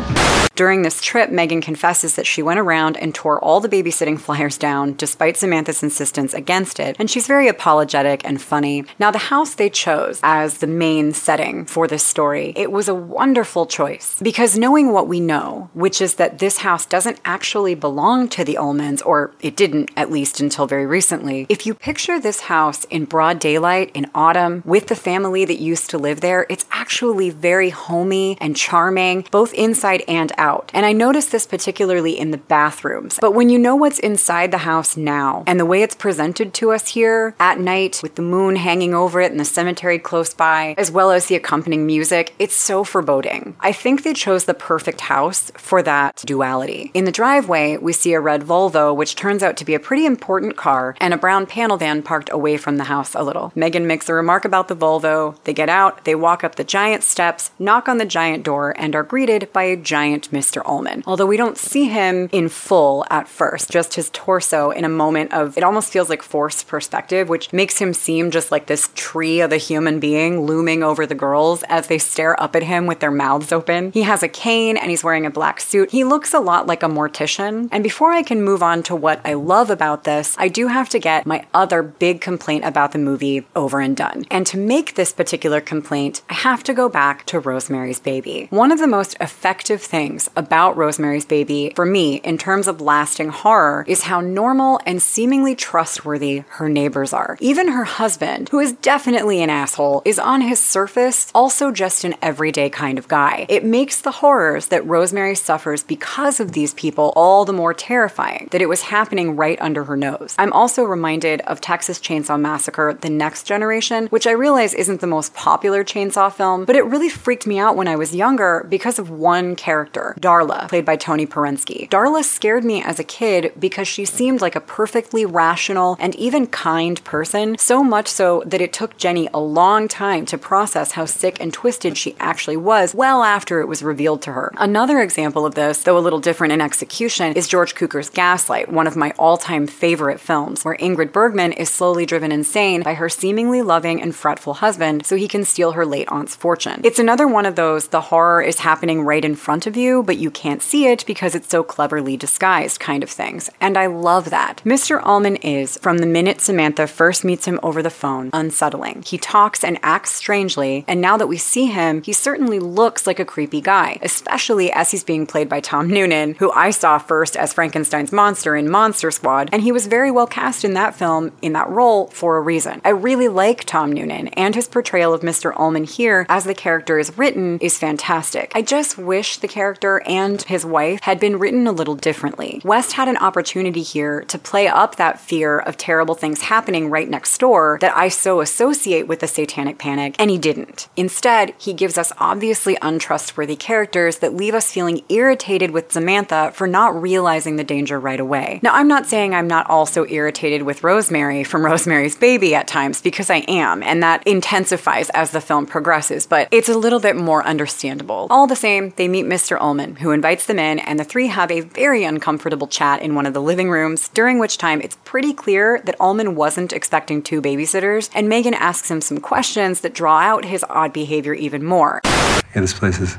During 0.56 0.84
this 0.84 1.02
trip, 1.02 1.32
Megan 1.32 1.62
confesses 1.62 2.16
that 2.16 2.28
she 2.28 2.44
went 2.44 2.60
around 2.60 2.96
and 2.98 3.16
tore 3.16 3.44
all 3.44 3.60
the 3.60 3.70
babysitting 3.70 4.20
flyers 4.20 4.58
down 4.58 4.94
despite 4.94 5.36
Samantha's 5.36 5.82
insistence 5.82 6.34
against 6.34 6.80
it, 6.80 6.96
and 7.00 7.10
she's 7.10 7.26
very 7.26 7.48
apologetic 7.48 8.22
and 8.24 8.40
funny. 8.40 8.86
Now, 9.00 9.10
the 9.10 9.18
house 9.18 9.56
they 9.56 9.70
chose 9.70 10.20
as 10.22 10.60
the 10.60 10.68
main 10.68 11.14
setting 11.14 11.66
for 11.66 11.88
this 11.88 12.04
story, 12.04 12.54
it 12.56 12.72
was 12.72 12.88
a 12.88 12.94
wonderful 12.94 13.66
choice 13.66 14.20
because 14.22 14.58
knowing 14.58 14.92
what 14.92 15.08
we 15.08 15.20
know, 15.20 15.72
which 15.74 16.02
is 16.02 16.16
that 16.16 16.38
this 16.38 16.60
house 16.60 16.86
doesn't 16.86 17.20
actually 17.26 17.74
belong 17.74 18.30
to 18.30 18.44
the 18.44 18.58
Ullmans, 18.60 19.04
or 19.06 19.34
it 19.42 19.56
didn't 19.56 19.90
at 19.98 20.12
least 20.12 20.40
until 20.40 20.68
very 20.68 20.86
recently, 20.86 21.48
if 21.50 21.66
you 21.66 21.74
picture 21.74 22.20
this 22.20 22.42
house 22.42 22.84
in 22.86 23.06
broad 23.06 23.40
daylight 23.40 23.90
in 23.96 24.10
autumn 24.14 24.62
with 24.66 24.88
the 24.88 24.96
family 24.96 25.46
that 25.46 25.60
used 25.60 25.90
to 25.90 25.98
live 25.98 26.22
there, 26.22 26.46
it's 26.48 26.66
actually 26.72 27.32
very 27.32 27.72
homey 27.72 28.38
and 28.40 28.56
charming, 28.56 29.26
both 29.32 29.52
inside 29.56 30.04
and. 30.08 30.32
And 30.74 30.86
I 30.86 30.92
noticed 30.92 31.32
this 31.32 31.46
particularly 31.46 32.20
in 32.20 32.32
the 32.32 32.38
bathrooms. 32.38 33.18
But 33.22 33.34
when 33.34 33.50
you 33.50 33.58
know 33.58 33.76
what's 33.76 34.00
inside 34.00 34.52
the 34.52 34.60
house 34.60 34.98
now 34.98 35.44
and 35.48 35.60
the 35.60 35.66
way 35.66 35.82
it's 35.84 35.96
presented 35.96 36.54
to 36.56 36.72
us 36.72 36.90
here 36.90 37.36
at 37.40 37.60
night 37.60 38.00
with 38.04 38.16
the 38.16 38.22
moon 38.22 38.56
hanging 38.56 38.94
over 38.94 39.22
it 39.22 39.32
and 39.32 39.40
the 39.40 39.46
cemetery 39.46 40.00
close 40.00 40.34
by, 40.34 40.76
as 40.78 40.92
well 40.92 41.12
as 41.12 41.28
the 41.28 41.36
accompanying 41.36 41.86
music, 41.86 42.34
it's 42.40 42.56
so 42.56 42.84
foreboding. 42.84 43.56
I 43.60 43.72
think 43.72 44.04
they 44.04 44.14
chose 44.14 44.46
the 44.46 44.54
perfect 44.54 45.02
house 45.02 45.52
for 45.56 45.82
that 45.84 46.18
duality. 46.26 46.92
In 46.94 47.06
the 47.06 47.12
driveway, 47.12 47.78
we 47.78 47.94
see 47.94 48.14
a 48.14 48.20
red 48.20 48.42
Volvo, 48.42 48.96
which 48.96 49.16
turns 49.16 49.44
out 49.44 49.56
to 49.58 49.66
be 49.66 49.76
a 49.76 49.80
pretty 49.80 50.06
important 50.06 50.58
car, 50.58 50.96
and 51.00 51.14
a 51.14 51.18
brown 51.18 51.46
panel 51.46 51.78
van 51.78 52.02
parked 52.02 52.32
away 52.32 52.58
from 52.58 52.78
the 52.78 52.86
house 52.86 53.16
a 53.16 53.24
little. 53.24 53.52
Megan 53.56 53.88
makes 53.88 54.10
a 54.10 54.14
remark 54.14 54.44
about 54.44 54.68
the 54.68 54.76
Volvo. 54.76 55.42
They 55.46 55.54
get 55.54 55.70
out, 55.70 56.04
they 56.04 56.16
walk 56.16 56.44
up 56.44 56.56
the 56.56 56.64
giant 56.64 57.04
steps, 57.04 57.52
knock 57.58 57.88
on 57.88 57.98
the 57.98 58.06
giant 58.06 58.44
door, 58.44 58.74
and 58.78 58.96
are 58.96 59.04
greeted 59.04 59.54
by 59.54 59.64
a 59.64 59.78
giant 59.78 60.33
Mr. 60.34 60.62
Ullman. 60.66 61.04
Although 61.06 61.28
we 61.28 61.38
don't 61.38 61.58
see 61.58 61.86
him 61.86 62.28
in 62.32 62.50
full 62.50 63.06
at 63.10 63.28
first, 63.28 63.72
just 63.72 63.94
his 63.94 64.10
torso 64.12 64.72
in 64.72 64.84
a 64.84 64.90
moment 64.90 65.32
of 65.34 65.58
it 65.58 65.64
almost 65.64 65.92
feels 65.92 66.10
like 66.10 66.22
forced 66.22 66.68
perspective, 66.68 67.30
which 67.30 67.54
makes 67.54 67.78
him 67.78 67.94
seem 67.94 68.32
just 68.32 68.52
like 68.52 68.66
this 68.66 68.90
tree 68.96 69.40
of 69.40 69.52
a 69.52 69.58
human 69.58 70.00
being 70.00 70.42
looming 70.42 70.84
over 70.84 71.06
the 71.06 71.16
girls 71.16 71.64
as 71.70 71.88
they 71.88 71.98
stare 71.98 72.40
up 72.42 72.56
at 72.56 72.64
him 72.64 72.88
with 72.88 73.00
their 73.00 73.12
mouths 73.12 73.52
open. 73.52 73.92
He 73.92 74.02
has 74.02 74.24
a 74.24 74.28
cane 74.28 74.78
and 74.78 74.90
he's 74.90 75.04
wearing 75.04 75.26
a 75.26 75.32
black 75.32 75.60
suit. 75.60 75.92
He 75.92 76.04
looks 76.04 76.34
a 76.34 76.40
lot 76.40 76.68
like 76.68 76.84
a 76.84 76.88
mortician. 76.88 77.70
And 77.72 77.84
before 77.84 78.12
I 78.12 78.24
can 78.24 78.44
move 78.44 78.64
on 78.64 78.84
to 78.84 78.96
what 78.96 79.22
I 79.24 79.34
love 79.34 79.70
about 79.70 80.04
this, 80.04 80.36
I 80.40 80.48
do 80.48 80.68
have 80.68 80.90
to 80.90 81.00
get 81.00 81.26
my 81.26 81.46
other 81.54 81.84
big 81.84 82.22
complaint 82.22 82.66
about 82.66 82.92
the 82.92 83.00
movie 83.00 83.46
over 83.56 83.80
and 83.80 83.96
done. 83.96 84.26
And 84.32 84.48
to 84.48 84.58
make 84.58 84.96
this 84.96 85.14
particular 85.14 85.62
complaint, 85.62 86.22
I 86.30 86.34
have 86.34 86.64
to 86.64 86.74
go 86.74 86.90
back 86.90 87.26
to 87.28 87.40
Rosemary's 87.40 88.00
Baby. 88.00 88.48
One 88.50 88.72
of 88.72 88.80
the 88.80 88.88
most 88.88 89.16
effective 89.22 89.82
things 89.82 90.23
about 90.36 90.78
Rosemary's 90.78 91.26
Baby 91.26 91.74
for 91.76 91.86
me 91.86 92.16
in 92.18 92.38
terms 92.38 92.68
of 92.68 92.82
lasting 92.82 93.30
horror 93.30 93.86
is 93.88 94.04
how 94.04 94.22
normal 94.22 94.80
and 94.86 95.02
seemingly 95.02 95.56
trustworthy 95.56 96.44
her 96.50 96.70
neighbors 96.70 97.14
are. 97.14 97.38
Even 97.40 97.70
her 97.70 97.84
husband, 97.84 98.50
who 98.50 98.60
is 98.60 98.74
definitely 98.74 99.42
an 99.42 99.50
asshole, 99.50 100.02
is 100.06 100.20
on 100.20 100.42
his 100.42 100.60
surface 100.60 101.32
also 101.34 101.72
just 101.72 102.04
an 102.04 102.16
everyday 102.22 102.70
kind 102.70 102.98
of 102.98 103.08
guy. 103.08 103.46
It 103.50 103.64
makes 103.64 104.02
the 104.02 104.12
horrors 104.12 104.68
that 104.68 104.86
Rosemary 104.86 105.36
suffers 105.36 105.84
because 105.84 106.40
of 106.40 106.52
these 106.52 106.74
people 106.74 107.14
all 107.16 107.46
the 107.46 107.54
more 107.54 107.74
terrifying 107.74 108.48
that 108.52 108.62
it 108.62 108.70
was 108.70 108.84
happening 108.84 109.36
right 109.36 109.60
under 109.62 109.84
her 109.86 109.98
nose. 109.98 110.36
I'm 110.38 110.54
also 110.54 110.84
reminded 110.84 111.42
of 111.42 111.62
Texas 111.62 112.00
Chainsaw 112.00 112.40
Massacre 112.40 112.94
The 112.94 113.10
Next 113.10 113.44
Generation, 113.44 114.08
which 114.08 114.28
I 114.28 114.32
realize 114.32 114.74
isn't 114.74 115.02
the 115.02 115.08
most 115.08 115.34
popular 115.34 115.84
chainsaw 115.84 116.32
film, 116.32 116.66
but 116.66 116.76
it 116.76 116.86
really 116.86 117.10
freaked 117.10 117.48
me 117.48 117.60
out 117.60 117.76
when 117.76 117.88
I 117.88 117.96
was 117.96 118.16
younger 118.16 118.66
because 118.70 119.00
of 119.00 119.10
one 119.10 119.56
character, 119.56 120.13
Darla, 120.20 120.70
played 120.70 120.86
by 120.86 120.96
Tonie 120.96 121.26
Perensky. 121.26 121.90
Darla 121.90 122.24
scared 122.24 122.64
me 122.64 122.84
as 122.84 123.00
a 123.00 123.04
kid 123.04 123.54
because 123.60 123.88
she 123.88 124.06
seemed 124.06 124.42
like 124.42 124.56
a 124.56 124.62
perfectly 124.62 125.26
rational 125.26 125.98
and 126.00 126.16
even 126.16 126.48
kind 126.48 127.04
person, 127.04 127.58
so 127.58 127.84
much 127.84 128.08
so 128.08 128.44
that 128.46 128.62
it 128.62 128.74
took 128.74 128.98
Jenny 128.98 129.30
a 129.34 129.40
long 129.40 129.88
time 129.88 130.26
to 130.28 130.38
process 130.38 130.94
how 130.94 131.06
sick 131.06 131.38
and 131.40 131.54
twisted 131.54 131.98
she 131.98 132.16
actually 132.20 132.58
was 132.58 132.94
well 132.94 133.24
after 133.24 133.62
it 133.62 133.68
was 133.68 133.84
revealed 133.84 134.22
to 134.24 134.34
her. 134.34 134.52
Another 134.58 135.02
example 135.02 135.46
of 135.46 135.56
this, 135.56 135.84
though 135.84 135.98
a 135.98 136.00
little 136.00 136.20
different 136.20 136.54
in 136.54 136.62
execution, 136.62 137.34
is 137.34 137.48
George 137.48 137.76
Cukor's 137.76 138.10
Gaslight, 138.10 138.72
one 138.72 138.88
of 138.88 138.96
my 138.96 139.12
all 139.18 139.38
time 139.38 139.68
favorite 139.68 140.20
films, 140.20 140.64
where 140.64 140.78
Ingrid 140.78 141.12
Bergman 141.12 141.54
is 141.54 141.70
slowly 141.70 142.06
driven 142.06 142.32
insane 142.32 142.84
by 142.84 142.94
her 142.94 143.10
seemingly 143.10 143.62
loving 143.62 144.02
and 144.02 144.16
fretful 144.16 144.56
husband 144.56 145.06
so 145.06 145.16
he 145.16 145.28
can 145.28 145.44
steal 145.44 145.74
her 145.74 145.86
late 145.86 146.08
aunt's 146.10 146.36
fortune. 146.36 146.82
It's 146.84 147.00
another 147.00 147.28
one 147.28 147.46
of 147.46 147.56
those 147.56 147.88
the 147.88 148.02
horror 148.02 148.42
is 148.42 148.60
happening 148.60 149.02
right 149.02 149.24
in 149.24 149.36
front 149.36 149.68
of 149.68 149.78
you, 149.78 150.03
but 150.04 150.18
you 150.18 150.30
can't 150.30 150.62
see 150.62 150.88
it 150.88 151.06
because 151.06 151.36
it's 151.36 151.50
so 151.50 151.64
cleverly 151.64 152.18
disguised 152.18 152.80
kind 152.80 153.04
of 153.04 153.10
things. 153.10 153.50
And 153.60 153.78
I 153.78 153.88
love 153.88 154.30
that. 154.30 154.62
Mr. 154.66 155.02
Ullman 155.04 155.38
is, 155.38 155.78
from 155.78 156.00
the 156.00 156.06
minute 156.06 156.42
Samantha 156.42 156.88
first 156.88 157.24
meets 157.24 157.46
him 157.46 157.60
over 157.64 157.82
the 157.82 157.90
phone, 157.90 158.30
unsettling. 158.34 159.04
He 159.06 159.18
talks 159.18 159.64
and 159.64 159.80
acts 159.84 160.12
strangely, 160.12 160.86
and 160.88 161.02
now 161.02 161.18
that 161.18 161.28
we 161.28 161.38
see 161.38 161.68
him, 161.68 162.02
he 162.04 162.14
certainly 162.14 162.60
looks 162.60 163.08
like 163.08 163.20
a 163.20 163.26
creepy 163.26 163.62
guy, 163.62 164.00
especially 164.02 164.72
as 164.72 164.92
he's 164.92 165.04
being 165.04 165.26
played 165.26 165.50
by 165.50 165.60
Tom 165.60 165.88
Noonan, 165.90 166.36
who 166.36 166.52
I 166.52 166.72
saw 166.72 166.98
first 166.98 167.36
as 167.36 167.54
Frankenstein's 167.54 168.12
monster 168.12 168.56
in 168.56 168.70
Monster 168.70 169.12
Squad, 169.12 169.50
and 169.52 169.62
he 169.62 169.72
was 169.72 169.88
very 169.88 170.12
well 170.12 170.28
cast 170.28 170.64
in 170.66 170.74
that 170.74 170.96
film 170.96 171.32
in 171.42 171.54
that 171.54 171.70
role 171.70 172.08
for 172.08 172.38
a 172.38 172.42
reason. 172.42 172.82
I 172.84 172.90
really 172.90 173.28
like 173.28 173.64
Tom 173.64 173.92
Noonan, 173.92 174.30
and 174.30 174.56
his 174.56 174.68
portrayal 174.68 175.14
of 175.14 175.22
Mr. 175.22 175.54
Ullman 175.58 175.84
here 175.84 176.26
as 176.30 176.44
the 176.44 176.54
character 176.54 177.00
is 177.00 177.18
written 177.18 177.60
is 177.60 177.78
fantastic. 177.78 178.52
I 178.56 178.62
just 178.62 178.98
wish 178.98 179.38
the 179.38 179.48
character 179.48 179.93
and 180.08 180.42
his 180.44 180.66
wife 180.66 181.02
had 181.02 181.20
been 181.20 181.40
written 181.40 181.68
a 181.68 181.72
little 181.72 181.96
differently. 181.96 182.62
West 182.64 182.94
had 182.94 183.08
an 183.08 183.18
opportunity 183.18 183.82
here 183.82 184.22
to 184.26 184.38
play 184.38 184.68
up 184.68 184.96
that 184.96 185.20
fear 185.20 185.60
of 185.60 185.78
terrible 185.78 186.16
things 186.16 186.42
happening 186.42 186.90
right 186.90 187.10
next 187.10 187.38
door 187.38 187.78
that 187.82 187.96
I 187.96 188.08
so 188.10 188.42
associate 188.42 189.08
with 189.08 189.20
the 189.20 189.28
satanic 189.28 189.78
panic, 189.78 190.16
and 190.20 190.30
he 190.30 190.38
didn't. 190.38 190.88
Instead, 190.96 191.54
he 191.58 191.74
gives 191.74 191.98
us 191.98 192.12
obviously 192.18 192.78
untrustworthy 192.82 193.56
characters 193.56 194.20
that 194.20 194.34
leave 194.34 194.54
us 194.54 194.72
feeling 194.72 195.02
irritated 195.10 195.72
with 195.72 195.92
Samantha 195.92 196.52
for 196.54 196.68
not 196.68 197.00
realizing 197.00 197.56
the 197.56 197.64
danger 197.64 198.00
right 198.00 198.20
away. 198.20 198.60
Now, 198.64 198.74
I'm 198.74 198.88
not 198.88 199.06
saying 199.06 199.34
I'm 199.34 199.48
not 199.48 199.70
also 199.70 200.06
irritated 200.08 200.64
with 200.64 200.84
Rosemary 200.84 201.44
from 201.44 201.66
Rosemary's 201.66 202.16
Baby 202.16 202.56
at 202.56 202.68
times, 202.68 203.02
because 203.02 203.30
I 203.30 203.44
am, 203.48 203.84
and 203.84 204.02
that 204.04 204.26
intensifies 204.26 205.10
as 205.12 205.32
the 205.32 205.42
film 205.42 205.66
progresses, 205.66 206.26
but 206.26 206.48
it's 206.52 206.70
a 206.70 206.78
little 206.78 207.00
bit 207.00 207.16
more 207.16 207.46
understandable. 207.46 208.28
All 208.30 208.48
the 208.48 208.56
same, 208.56 208.94
they 208.96 209.08
meet 209.08 209.26
Mr. 209.26 209.58
Ullman, 209.60 209.83
who 209.84 210.12
invites 210.12 210.46
them 210.46 210.58
in, 210.58 210.80
and 210.80 211.00
the 211.00 211.04
three 211.04 211.28
have 211.28 211.52
a 211.52 211.62
very 211.62 212.04
uncomfortable 212.04 212.68
chat 212.68 213.02
in 213.02 213.16
one 213.16 213.26
of 213.26 213.34
the 213.34 213.42
living 213.42 213.70
rooms, 213.70 214.10
during 214.10 214.40
which 214.40 214.58
time 214.58 214.82
it's 214.82 214.98
pretty 215.04 215.34
clear 215.34 215.82
that 215.86 216.00
Ullman 216.00 216.36
wasn't 216.36 216.74
expecting 216.74 217.22
two 217.22 217.42
babysitters, 217.42 218.10
and 218.16 218.30
Megan 218.30 218.54
asks 218.54 218.90
him 218.90 219.02
some 219.02 219.20
questions 219.20 219.82
that 219.82 219.94
draw 219.94 220.20
out 220.20 220.46
his 220.46 220.66
odd 220.70 220.94
behavior 220.94 221.34
even 221.34 221.64
more. 221.64 222.02
Yeah, 222.04 222.62
this 222.62 222.74
place 222.74 223.00
is 223.00 223.18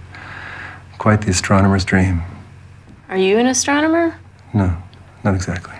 quite 0.98 1.22
the 1.22 1.30
astronomer's 1.30 1.84
dream. 1.84 2.22
Are 3.08 3.16
you 3.16 3.38
an 3.38 3.46
astronomer? 3.46 4.18
No, 4.52 4.76
not 5.22 5.34
exactly. 5.34 5.74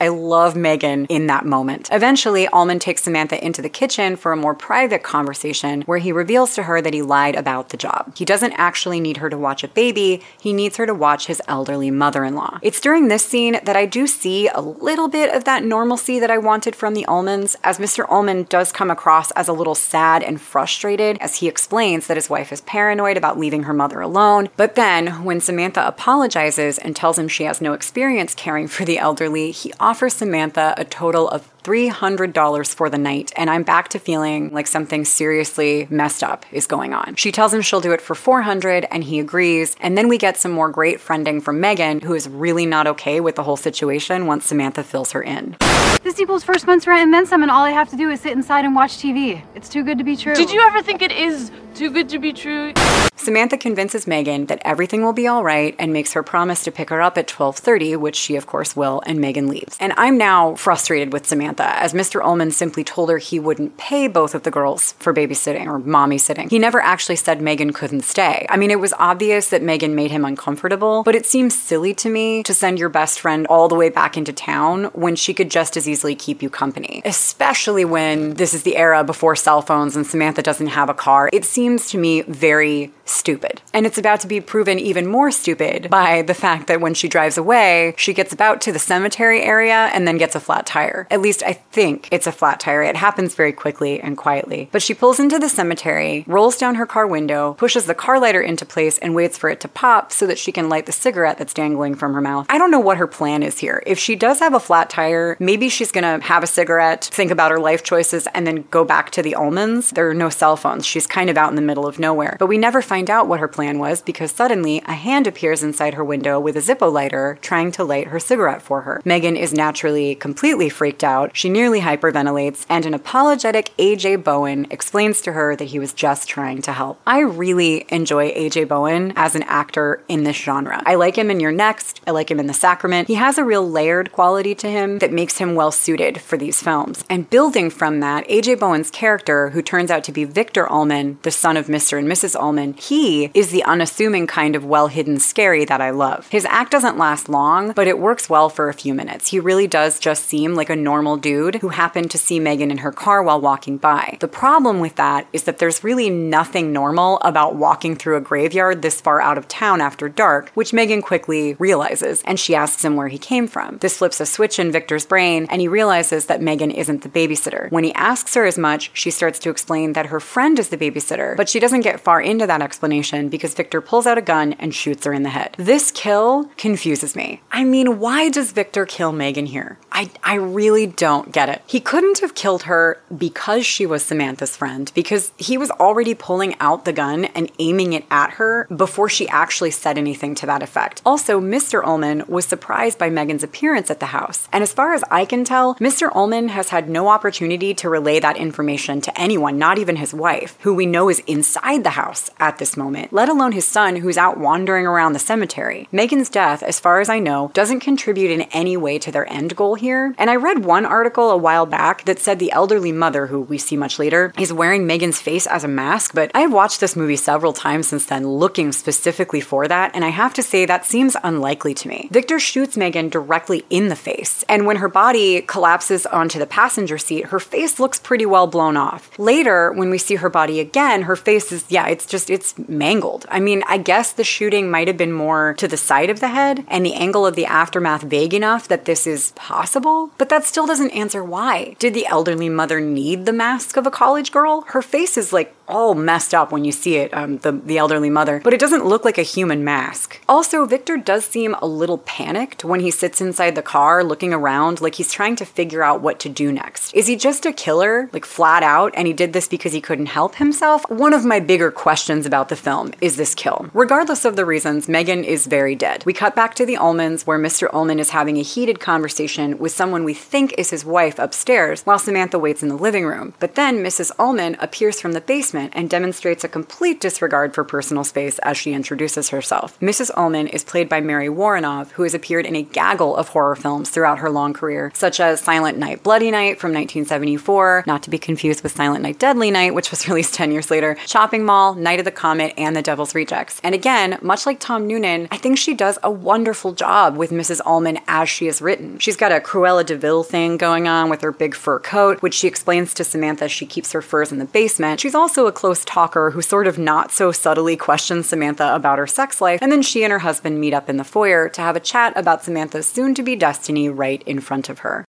I 0.00 0.08
love 0.08 0.56
Megan 0.56 1.06
in 1.06 1.26
that 1.26 1.44
moment. 1.44 1.88
Eventually, 1.92 2.46
Ullman 2.48 2.78
takes 2.78 3.02
Samantha 3.02 3.44
into 3.44 3.62
the 3.62 3.68
kitchen 3.68 4.16
for 4.16 4.32
a 4.32 4.36
more 4.36 4.54
private 4.54 5.02
conversation 5.02 5.82
where 5.82 5.98
he 5.98 6.12
reveals 6.12 6.54
to 6.54 6.64
her 6.64 6.80
that 6.80 6.94
he 6.94 7.02
lied 7.02 7.34
about 7.36 7.70
the 7.70 7.76
job. 7.76 8.16
He 8.16 8.24
doesn't 8.24 8.52
actually 8.52 9.00
need 9.00 9.18
her 9.18 9.30
to 9.30 9.38
watch 9.38 9.64
a 9.64 9.68
baby, 9.68 10.22
he 10.40 10.52
needs 10.52 10.76
her 10.76 10.86
to 10.86 10.94
watch 10.94 11.26
his 11.26 11.42
elderly 11.48 11.90
mother 11.90 12.24
in 12.24 12.34
law. 12.34 12.58
It's 12.62 12.80
during 12.80 13.08
this 13.08 13.26
scene 13.26 13.58
that 13.64 13.76
I 13.76 13.86
do 13.86 14.06
see 14.06 14.48
a 14.48 14.60
little 14.60 15.08
bit 15.08 15.34
of 15.34 15.44
that 15.44 15.64
normalcy 15.64 16.18
that 16.20 16.30
I 16.30 16.38
wanted 16.38 16.76
from 16.76 16.94
the 16.94 17.04
Ullmans, 17.08 17.56
as 17.64 17.78
Mr. 17.78 18.06
Ullman 18.10 18.44
does 18.44 18.72
come 18.72 18.90
across 18.90 19.30
as 19.32 19.48
a 19.48 19.52
little 19.52 19.74
sad 19.74 20.22
and 20.22 20.40
frustrated 20.40 21.18
as 21.20 21.36
he 21.36 21.48
explains 21.48 22.06
that 22.06 22.16
his 22.16 22.30
wife 22.30 22.52
is 22.52 22.60
paranoid 22.62 23.16
about 23.16 23.38
leaving 23.38 23.64
her 23.64 23.74
mother 23.74 24.00
alone. 24.00 24.48
But 24.56 24.74
then, 24.74 25.24
when 25.24 25.40
Samantha 25.40 25.86
apologizes 25.86 26.78
and 26.78 26.94
tells 26.94 27.18
him 27.18 27.28
she 27.28 27.44
has 27.44 27.60
no 27.60 27.72
experience 27.72 28.34
caring 28.34 28.68
for 28.68 28.84
the 28.84 28.98
elderly, 28.98 29.50
he 29.50 29.72
offers 29.88 30.12
Samantha 30.12 30.74
a 30.76 30.84
total 30.84 31.26
of 31.30 31.48
$300 31.64 32.74
for 32.74 32.88
the 32.90 32.98
night, 32.98 33.32
and 33.36 33.50
I'm 33.50 33.62
back 33.62 33.88
to 33.90 33.98
feeling 33.98 34.52
like 34.52 34.66
something 34.66 35.04
seriously 35.04 35.86
messed 35.90 36.22
up 36.22 36.46
is 36.52 36.66
going 36.66 36.94
on. 36.94 37.16
She 37.16 37.32
tells 37.32 37.52
him 37.52 37.62
she'll 37.62 37.80
do 37.80 37.92
it 37.92 38.00
for 38.00 38.14
400 38.14 38.86
and 38.90 39.04
he 39.04 39.20
agrees, 39.20 39.76
and 39.80 39.96
then 39.96 40.08
we 40.08 40.18
get 40.18 40.36
some 40.36 40.52
more 40.52 40.68
great 40.68 40.98
friending 40.98 41.42
from 41.42 41.60
Megan, 41.60 42.00
who 42.00 42.14
is 42.14 42.28
really 42.28 42.66
not 42.66 42.86
okay 42.86 43.20
with 43.20 43.34
the 43.34 43.42
whole 43.42 43.56
situation 43.56 44.26
once 44.26 44.46
Samantha 44.46 44.82
fills 44.82 45.12
her 45.12 45.22
in. 45.22 45.56
This 46.02 46.20
equals 46.20 46.44
first 46.44 46.66
month's 46.66 46.86
rent 46.86 47.02
and 47.02 47.12
then 47.12 47.26
some, 47.26 47.42
and 47.42 47.50
all 47.50 47.64
I 47.64 47.70
have 47.70 47.90
to 47.90 47.96
do 47.96 48.10
is 48.10 48.20
sit 48.20 48.32
inside 48.32 48.64
and 48.64 48.74
watch 48.74 48.98
TV. 48.98 49.42
It's 49.54 49.68
too 49.68 49.82
good 49.82 49.98
to 49.98 50.04
be 50.04 50.16
true. 50.16 50.34
Did 50.34 50.50
you 50.50 50.60
ever 50.62 50.80
think 50.80 51.02
it 51.02 51.12
is 51.12 51.50
too 51.74 51.90
good 51.90 52.08
to 52.10 52.18
be 52.18 52.32
true? 52.32 52.72
Samantha 53.16 53.58
convinces 53.58 54.06
Megan 54.06 54.46
that 54.46 54.62
everything 54.64 55.02
will 55.02 55.12
be 55.12 55.26
all 55.26 55.44
right 55.44 55.74
and 55.78 55.92
makes 55.92 56.12
her 56.12 56.22
promise 56.22 56.62
to 56.64 56.70
pick 56.70 56.88
her 56.90 57.02
up 57.02 57.18
at 57.18 57.26
12:30, 57.26 57.96
which 57.96 58.16
she 58.16 58.36
of 58.36 58.46
course 58.46 58.76
will, 58.76 59.02
and 59.06 59.20
Megan 59.20 59.48
leaves. 59.48 59.76
And 59.80 59.92
I'm 59.96 60.16
now 60.16 60.54
frustrated 60.54 61.12
with 61.12 61.26
Samantha 61.26 61.47
as 61.58 61.92
Mr. 61.92 62.22
Ullman 62.22 62.50
simply 62.50 62.84
told 62.84 63.10
her 63.10 63.18
he 63.18 63.38
wouldn't 63.38 63.76
pay 63.76 64.08
both 64.08 64.34
of 64.34 64.42
the 64.42 64.50
girls 64.50 64.92
for 64.98 65.14
babysitting 65.14 65.66
or 65.66 65.78
mommy 65.78 66.18
sitting. 66.18 66.48
He 66.48 66.58
never 66.58 66.80
actually 66.80 67.16
said 67.16 67.40
Megan 67.40 67.72
couldn't 67.72 68.02
stay. 68.02 68.46
I 68.48 68.56
mean, 68.56 68.70
it 68.70 68.80
was 68.80 68.94
obvious 68.98 69.48
that 69.48 69.62
Megan 69.62 69.94
made 69.94 70.10
him 70.10 70.24
uncomfortable, 70.24 71.02
but 71.02 71.14
it 71.14 71.26
seems 71.26 71.58
silly 71.58 71.94
to 71.94 72.08
me 72.08 72.42
to 72.44 72.54
send 72.54 72.78
your 72.78 72.88
best 72.88 73.20
friend 73.20 73.46
all 73.48 73.68
the 73.68 73.74
way 73.74 73.88
back 73.88 74.16
into 74.16 74.32
town 74.32 74.84
when 74.94 75.16
she 75.16 75.34
could 75.34 75.50
just 75.50 75.76
as 75.76 75.88
easily 75.88 76.14
keep 76.14 76.42
you 76.42 76.50
company, 76.50 77.02
especially 77.04 77.84
when 77.84 78.34
this 78.34 78.54
is 78.54 78.62
the 78.62 78.76
era 78.76 79.04
before 79.04 79.36
cell 79.36 79.62
phones 79.62 79.96
and 79.96 80.06
Samantha 80.06 80.42
doesn't 80.42 80.68
have 80.68 80.88
a 80.88 80.94
car. 80.94 81.28
It 81.32 81.44
seems 81.44 81.90
to 81.90 81.98
me 81.98 82.22
very 82.22 82.92
stupid. 83.04 83.62
And 83.72 83.86
it's 83.86 83.98
about 83.98 84.20
to 84.20 84.26
be 84.26 84.40
proven 84.40 84.78
even 84.78 85.06
more 85.06 85.30
stupid 85.30 85.88
by 85.90 86.22
the 86.22 86.34
fact 86.34 86.66
that 86.66 86.80
when 86.80 86.94
she 86.94 87.08
drives 87.08 87.38
away, 87.38 87.94
she 87.96 88.12
gets 88.12 88.32
about 88.32 88.60
to 88.62 88.72
the 88.72 88.78
cemetery 88.78 89.42
area 89.42 89.90
and 89.92 90.06
then 90.06 90.18
gets 90.18 90.34
a 90.34 90.40
flat 90.40 90.66
tire. 90.66 91.06
At 91.10 91.20
least 91.20 91.37
least 91.38 91.58
I 91.58 91.60
think 91.72 92.08
it's 92.10 92.26
a 92.26 92.32
flat 92.32 92.60
tire. 92.60 92.82
It 92.82 92.96
happens 92.96 93.34
very 93.34 93.52
quickly 93.52 94.00
and 94.00 94.16
quietly. 94.16 94.68
But 94.72 94.82
she 94.82 94.94
pulls 94.94 95.20
into 95.20 95.38
the 95.38 95.48
cemetery, 95.48 96.24
rolls 96.26 96.56
down 96.56 96.76
her 96.76 96.86
car 96.86 97.06
window, 97.06 97.54
pushes 97.54 97.86
the 97.86 97.94
car 97.94 98.18
lighter 98.18 98.40
into 98.40 98.64
place, 98.64 98.98
and 98.98 99.14
waits 99.14 99.38
for 99.38 99.50
it 99.50 99.60
to 99.60 99.68
pop 99.68 100.12
so 100.12 100.26
that 100.26 100.38
she 100.38 100.52
can 100.52 100.68
light 100.68 100.86
the 100.86 100.92
cigarette 100.92 101.38
that's 101.38 101.54
dangling 101.54 101.94
from 101.94 102.14
her 102.14 102.20
mouth. 102.20 102.46
I 102.48 102.58
don't 102.58 102.70
know 102.70 102.80
what 102.80 102.98
her 102.98 103.06
plan 103.06 103.42
is 103.42 103.58
here. 103.58 103.82
If 103.86 103.98
she 103.98 104.16
does 104.16 104.40
have 104.40 104.54
a 104.54 104.60
flat 104.60 104.90
tire, 104.90 105.36
maybe 105.38 105.68
she's 105.68 105.92
gonna 105.92 106.20
have 106.22 106.42
a 106.42 106.46
cigarette, 106.46 107.04
think 107.04 107.30
about 107.30 107.50
her 107.50 107.60
life 107.60 107.82
choices, 107.82 108.26
and 108.34 108.46
then 108.46 108.64
go 108.70 108.84
back 108.84 109.10
to 109.10 109.22
the 109.22 109.36
Ullmans. 109.38 109.90
There 109.94 110.08
are 110.08 110.14
no 110.14 110.30
cell 110.30 110.56
phones. 110.56 110.86
She's 110.86 111.06
kind 111.06 111.30
of 111.30 111.38
out 111.38 111.50
in 111.50 111.56
the 111.56 111.62
middle 111.62 111.86
of 111.86 111.98
nowhere. 111.98 112.36
But 112.38 112.46
we 112.46 112.58
never 112.58 112.82
find 112.82 113.10
out 113.10 113.28
what 113.28 113.40
her 113.40 113.48
plan 113.48 113.78
was 113.78 114.02
because 114.02 114.32
suddenly 114.32 114.82
a 114.86 114.94
hand 114.94 115.26
appears 115.26 115.62
inside 115.62 115.94
her 115.94 116.04
window 116.04 116.40
with 116.40 116.56
a 116.56 116.60
Zippo 116.60 116.92
lighter 116.92 117.38
trying 117.42 117.70
to 117.72 117.84
light 117.84 118.08
her 118.08 118.20
cigarette 118.20 118.62
for 118.62 118.82
her. 118.82 119.00
Megan 119.04 119.36
is 119.36 119.52
naturally 119.52 120.14
completely 120.14 120.68
freaked 120.68 121.04
out. 121.04 121.27
She 121.32 121.48
nearly 121.48 121.80
hyperventilates, 121.80 122.66
and 122.68 122.86
an 122.86 122.94
apologetic 122.94 123.70
AJ 123.78 124.24
Bowen 124.24 124.66
explains 124.70 125.20
to 125.22 125.32
her 125.32 125.56
that 125.56 125.66
he 125.66 125.78
was 125.78 125.92
just 125.92 126.28
trying 126.28 126.62
to 126.62 126.72
help. 126.72 127.00
I 127.06 127.20
really 127.20 127.86
enjoy 127.88 128.30
AJ 128.32 128.68
Bowen 128.68 129.12
as 129.16 129.34
an 129.34 129.42
actor 129.44 130.02
in 130.08 130.24
this 130.24 130.36
genre. 130.36 130.82
I 130.86 130.94
like 130.94 131.16
him 131.16 131.30
in 131.30 131.40
You're 131.40 131.52
Next, 131.52 132.00
I 132.06 132.12
like 132.12 132.30
him 132.30 132.40
in 132.40 132.46
The 132.46 132.54
Sacrament. 132.54 133.08
He 133.08 133.14
has 133.14 133.38
a 133.38 133.44
real 133.44 133.68
layered 133.68 134.12
quality 134.12 134.54
to 134.56 134.70
him 134.70 134.98
that 134.98 135.12
makes 135.12 135.38
him 135.38 135.54
well 135.54 135.70
suited 135.70 136.20
for 136.20 136.36
these 136.36 136.62
films. 136.62 137.04
And 137.10 137.28
building 137.28 137.70
from 137.70 138.00
that, 138.00 138.26
AJ 138.28 138.58
Bowen's 138.58 138.90
character, 138.90 139.50
who 139.50 139.62
turns 139.62 139.90
out 139.90 140.04
to 140.04 140.12
be 140.12 140.24
Victor 140.24 140.70
Ullman, 140.70 141.18
the 141.22 141.30
son 141.30 141.56
of 141.56 141.66
Mr. 141.66 141.98
and 141.98 142.08
Mrs. 142.08 142.34
Ullman, 142.34 142.74
he 142.74 143.30
is 143.34 143.50
the 143.50 143.64
unassuming 143.64 144.26
kind 144.26 144.56
of 144.56 144.64
well 144.64 144.88
hidden 144.88 145.18
scary 145.18 145.64
that 145.66 145.80
I 145.80 145.90
love. 145.90 146.28
His 146.28 146.46
act 146.46 146.70
doesn't 146.70 146.96
last 146.96 147.28
long, 147.28 147.72
but 147.72 147.86
it 147.86 147.98
works 147.98 148.30
well 148.30 148.48
for 148.48 148.68
a 148.68 148.74
few 148.74 148.94
minutes. 148.94 149.28
He 149.28 149.38
really 149.38 149.66
does 149.66 150.00
just 150.00 150.24
seem 150.24 150.54
like 150.54 150.70
a 150.70 150.76
normal 150.76 151.17
dude 151.18 151.56
who 151.56 151.68
happened 151.68 152.10
to 152.10 152.18
see 152.18 152.40
Megan 152.40 152.70
in 152.70 152.78
her 152.78 152.92
car 152.92 153.22
while 153.22 153.40
walking 153.40 153.76
by. 153.76 154.16
The 154.20 154.28
problem 154.28 154.80
with 154.80 154.96
that 154.96 155.26
is 155.32 155.44
that 155.44 155.58
there's 155.58 155.84
really 155.84 156.10
nothing 156.10 156.72
normal 156.72 157.18
about 157.22 157.56
walking 157.56 157.96
through 157.96 158.16
a 158.16 158.20
graveyard 158.20 158.82
this 158.82 159.00
far 159.00 159.20
out 159.20 159.38
of 159.38 159.48
town 159.48 159.80
after 159.80 160.08
dark, 160.08 160.50
which 160.50 160.72
Megan 160.72 161.02
quickly 161.02 161.54
realizes, 161.54 162.22
and 162.22 162.38
she 162.38 162.54
asks 162.54 162.84
him 162.84 162.96
where 162.96 163.08
he 163.08 163.18
came 163.18 163.46
from. 163.46 163.78
This 163.78 163.98
flips 163.98 164.20
a 164.20 164.26
switch 164.26 164.58
in 164.58 164.72
Victor's 164.72 165.06
brain, 165.06 165.46
and 165.50 165.60
he 165.60 165.68
realizes 165.68 166.26
that 166.26 166.42
Megan 166.42 166.70
isn't 166.70 167.02
the 167.02 167.08
babysitter. 167.08 167.70
When 167.70 167.84
he 167.84 167.94
asks 167.94 168.34
her 168.34 168.44
as 168.44 168.58
much, 168.58 168.90
she 168.92 169.10
starts 169.10 169.38
to 169.40 169.50
explain 169.50 169.92
that 169.94 170.06
her 170.06 170.20
friend 170.20 170.58
is 170.58 170.68
the 170.68 170.76
babysitter, 170.76 171.36
but 171.36 171.48
she 171.48 171.60
doesn't 171.60 171.80
get 171.80 172.00
far 172.00 172.20
into 172.20 172.46
that 172.46 172.62
explanation 172.62 173.28
because 173.28 173.54
Victor 173.54 173.80
pulls 173.80 174.06
out 174.06 174.18
a 174.18 174.22
gun 174.22 174.52
and 174.54 174.74
shoots 174.74 175.04
her 175.04 175.12
in 175.12 175.22
the 175.22 175.30
head. 175.30 175.54
This 175.58 175.90
kill 175.90 176.50
confuses 176.56 177.16
me. 177.16 177.40
I 177.50 177.64
mean, 177.64 177.98
why 177.98 178.28
does 178.28 178.52
Victor 178.52 178.86
kill 178.86 179.12
Megan 179.12 179.46
here? 179.46 179.78
I, 179.90 180.10
I 180.22 180.34
really 180.34 180.86
don't 180.86 181.07
get 181.30 181.48
it. 181.48 181.62
He 181.66 181.80
couldn't 181.80 182.18
have 182.20 182.34
killed 182.34 182.64
her 182.64 183.00
because 183.16 183.64
she 183.66 183.86
was 183.86 184.04
Samantha's 184.04 184.56
friend, 184.56 184.90
because 184.94 185.32
he 185.36 185.56
was 185.56 185.70
already 185.72 186.14
pulling 186.14 186.54
out 186.60 186.84
the 186.84 186.92
gun 186.92 187.26
and 187.26 187.50
aiming 187.58 187.92
it 187.92 188.04
at 188.10 188.32
her 188.32 188.66
before 188.74 189.08
she 189.08 189.28
actually 189.28 189.70
said 189.70 189.98
anything 189.98 190.34
to 190.36 190.46
that 190.46 190.62
effect. 190.62 191.02
Also, 191.04 191.40
Mr. 191.40 191.84
Ullman 191.84 192.24
was 192.28 192.44
surprised 192.44 192.98
by 192.98 193.10
Megan's 193.10 193.42
appearance 193.42 193.90
at 193.90 194.00
the 194.00 194.06
house. 194.06 194.48
And 194.52 194.62
as 194.62 194.72
far 194.72 194.94
as 194.94 195.04
I 195.10 195.24
can 195.24 195.44
tell, 195.44 195.74
Mr. 195.76 196.14
Ullman 196.14 196.48
has 196.48 196.68
had 196.68 196.88
no 196.88 197.08
opportunity 197.08 197.74
to 197.74 197.88
relay 197.88 198.20
that 198.20 198.36
information 198.36 199.00
to 199.02 199.20
anyone, 199.20 199.58
not 199.58 199.78
even 199.78 199.96
his 199.96 200.14
wife, 200.14 200.56
who 200.60 200.74
we 200.74 200.86
know 200.86 201.08
is 201.08 201.20
inside 201.20 201.84
the 201.84 201.90
house 201.90 202.30
at 202.38 202.58
this 202.58 202.76
moment, 202.76 203.12
let 203.12 203.28
alone 203.28 203.52
his 203.52 203.66
son 203.66 203.96
who's 203.96 204.18
out 204.18 204.38
wandering 204.38 204.86
around 204.86 205.12
the 205.12 205.18
cemetery. 205.18 205.88
Megan's 205.90 206.28
death, 206.28 206.62
as 206.62 206.80
far 206.80 207.00
as 207.00 207.08
I 207.08 207.18
know, 207.18 207.50
doesn't 207.54 207.80
contribute 207.80 208.30
in 208.30 208.42
any 208.52 208.76
way 208.76 208.98
to 208.98 209.10
their 209.10 209.30
end 209.32 209.56
goal 209.56 209.74
here. 209.74 210.14
And 210.18 210.30
I 210.30 210.36
read 210.36 210.64
one 210.64 210.84
article 210.84 210.97
a 211.06 211.36
while 211.36 211.66
back 211.66 212.04
that 212.04 212.18
said 212.18 212.38
the 212.38 212.52
elderly 212.52 212.92
mother, 212.92 213.26
who 213.26 213.40
we 213.40 213.58
see 213.58 213.76
much 213.76 213.98
later, 213.98 214.32
is 214.38 214.52
wearing 214.52 214.86
Megan's 214.86 215.20
face 215.20 215.46
as 215.46 215.64
a 215.64 215.68
mask, 215.68 216.14
but 216.14 216.30
I 216.34 216.40
have 216.40 216.52
watched 216.52 216.80
this 216.80 216.96
movie 216.96 217.16
several 217.16 217.52
times 217.52 217.88
since 217.88 218.06
then 218.06 218.26
looking 218.26 218.72
specifically 218.72 219.40
for 219.40 219.68
that, 219.68 219.92
and 219.94 220.04
I 220.04 220.08
have 220.08 220.34
to 220.34 220.42
say 220.42 220.64
that 220.64 220.84
seems 220.84 221.16
unlikely 221.22 221.74
to 221.74 221.88
me. 221.88 222.08
Victor 222.10 222.38
shoots 222.38 222.76
Megan 222.76 223.08
directly 223.08 223.64
in 223.70 223.88
the 223.88 223.96
face, 223.96 224.44
and 224.48 224.66
when 224.66 224.76
her 224.76 224.88
body 224.88 225.42
collapses 225.42 226.06
onto 226.06 226.38
the 226.38 226.46
passenger 226.46 226.98
seat, 226.98 227.26
her 227.26 227.40
face 227.40 227.78
looks 227.78 227.98
pretty 227.98 228.26
well 228.26 228.46
blown 228.46 228.76
off. 228.76 229.16
Later, 229.18 229.72
when 229.72 229.90
we 229.90 229.98
see 229.98 230.16
her 230.16 230.30
body 230.30 230.60
again, 230.60 231.02
her 231.02 231.16
face 231.16 231.52
is, 231.52 231.64
yeah, 231.68 231.86
it's 231.86 232.06
just, 232.06 232.30
it's 232.30 232.56
mangled. 232.68 233.26
I 233.30 233.40
mean, 233.40 233.62
I 233.66 233.78
guess 233.78 234.12
the 234.12 234.24
shooting 234.24 234.70
might 234.70 234.88
have 234.88 234.96
been 234.96 235.12
more 235.12 235.54
to 235.58 235.68
the 235.68 235.76
side 235.76 236.10
of 236.10 236.20
the 236.20 236.28
head 236.28 236.64
and 236.68 236.84
the 236.84 236.94
angle 236.94 237.26
of 237.26 237.34
the 237.34 237.46
aftermath 237.46 238.02
vague 238.02 238.34
enough 238.34 238.68
that 238.68 238.84
this 238.84 239.06
is 239.06 239.32
possible, 239.32 240.10
but 240.18 240.28
that 240.28 240.44
still 240.44 240.66
doesn't 240.66 240.87
answer 240.90 241.24
why. 241.24 241.76
Did 241.78 241.94
the 241.94 242.06
elderly 242.06 242.48
mother 242.48 242.80
need 242.80 243.26
the 243.26 243.32
mask 243.32 243.76
of 243.76 243.86
a 243.86 243.90
college 243.90 244.32
girl? 244.32 244.62
Her 244.68 244.82
face 244.82 245.16
is 245.16 245.32
like 245.32 245.54
all 245.68 245.94
messed 245.94 246.34
up 246.34 246.50
when 246.50 246.64
you 246.64 246.72
see 246.72 246.96
it, 246.96 247.12
um, 247.14 247.38
the, 247.38 247.52
the 247.52 247.78
elderly 247.78 248.10
mother, 248.10 248.40
but 248.42 248.54
it 248.54 248.60
doesn't 248.60 248.86
look 248.86 249.04
like 249.04 249.18
a 249.18 249.22
human 249.22 249.62
mask. 249.62 250.20
Also, 250.28 250.64
Victor 250.64 250.96
does 250.96 251.24
seem 251.24 251.54
a 251.54 251.66
little 251.66 251.98
panicked 251.98 252.64
when 252.64 252.80
he 252.80 252.90
sits 252.90 253.20
inside 253.20 253.54
the 253.54 253.62
car 253.62 254.02
looking 254.02 254.32
around 254.32 254.80
like 254.80 254.94
he's 254.94 255.12
trying 255.12 255.36
to 255.36 255.44
figure 255.44 255.82
out 255.82 256.00
what 256.00 256.18
to 256.18 256.28
do 256.28 256.50
next. 256.50 256.94
Is 256.94 257.06
he 257.06 257.16
just 257.16 257.44
a 257.46 257.52
killer, 257.52 258.08
like 258.12 258.24
flat 258.24 258.62
out, 258.62 258.92
and 258.96 259.06
he 259.06 259.12
did 259.12 259.32
this 259.32 259.48
because 259.48 259.72
he 259.72 259.80
couldn't 259.80 260.06
help 260.06 260.36
himself? 260.36 260.88
One 260.88 261.12
of 261.12 261.24
my 261.24 261.40
bigger 261.40 261.70
questions 261.70 262.24
about 262.24 262.48
the 262.48 262.56
film 262.56 262.92
is 263.00 263.16
this 263.16 263.34
kill. 263.34 263.68
Regardless 263.74 264.24
of 264.24 264.36
the 264.36 264.46
reasons, 264.46 264.88
Megan 264.88 265.24
is 265.24 265.46
very 265.46 265.74
dead. 265.74 266.04
We 266.06 266.12
cut 266.12 266.34
back 266.34 266.54
to 266.54 266.66
the 266.66 266.76
Ullmans 266.76 267.26
where 267.26 267.38
Mr. 267.38 267.68
Ullman 267.72 268.00
is 268.00 268.10
having 268.10 268.38
a 268.38 268.42
heated 268.42 268.80
conversation 268.80 269.58
with 269.58 269.72
someone 269.72 270.04
we 270.04 270.14
think 270.14 270.54
is 270.56 270.70
his 270.70 270.84
wife 270.84 271.18
upstairs 271.18 271.82
while 271.82 271.98
Samantha 271.98 272.38
waits 272.38 272.62
in 272.62 272.68
the 272.68 272.74
living 272.74 273.04
room. 273.04 273.34
But 273.38 273.54
then 273.54 273.82
Mrs. 273.82 274.12
Ullman 274.18 274.56
appears 274.60 275.00
from 275.00 275.12
the 275.12 275.20
basement 275.20 275.57
and 275.58 275.90
demonstrates 275.90 276.44
a 276.44 276.48
complete 276.48 277.00
disregard 277.00 277.54
for 277.54 277.64
personal 277.64 278.04
space 278.04 278.38
as 278.40 278.56
she 278.56 278.72
introduces 278.72 279.30
herself. 279.30 279.78
Mrs. 279.80 280.10
Ullman 280.16 280.48
is 280.48 280.64
played 280.64 280.88
by 280.88 281.00
Mary 281.00 281.28
Woronov, 281.28 281.90
who 281.92 282.02
has 282.02 282.14
appeared 282.14 282.46
in 282.46 282.56
a 282.56 282.62
gaggle 282.62 283.16
of 283.16 283.28
horror 283.28 283.56
films 283.56 283.90
throughout 283.90 284.18
her 284.18 284.30
long 284.30 284.52
career, 284.52 284.90
such 284.94 285.20
as 285.20 285.40
Silent 285.40 285.78
Night, 285.78 286.02
Bloody 286.02 286.30
Night 286.30 286.58
from 286.58 286.70
1974, 286.70 287.84
not 287.86 288.02
to 288.02 288.10
be 288.10 288.18
confused 288.18 288.62
with 288.62 288.72
Silent 288.72 289.02
Night, 289.02 289.18
Deadly 289.18 289.50
Night, 289.50 289.74
which 289.74 289.90
was 289.90 290.08
released 290.08 290.34
10 290.34 290.52
years 290.52 290.70
later, 290.70 290.96
Chopping 291.06 291.44
Mall, 291.44 291.74
Night 291.74 291.98
of 291.98 292.04
the 292.04 292.10
Comet, 292.10 292.54
and 292.56 292.74
The 292.74 292.82
Devil's 292.82 293.14
Rejects. 293.14 293.60
And 293.62 293.74
again, 293.74 294.18
much 294.22 294.46
like 294.46 294.60
Tom 294.60 294.86
Noonan, 294.86 295.28
I 295.30 295.36
think 295.36 295.58
she 295.58 295.74
does 295.74 295.98
a 296.02 296.10
wonderful 296.10 296.72
job 296.72 297.16
with 297.16 297.30
Mrs. 297.30 297.60
Ullman 297.66 297.98
as 298.06 298.28
she 298.28 298.46
is 298.46 298.62
written. 298.62 298.98
She's 298.98 299.16
got 299.16 299.32
a 299.32 299.40
Cruella 299.40 299.84
de 299.84 299.98
thing 300.22 300.56
going 300.56 300.88
on 300.88 301.10
with 301.10 301.20
her 301.20 301.32
big 301.32 301.54
fur 301.54 301.78
coat, 301.78 302.22
which 302.22 302.34
she 302.34 302.48
explains 302.48 302.94
to 302.94 303.04
Samantha 303.04 303.48
she 303.48 303.66
keeps 303.66 303.92
her 303.92 304.02
furs 304.02 304.32
in 304.32 304.38
the 304.38 304.44
basement. 304.44 305.00
She's 305.00 305.14
also 305.14 305.46
a 305.48 305.52
close 305.52 305.84
talker 305.84 306.30
who 306.30 306.40
sort 306.40 306.68
of 306.68 306.78
not 306.78 307.10
so 307.10 307.32
subtly 307.32 307.76
questions 307.76 308.28
Samantha 308.28 308.72
about 308.74 308.98
her 308.98 309.06
sex 309.06 309.40
life, 309.40 309.60
and 309.60 309.72
then 309.72 309.82
she 309.82 310.04
and 310.04 310.12
her 310.12 310.20
husband 310.20 310.60
meet 310.60 310.72
up 310.72 310.88
in 310.88 310.98
the 310.98 311.04
foyer 311.04 311.48
to 311.48 311.60
have 311.60 311.74
a 311.74 311.80
chat 311.80 312.12
about 312.16 312.44
Samantha's 312.44 312.86
soon 312.86 313.14
to 313.14 313.22
be 313.24 313.34
destiny 313.34 313.88
right 313.88 314.22
in 314.24 314.38
front 314.38 314.68
of 314.68 314.80
her. 314.80 315.04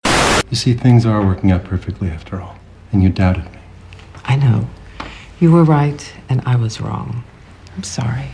You 0.50 0.56
see, 0.56 0.74
things 0.74 1.06
are 1.06 1.24
working 1.24 1.52
out 1.52 1.64
perfectly 1.64 2.10
after 2.10 2.42
all, 2.42 2.58
and 2.92 3.04
you 3.04 3.10
doubted 3.10 3.46
me. 3.46 3.60
I 4.24 4.36
know. 4.36 4.68
You 5.40 5.52
were 5.52 5.64
right, 5.64 6.12
and 6.28 6.42
I 6.46 6.56
was 6.56 6.82
wrong. 6.82 7.24
I'm 7.76 7.84
sorry. 7.84 8.30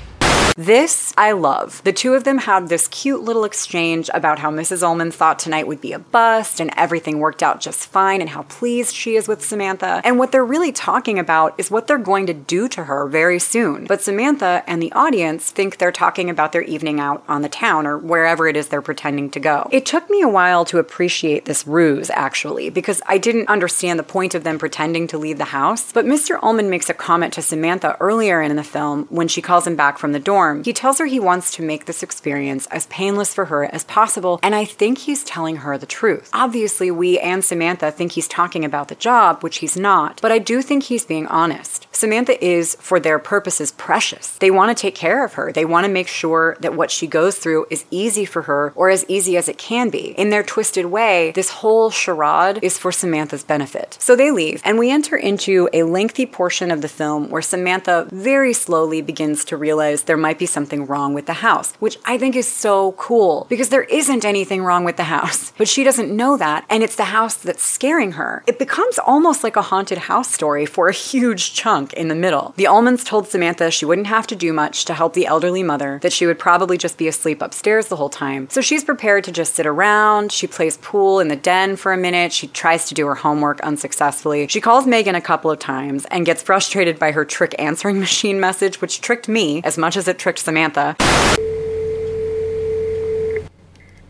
This 0.57 1.13
I 1.17 1.33
love. 1.33 1.83
The 1.83 1.91
two 1.91 2.13
of 2.13 2.23
them 2.23 2.37
had 2.37 2.69
this 2.69 2.87
cute 2.87 3.21
little 3.21 3.43
exchange 3.43 4.09
about 4.13 4.39
how 4.39 4.49
Mrs. 4.49 4.83
Ullman 4.83 5.11
thought 5.11 5.37
tonight 5.37 5.67
would 5.67 5.81
be 5.81 5.91
a 5.91 5.99
bust 5.99 6.61
and 6.61 6.71
everything 6.77 7.19
worked 7.19 7.43
out 7.43 7.59
just 7.59 7.89
fine 7.89 8.21
and 8.21 8.29
how 8.29 8.43
pleased 8.43 8.95
she 8.95 9.17
is 9.17 9.27
with 9.27 9.43
Samantha. 9.43 9.99
And 10.05 10.17
what 10.17 10.31
they're 10.31 10.45
really 10.45 10.71
talking 10.71 11.19
about 11.19 11.55
is 11.57 11.69
what 11.69 11.87
they're 11.87 11.97
going 11.97 12.25
to 12.27 12.33
do 12.33 12.69
to 12.69 12.85
her 12.85 13.05
very 13.05 13.37
soon. 13.37 13.83
But 13.83 14.01
Samantha 14.01 14.63
and 14.65 14.81
the 14.81 14.93
audience 14.93 15.51
think 15.51 15.77
they're 15.77 15.91
talking 15.91 16.29
about 16.29 16.53
their 16.53 16.61
evening 16.61 17.01
out 17.01 17.25
on 17.27 17.41
the 17.41 17.49
town 17.49 17.85
or 17.85 17.97
wherever 17.97 18.47
it 18.47 18.55
is 18.55 18.69
they're 18.69 18.81
pretending 18.81 19.31
to 19.31 19.41
go. 19.41 19.67
It 19.73 19.85
took 19.85 20.09
me 20.09 20.21
a 20.21 20.29
while 20.29 20.63
to 20.65 20.79
appreciate 20.79 21.43
this 21.43 21.67
ruse, 21.67 22.09
actually, 22.11 22.69
because 22.69 23.01
I 23.07 23.17
didn't 23.17 23.49
understand 23.49 23.99
the 23.99 24.03
point 24.03 24.33
of 24.33 24.45
them 24.45 24.57
pretending 24.57 25.07
to 25.07 25.17
leave 25.17 25.37
the 25.37 25.43
house. 25.43 25.91
But 25.91 26.05
Mr. 26.05 26.39
Ullman 26.41 26.69
makes 26.69 26.89
a 26.89 26.93
comment 26.93 27.33
to 27.33 27.41
Samantha 27.41 27.97
earlier 27.99 28.41
in 28.41 28.55
the 28.55 28.63
film 28.63 29.07
when 29.09 29.27
she 29.27 29.41
calls 29.41 29.67
him 29.67 29.75
back 29.75 29.97
from 29.97 30.13
the 30.13 30.19
dorm 30.19 30.44
he 30.63 30.73
tells 30.73 30.99
her 30.99 31.05
he 31.05 31.19
wants 31.19 31.51
to 31.55 31.63
make 31.63 31.86
this 31.86 32.03
experience 32.03 32.67
as 32.67 32.86
painless 32.88 33.34
for 33.34 33.45
her 33.45 33.65
as 33.65 33.84
possible, 33.84 34.39
and 34.43 34.53
I 34.55 34.65
think 34.65 34.99
he's 34.99 35.23
telling 35.23 35.58
her 35.58 35.77
the 35.77 35.86
truth. 35.86 36.29
Obviously, 36.34 36.91
we 36.91 37.19
and 37.19 37.43
Samantha 37.43 37.91
think 37.91 38.13
he's 38.13 38.27
talking 38.27 38.63
about 38.63 38.88
the 38.88 38.95
job, 38.95 39.41
which 39.41 39.58
he's 39.58 39.77
not, 39.77 40.19
but 40.21 40.31
I 40.31 40.39
do 40.39 40.62
think 40.62 40.84
he's 40.84 41.05
being 41.05 41.27
honest. 41.27 41.88
Samantha 41.91 42.43
is, 42.43 42.75
for 42.79 42.99
their 42.99 43.19
purposes, 43.19 43.71
precious. 43.71 44.38
They 44.38 44.51
want 44.51 44.75
to 44.75 44.81
take 44.81 44.95
care 44.95 45.23
of 45.25 45.34
her. 45.34 45.51
They 45.51 45.65
want 45.65 45.86
to 45.86 45.91
make 45.91 46.08
sure 46.08 46.58
that 46.60 46.75
what 46.75 46.91
she 46.91 47.08
goes 47.08 47.38
through 47.38 47.67
is 47.69 47.86
easy 47.91 48.25
for 48.25 48.43
her 48.43 48.73
or 48.75 48.89
as 48.89 49.05
easy 49.08 49.38
as 49.38 49.49
it 49.49 49.58
can 49.58 49.89
be. 49.89 50.13
In 50.17 50.29
their 50.29 50.43
twisted 50.43 50.88
way, 50.88 51.31
this 51.36 51.49
whole 51.49 51.89
charade 51.89 52.60
is 52.62 52.77
for 52.77 52.91
Samantha's 52.91 53.43
benefit. 53.43 53.97
So 53.99 54.15
they 54.15 54.31
leave, 54.31 54.62
and 54.65 54.77
we 54.77 54.91
enter 54.91 55.15
into 55.15 55.69
a 55.73 55.84
lengthy 55.84 56.25
portion 56.25 56.71
of 56.71 56.81
the 56.81 56.88
film 56.88 57.29
where 57.29 57.41
Samantha 57.41 58.08
very 58.12 58.53
slowly 58.53 59.01
begins 59.01 59.45
to 59.45 59.58
realize 59.58 60.03
there 60.03 60.17
might 60.17 60.35
might 60.36 60.39
be 60.39 60.45
something 60.45 60.86
wrong 60.86 61.13
with 61.13 61.28
the 61.28 61.45
house, 61.48 61.74
which 61.80 61.98
I 62.04 62.17
think 62.17 62.36
is 62.36 62.45
so 62.45 62.91
cool 62.98 63.48
because 63.48 63.69
there 63.69 63.84
isn't 63.84 64.26
anything 64.26 64.65
wrong 64.65 64.84
with 64.84 64.98
the 64.98 65.06
house. 65.06 65.54
But 65.65 65.69
she 65.69 65.86
doesn't 65.86 66.15
know 66.15 66.36
that, 66.38 66.65
and 66.69 66.84
it's 66.84 66.98
the 66.98 67.15
house 67.15 67.36
that's 67.36 67.63
scaring 67.63 68.13
her. 68.13 68.43
It 68.45 68.60
becomes 68.60 69.00
almost 69.00 69.41
like 69.41 69.56
a 69.56 69.62
haunted 69.62 69.98
house 70.10 70.32
story 70.32 70.65
for 70.65 70.89
a 70.89 70.93
huge 70.93 71.54
chunk 71.54 71.93
in 71.93 72.10
the 72.10 72.21
middle. 72.26 72.54
The 72.58 72.65
Ullmans 72.65 73.06
told 73.06 73.28
Samantha 73.28 73.71
she 73.71 73.86
wouldn't 73.86 74.08
have 74.08 74.28
to 74.28 74.36
do 74.36 74.52
much 74.52 74.84
to 74.86 74.93
help 74.93 75.13
the 75.13 75.26
elderly 75.26 75.63
mother, 75.63 76.00
that 76.04 76.12
she 76.12 76.26
would 76.26 76.38
probably 76.38 76.78
just 76.78 76.98
be 76.98 77.08
asleep 77.08 77.41
upstairs 77.41 77.88
the 77.88 77.95
whole 77.95 78.10
time. 78.10 78.50
So 78.50 78.60
she's 78.60 78.84
prepared 78.84 79.24
to 79.24 79.32
just 79.32 79.56
sit 79.56 79.65
around. 79.65 80.34
She 80.34 80.45
plays 80.45 80.78
pool 80.78 81.21
in 81.21 81.30
the 81.30 81.38
den 81.38 81.78
for 81.78 81.93
a 81.93 81.98
minute. 81.98 82.34
She 82.34 82.48
tries 82.48 82.89
to 82.89 82.93
do 82.93 83.08
her 83.08 83.15
homework 83.15 83.62
unsuccessfully. 83.62 84.48
She 84.50 84.62
calls 84.62 84.86
Megan 84.86 85.15
a 85.15 85.21
couple 85.21 85.52
of 85.52 85.60
times 85.60 86.06
and 86.12 86.26
gets 86.26 86.43
frustrated 86.43 87.00
by 87.00 87.12
her 87.13 87.24
trick 87.24 87.56
answering 87.58 88.00
machine 88.08 88.41
message, 88.41 88.82
which 88.82 89.00
tricked 89.00 89.30
me 89.30 89.62
as 89.63 89.78
much 89.78 89.95
as 89.95 90.08
it 90.10 90.19
tricked 90.25 90.39
Samantha. 90.39 90.95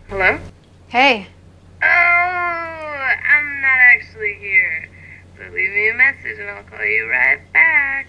Hello? 0.08 0.40
Hey, 0.88 1.28
Oh, 1.84 1.86
I'm 1.86 3.60
not 3.60 3.80
actually 3.94 4.36
here. 4.40 4.88
But 5.38 5.52
leave 5.52 5.72
me 5.72 5.90
a 5.90 5.94
message 5.94 6.40
and 6.40 6.50
I'll 6.52 6.64
call 6.64 6.86
you 6.86 7.10
right 7.10 7.42
back. 7.52 8.08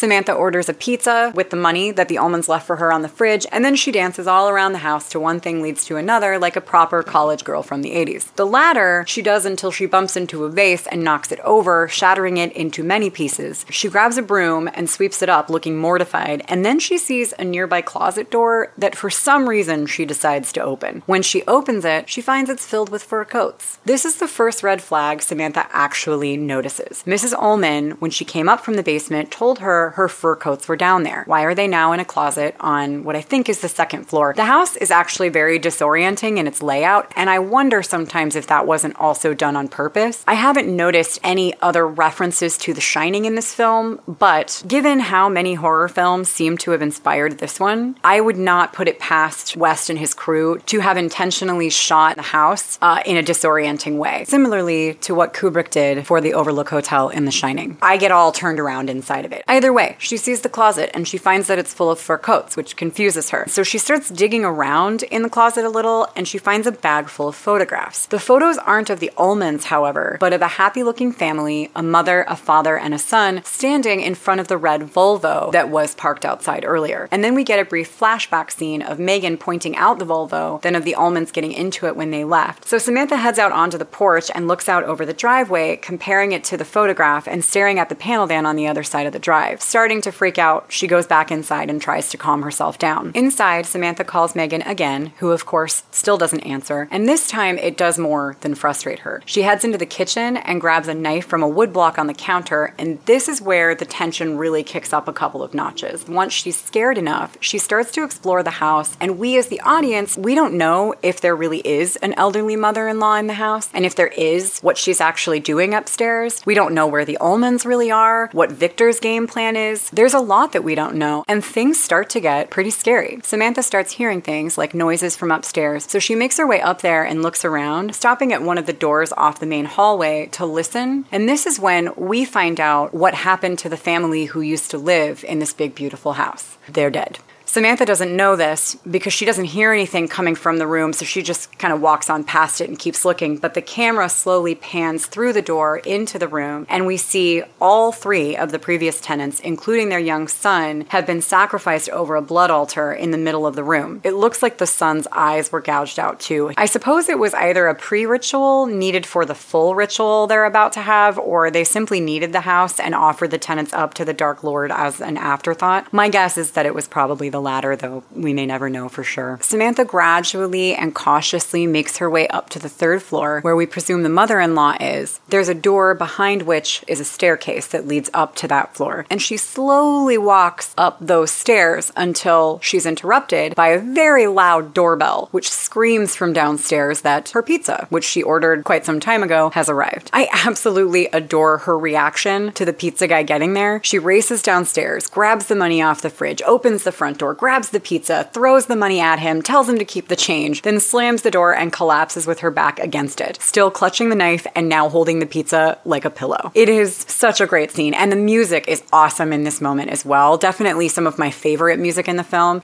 Samantha 0.00 0.32
orders 0.32 0.70
a 0.70 0.72
pizza 0.72 1.30
with 1.34 1.50
the 1.50 1.56
money 1.56 1.90
that 1.90 2.08
the 2.08 2.14
Ullmans 2.14 2.48
left 2.48 2.66
for 2.66 2.76
her 2.76 2.90
on 2.90 3.02
the 3.02 3.08
fridge, 3.08 3.44
and 3.52 3.62
then 3.62 3.76
she 3.76 3.92
dances 3.92 4.26
all 4.26 4.48
around 4.48 4.72
the 4.72 4.78
house 4.78 5.10
to 5.10 5.20
one 5.20 5.40
thing 5.40 5.60
leads 5.60 5.84
to 5.84 5.98
another, 5.98 6.38
like 6.38 6.56
a 6.56 6.62
proper 6.62 7.02
college 7.02 7.44
girl 7.44 7.62
from 7.62 7.82
the 7.82 7.90
80s. 7.90 8.34
The 8.36 8.46
latter 8.46 9.04
she 9.06 9.20
does 9.20 9.44
until 9.44 9.70
she 9.70 9.84
bumps 9.84 10.16
into 10.16 10.44
a 10.44 10.48
vase 10.48 10.86
and 10.86 11.04
knocks 11.04 11.30
it 11.32 11.40
over, 11.40 11.86
shattering 11.86 12.38
it 12.38 12.50
into 12.54 12.82
many 12.82 13.10
pieces. 13.10 13.66
She 13.68 13.90
grabs 13.90 14.16
a 14.16 14.22
broom 14.22 14.70
and 14.72 14.88
sweeps 14.88 15.20
it 15.20 15.28
up, 15.28 15.50
looking 15.50 15.76
mortified, 15.76 16.46
and 16.48 16.64
then 16.64 16.78
she 16.78 16.96
sees 16.96 17.34
a 17.38 17.44
nearby 17.44 17.82
closet 17.82 18.30
door 18.30 18.72
that 18.78 18.96
for 18.96 19.10
some 19.10 19.50
reason 19.50 19.84
she 19.84 20.06
decides 20.06 20.50
to 20.54 20.62
open. 20.62 21.02
When 21.04 21.20
she 21.20 21.42
opens 21.42 21.84
it, 21.84 22.08
she 22.08 22.22
finds 22.22 22.48
it's 22.48 22.64
filled 22.64 22.88
with 22.88 23.02
fur 23.02 23.26
coats. 23.26 23.78
This 23.84 24.06
is 24.06 24.16
the 24.16 24.28
first 24.28 24.62
red 24.62 24.80
flag 24.80 25.20
Samantha 25.20 25.68
actually 25.72 26.38
notices. 26.38 27.02
Mrs. 27.06 27.34
Ullman, 27.34 27.90
when 27.98 28.10
she 28.10 28.24
came 28.24 28.48
up 28.48 28.60
from 28.60 28.76
the 28.76 28.82
basement, 28.82 29.30
told 29.30 29.58
her 29.58 29.89
her 29.90 30.08
fur 30.08 30.36
coats 30.36 30.68
were 30.68 30.76
down 30.76 31.02
there. 31.02 31.24
Why 31.26 31.42
are 31.42 31.54
they 31.54 31.68
now 31.68 31.92
in 31.92 32.00
a 32.00 32.04
closet 32.04 32.54
on 32.60 33.04
what 33.04 33.16
I 33.16 33.20
think 33.20 33.48
is 33.48 33.60
the 33.60 33.68
second 33.68 34.04
floor? 34.04 34.34
The 34.36 34.44
house 34.44 34.76
is 34.76 34.90
actually 34.90 35.28
very 35.28 35.58
disorienting 35.58 36.38
in 36.38 36.46
its 36.46 36.62
layout, 36.62 37.12
and 37.16 37.30
I 37.30 37.38
wonder 37.38 37.82
sometimes 37.82 38.36
if 38.36 38.46
that 38.48 38.66
wasn't 38.66 38.96
also 38.96 39.34
done 39.34 39.56
on 39.56 39.68
purpose. 39.68 40.24
I 40.26 40.34
haven't 40.34 40.74
noticed 40.74 41.18
any 41.22 41.54
other 41.60 41.86
references 41.86 42.58
to 42.58 42.74
The 42.74 42.80
Shining 42.80 43.24
in 43.24 43.34
this 43.34 43.54
film, 43.54 44.00
but 44.06 44.62
given 44.66 45.00
how 45.00 45.28
many 45.28 45.54
horror 45.54 45.88
films 45.88 46.30
seem 46.30 46.58
to 46.58 46.72
have 46.72 46.82
inspired 46.82 47.38
this 47.38 47.58
one, 47.58 47.96
I 48.04 48.20
would 48.20 48.38
not 48.38 48.72
put 48.72 48.88
it 48.88 48.98
past 48.98 49.56
West 49.56 49.90
and 49.90 49.98
his 49.98 50.14
crew 50.14 50.58
to 50.66 50.80
have 50.80 50.96
intentionally 50.96 51.70
shot 51.70 52.16
the 52.16 52.22
house 52.22 52.78
uh, 52.82 53.02
in 53.06 53.16
a 53.16 53.22
disorienting 53.22 53.96
way, 53.96 54.24
similarly 54.26 54.94
to 54.94 55.14
what 55.14 55.34
Kubrick 55.34 55.70
did 55.70 56.06
for 56.06 56.20
the 56.20 56.34
Overlook 56.34 56.68
Hotel 56.68 57.08
in 57.08 57.24
The 57.24 57.30
Shining. 57.30 57.78
I 57.82 57.96
get 57.96 58.10
all 58.10 58.32
turned 58.32 58.60
around 58.60 58.90
inside 58.90 59.24
of 59.24 59.32
it. 59.32 59.44
Either 59.48 59.72
way, 59.72 59.79
she 59.98 60.16
sees 60.16 60.40
the 60.40 60.48
closet 60.48 60.90
and 60.94 61.06
she 61.06 61.18
finds 61.18 61.46
that 61.48 61.58
it's 61.58 61.74
full 61.74 61.90
of 61.90 61.98
fur 61.98 62.18
coats, 62.18 62.56
which 62.56 62.76
confuses 62.76 63.30
her. 63.30 63.44
So 63.48 63.62
she 63.62 63.78
starts 63.78 64.10
digging 64.10 64.44
around 64.44 65.02
in 65.04 65.22
the 65.22 65.28
closet 65.28 65.64
a 65.64 65.68
little 65.68 66.08
and 66.16 66.26
she 66.26 66.38
finds 66.38 66.66
a 66.66 66.72
bag 66.72 67.08
full 67.08 67.28
of 67.28 67.36
photographs. 67.36 68.06
The 68.06 68.18
photos 68.18 68.58
aren't 68.58 68.90
of 68.90 69.00
the 69.00 69.12
Ullmans, 69.16 69.64
however, 69.64 70.16
but 70.20 70.32
of 70.32 70.42
a 70.42 70.48
happy 70.48 70.82
looking 70.82 71.12
family, 71.12 71.70
a 71.74 71.82
mother, 71.82 72.24
a 72.28 72.36
father, 72.36 72.76
and 72.76 72.94
a 72.94 72.98
son 72.98 73.42
standing 73.44 74.00
in 74.00 74.14
front 74.14 74.40
of 74.40 74.48
the 74.48 74.58
red 74.58 74.82
Volvo 74.82 75.52
that 75.52 75.68
was 75.68 75.94
parked 75.94 76.24
outside 76.24 76.64
earlier. 76.64 77.08
And 77.10 77.22
then 77.24 77.34
we 77.34 77.44
get 77.44 77.58
a 77.58 77.64
brief 77.64 77.98
flashback 77.98 78.50
scene 78.50 78.82
of 78.82 78.98
Megan 78.98 79.36
pointing 79.36 79.76
out 79.76 79.98
the 79.98 80.06
Volvo, 80.06 80.60
then 80.62 80.74
of 80.74 80.84
the 80.84 80.96
Ullmans 80.98 81.32
getting 81.32 81.52
into 81.52 81.86
it 81.86 81.96
when 81.96 82.10
they 82.10 82.24
left. 82.24 82.66
So 82.66 82.78
Samantha 82.78 83.16
heads 83.16 83.38
out 83.38 83.52
onto 83.52 83.78
the 83.78 83.84
porch 83.84 84.30
and 84.34 84.48
looks 84.48 84.68
out 84.68 84.84
over 84.84 85.06
the 85.06 85.12
driveway, 85.12 85.76
comparing 85.76 86.32
it 86.32 86.44
to 86.44 86.56
the 86.56 86.64
photograph 86.64 87.26
and 87.26 87.44
staring 87.44 87.78
at 87.78 87.88
the 87.88 87.94
panel 87.94 88.26
van 88.26 88.46
on 88.46 88.56
the 88.56 88.66
other 88.66 88.82
side 88.82 89.06
of 89.06 89.12
the 89.12 89.18
drive. 89.18 89.62
Starting 89.70 90.00
to 90.00 90.10
freak 90.10 90.36
out, 90.36 90.64
she 90.68 90.88
goes 90.88 91.06
back 91.06 91.30
inside 91.30 91.70
and 91.70 91.80
tries 91.80 92.08
to 92.08 92.16
calm 92.16 92.42
herself 92.42 92.76
down. 92.76 93.12
Inside, 93.14 93.66
Samantha 93.66 94.02
calls 94.02 94.34
Megan 94.34 94.62
again, 94.62 95.12
who 95.18 95.30
of 95.30 95.46
course 95.46 95.84
still 95.92 96.18
doesn't 96.18 96.40
answer, 96.40 96.88
and 96.90 97.08
this 97.08 97.28
time 97.28 97.56
it 97.56 97.76
does 97.76 97.96
more 97.96 98.36
than 98.40 98.56
frustrate 98.56 98.98
her. 98.98 99.22
She 99.26 99.42
heads 99.42 99.64
into 99.64 99.78
the 99.78 99.86
kitchen 99.86 100.38
and 100.38 100.60
grabs 100.60 100.88
a 100.88 100.94
knife 100.94 101.24
from 101.24 101.44
a 101.44 101.48
wood 101.48 101.72
block 101.72 102.00
on 102.00 102.08
the 102.08 102.14
counter, 102.14 102.74
and 102.78 102.98
this 103.06 103.28
is 103.28 103.40
where 103.40 103.76
the 103.76 103.84
tension 103.84 104.36
really 104.36 104.64
kicks 104.64 104.92
up 104.92 105.06
a 105.06 105.12
couple 105.12 105.40
of 105.40 105.54
notches. 105.54 106.04
Once 106.08 106.32
she's 106.32 106.60
scared 106.60 106.98
enough, 106.98 107.36
she 107.38 107.56
starts 107.56 107.92
to 107.92 108.02
explore 108.02 108.42
the 108.42 108.50
house, 108.50 108.96
and 108.98 109.20
we 109.20 109.38
as 109.38 109.46
the 109.46 109.60
audience, 109.60 110.16
we 110.16 110.34
don't 110.34 110.54
know 110.54 110.96
if 111.00 111.20
there 111.20 111.36
really 111.36 111.60
is 111.60 111.94
an 111.98 112.12
elderly 112.14 112.56
mother-in-law 112.56 113.14
in 113.14 113.28
the 113.28 113.34
house, 113.34 113.68
and 113.72 113.86
if 113.86 113.94
there 113.94 114.08
is, 114.08 114.58
what 114.62 114.76
she's 114.76 115.00
actually 115.00 115.38
doing 115.38 115.74
upstairs. 115.74 116.44
We 116.44 116.56
don't 116.56 116.74
know 116.74 116.88
where 116.88 117.04
the 117.04 117.18
Ullmans 117.20 117.64
really 117.64 117.92
are, 117.92 118.30
what 118.32 118.50
Victor's 118.50 118.98
game 118.98 119.28
plan 119.28 119.54
is. 119.54 119.59
There's 119.92 120.14
a 120.14 120.20
lot 120.20 120.52
that 120.52 120.64
we 120.64 120.74
don't 120.74 120.96
know, 120.96 121.24
and 121.28 121.44
things 121.44 121.78
start 121.78 122.08
to 122.10 122.20
get 122.20 122.50
pretty 122.50 122.70
scary. 122.70 123.20
Samantha 123.22 123.62
starts 123.62 123.92
hearing 123.92 124.22
things 124.22 124.56
like 124.56 124.74
noises 124.74 125.16
from 125.16 125.30
upstairs, 125.30 125.84
so 125.90 125.98
she 125.98 126.14
makes 126.14 126.38
her 126.38 126.46
way 126.46 126.60
up 126.60 126.80
there 126.82 127.04
and 127.04 127.22
looks 127.22 127.44
around, 127.44 127.94
stopping 127.94 128.32
at 128.32 128.42
one 128.42 128.58
of 128.58 128.66
the 128.66 128.72
doors 128.72 129.12
off 129.12 129.40
the 129.40 129.46
main 129.46 129.66
hallway 129.66 130.26
to 130.32 130.46
listen. 130.46 131.04
And 131.12 131.28
this 131.28 131.46
is 131.46 131.60
when 131.60 131.92
we 131.96 132.24
find 132.24 132.60
out 132.60 132.94
what 132.94 133.14
happened 133.14 133.58
to 133.60 133.68
the 133.68 133.76
family 133.76 134.26
who 134.26 134.40
used 134.40 134.70
to 134.70 134.78
live 134.78 135.24
in 135.24 135.38
this 135.38 135.52
big, 135.52 135.74
beautiful 135.74 136.14
house. 136.14 136.56
They're 136.68 136.90
dead. 136.90 137.18
Samantha 137.50 137.84
doesn't 137.84 138.14
know 138.14 138.36
this 138.36 138.76
because 138.88 139.12
she 139.12 139.24
doesn't 139.24 139.46
hear 139.46 139.72
anything 139.72 140.06
coming 140.06 140.36
from 140.36 140.58
the 140.58 140.68
room, 140.68 140.92
so 140.92 141.04
she 141.04 141.20
just 141.20 141.58
kind 141.58 141.74
of 141.74 141.80
walks 141.80 142.08
on 142.08 142.22
past 142.22 142.60
it 142.60 142.68
and 142.68 142.78
keeps 142.78 143.04
looking. 143.04 143.38
But 143.38 143.54
the 143.54 143.60
camera 143.60 144.08
slowly 144.08 144.54
pans 144.54 145.06
through 145.06 145.32
the 145.32 145.42
door 145.42 145.78
into 145.78 146.16
the 146.16 146.28
room, 146.28 146.64
and 146.68 146.86
we 146.86 146.96
see 146.96 147.42
all 147.60 147.90
three 147.90 148.36
of 148.36 148.52
the 148.52 148.60
previous 148.60 149.00
tenants, 149.00 149.40
including 149.40 149.88
their 149.88 149.98
young 149.98 150.28
son, 150.28 150.86
have 150.90 151.06
been 151.06 151.20
sacrificed 151.20 151.88
over 151.88 152.14
a 152.14 152.22
blood 152.22 152.52
altar 152.52 152.92
in 152.92 153.10
the 153.10 153.18
middle 153.18 153.48
of 153.48 153.56
the 153.56 153.64
room. 153.64 154.00
It 154.04 154.14
looks 154.14 154.44
like 154.44 154.58
the 154.58 154.66
son's 154.68 155.08
eyes 155.10 155.50
were 155.50 155.60
gouged 155.60 155.98
out 155.98 156.20
too. 156.20 156.52
I 156.56 156.66
suppose 156.66 157.08
it 157.08 157.18
was 157.18 157.34
either 157.34 157.66
a 157.66 157.74
pre 157.74 158.06
ritual 158.06 158.66
needed 158.66 159.04
for 159.06 159.26
the 159.26 159.34
full 159.34 159.74
ritual 159.74 160.28
they're 160.28 160.44
about 160.44 160.72
to 160.74 160.82
have, 160.82 161.18
or 161.18 161.50
they 161.50 161.64
simply 161.64 161.98
needed 161.98 162.32
the 162.32 162.42
house 162.42 162.78
and 162.78 162.94
offered 162.94 163.32
the 163.32 163.38
tenants 163.38 163.72
up 163.72 163.94
to 163.94 164.04
the 164.04 164.14
Dark 164.14 164.44
Lord 164.44 164.70
as 164.70 165.00
an 165.00 165.16
afterthought. 165.16 165.92
My 165.92 166.08
guess 166.08 166.38
is 166.38 166.52
that 166.52 166.64
it 166.64 166.76
was 166.76 166.86
probably 166.86 167.28
the 167.28 167.39
latter, 167.40 167.76
though 167.76 168.04
we 168.14 168.34
may 168.34 168.46
never 168.46 168.68
know 168.70 168.88
for 168.88 169.04
sure. 169.04 169.38
Samantha 169.42 169.84
gradually 169.84 170.74
and 170.74 170.94
cautiously 170.94 171.66
makes 171.66 171.98
her 171.98 172.08
way 172.08 172.28
up 172.28 172.50
to 172.50 172.58
the 172.58 172.68
third 172.68 173.02
floor, 173.02 173.40
where 173.40 173.56
we 173.56 173.66
presume 173.66 174.02
the 174.02 174.08
mother 174.08 174.40
in 174.40 174.54
law 174.54 174.76
is. 174.80 175.20
There's 175.28 175.48
a 175.48 175.54
door 175.54 175.94
behind 175.94 176.42
which 176.42 176.84
is 176.86 177.00
a 177.00 177.04
staircase 177.04 177.66
that 177.68 177.86
leads 177.86 178.10
up 178.14 178.34
to 178.36 178.48
that 178.48 178.74
floor, 178.74 179.06
and 179.10 179.20
she 179.20 179.36
slowly 179.36 180.18
walks 180.18 180.74
up 180.76 180.98
those 181.00 181.30
stairs 181.30 181.92
until 181.96 182.60
she's 182.62 182.86
interrupted 182.86 183.54
by 183.54 183.68
a 183.68 183.78
very 183.78 184.26
loud 184.26 184.74
doorbell, 184.74 185.28
which 185.30 185.50
screams 185.50 186.14
from 186.14 186.32
downstairs 186.32 187.02
that 187.02 187.30
her 187.30 187.42
pizza, 187.42 187.86
which 187.90 188.04
she 188.04 188.22
ordered 188.22 188.64
quite 188.64 188.84
some 188.84 189.00
time 189.00 189.22
ago, 189.22 189.50
has 189.50 189.68
arrived. 189.68 190.10
I 190.12 190.28
absolutely 190.32 191.06
adore 191.06 191.58
her 191.58 191.78
reaction 191.78 192.52
to 192.52 192.64
the 192.64 192.72
pizza 192.72 193.06
guy 193.06 193.22
getting 193.22 193.54
there. 193.54 193.80
She 193.82 193.98
races 193.98 194.42
downstairs, 194.42 195.06
grabs 195.06 195.46
the 195.46 195.54
money 195.54 195.82
off 195.82 196.02
the 196.02 196.10
fridge, 196.10 196.42
opens 196.42 196.84
the 196.84 196.92
front 196.92 197.18
door, 197.18 197.29
grabs 197.34 197.70
the 197.70 197.80
pizza, 197.80 198.28
throws 198.32 198.66
the 198.66 198.76
money 198.76 199.00
at 199.00 199.18
him, 199.18 199.42
tells 199.42 199.68
him 199.68 199.78
to 199.78 199.84
keep 199.84 200.08
the 200.08 200.16
change, 200.16 200.62
then 200.62 200.80
slams 200.80 201.22
the 201.22 201.30
door 201.30 201.54
and 201.54 201.72
collapses 201.72 202.26
with 202.26 202.40
her 202.40 202.50
back 202.50 202.78
against 202.78 203.20
it, 203.20 203.40
still 203.40 203.70
clutching 203.70 204.08
the 204.08 204.16
knife 204.16 204.46
and 204.54 204.68
now 204.68 204.88
holding 204.88 205.18
the 205.18 205.26
pizza 205.26 205.78
like 205.84 206.04
a 206.04 206.10
pillow. 206.10 206.52
It 206.54 206.68
is 206.68 206.94
such 206.94 207.40
a 207.40 207.46
great 207.46 207.70
scene, 207.70 207.94
and 207.94 208.10
the 208.10 208.16
music 208.16 208.66
is 208.68 208.82
awesome 208.92 209.32
in 209.32 209.44
this 209.44 209.60
moment 209.60 209.90
as 209.90 210.04
well. 210.04 210.36
Definitely 210.36 210.88
some 210.88 211.06
of 211.06 211.18
my 211.18 211.30
favorite 211.30 211.78
music 211.78 212.08
in 212.08 212.16
the 212.16 212.24
film. 212.24 212.62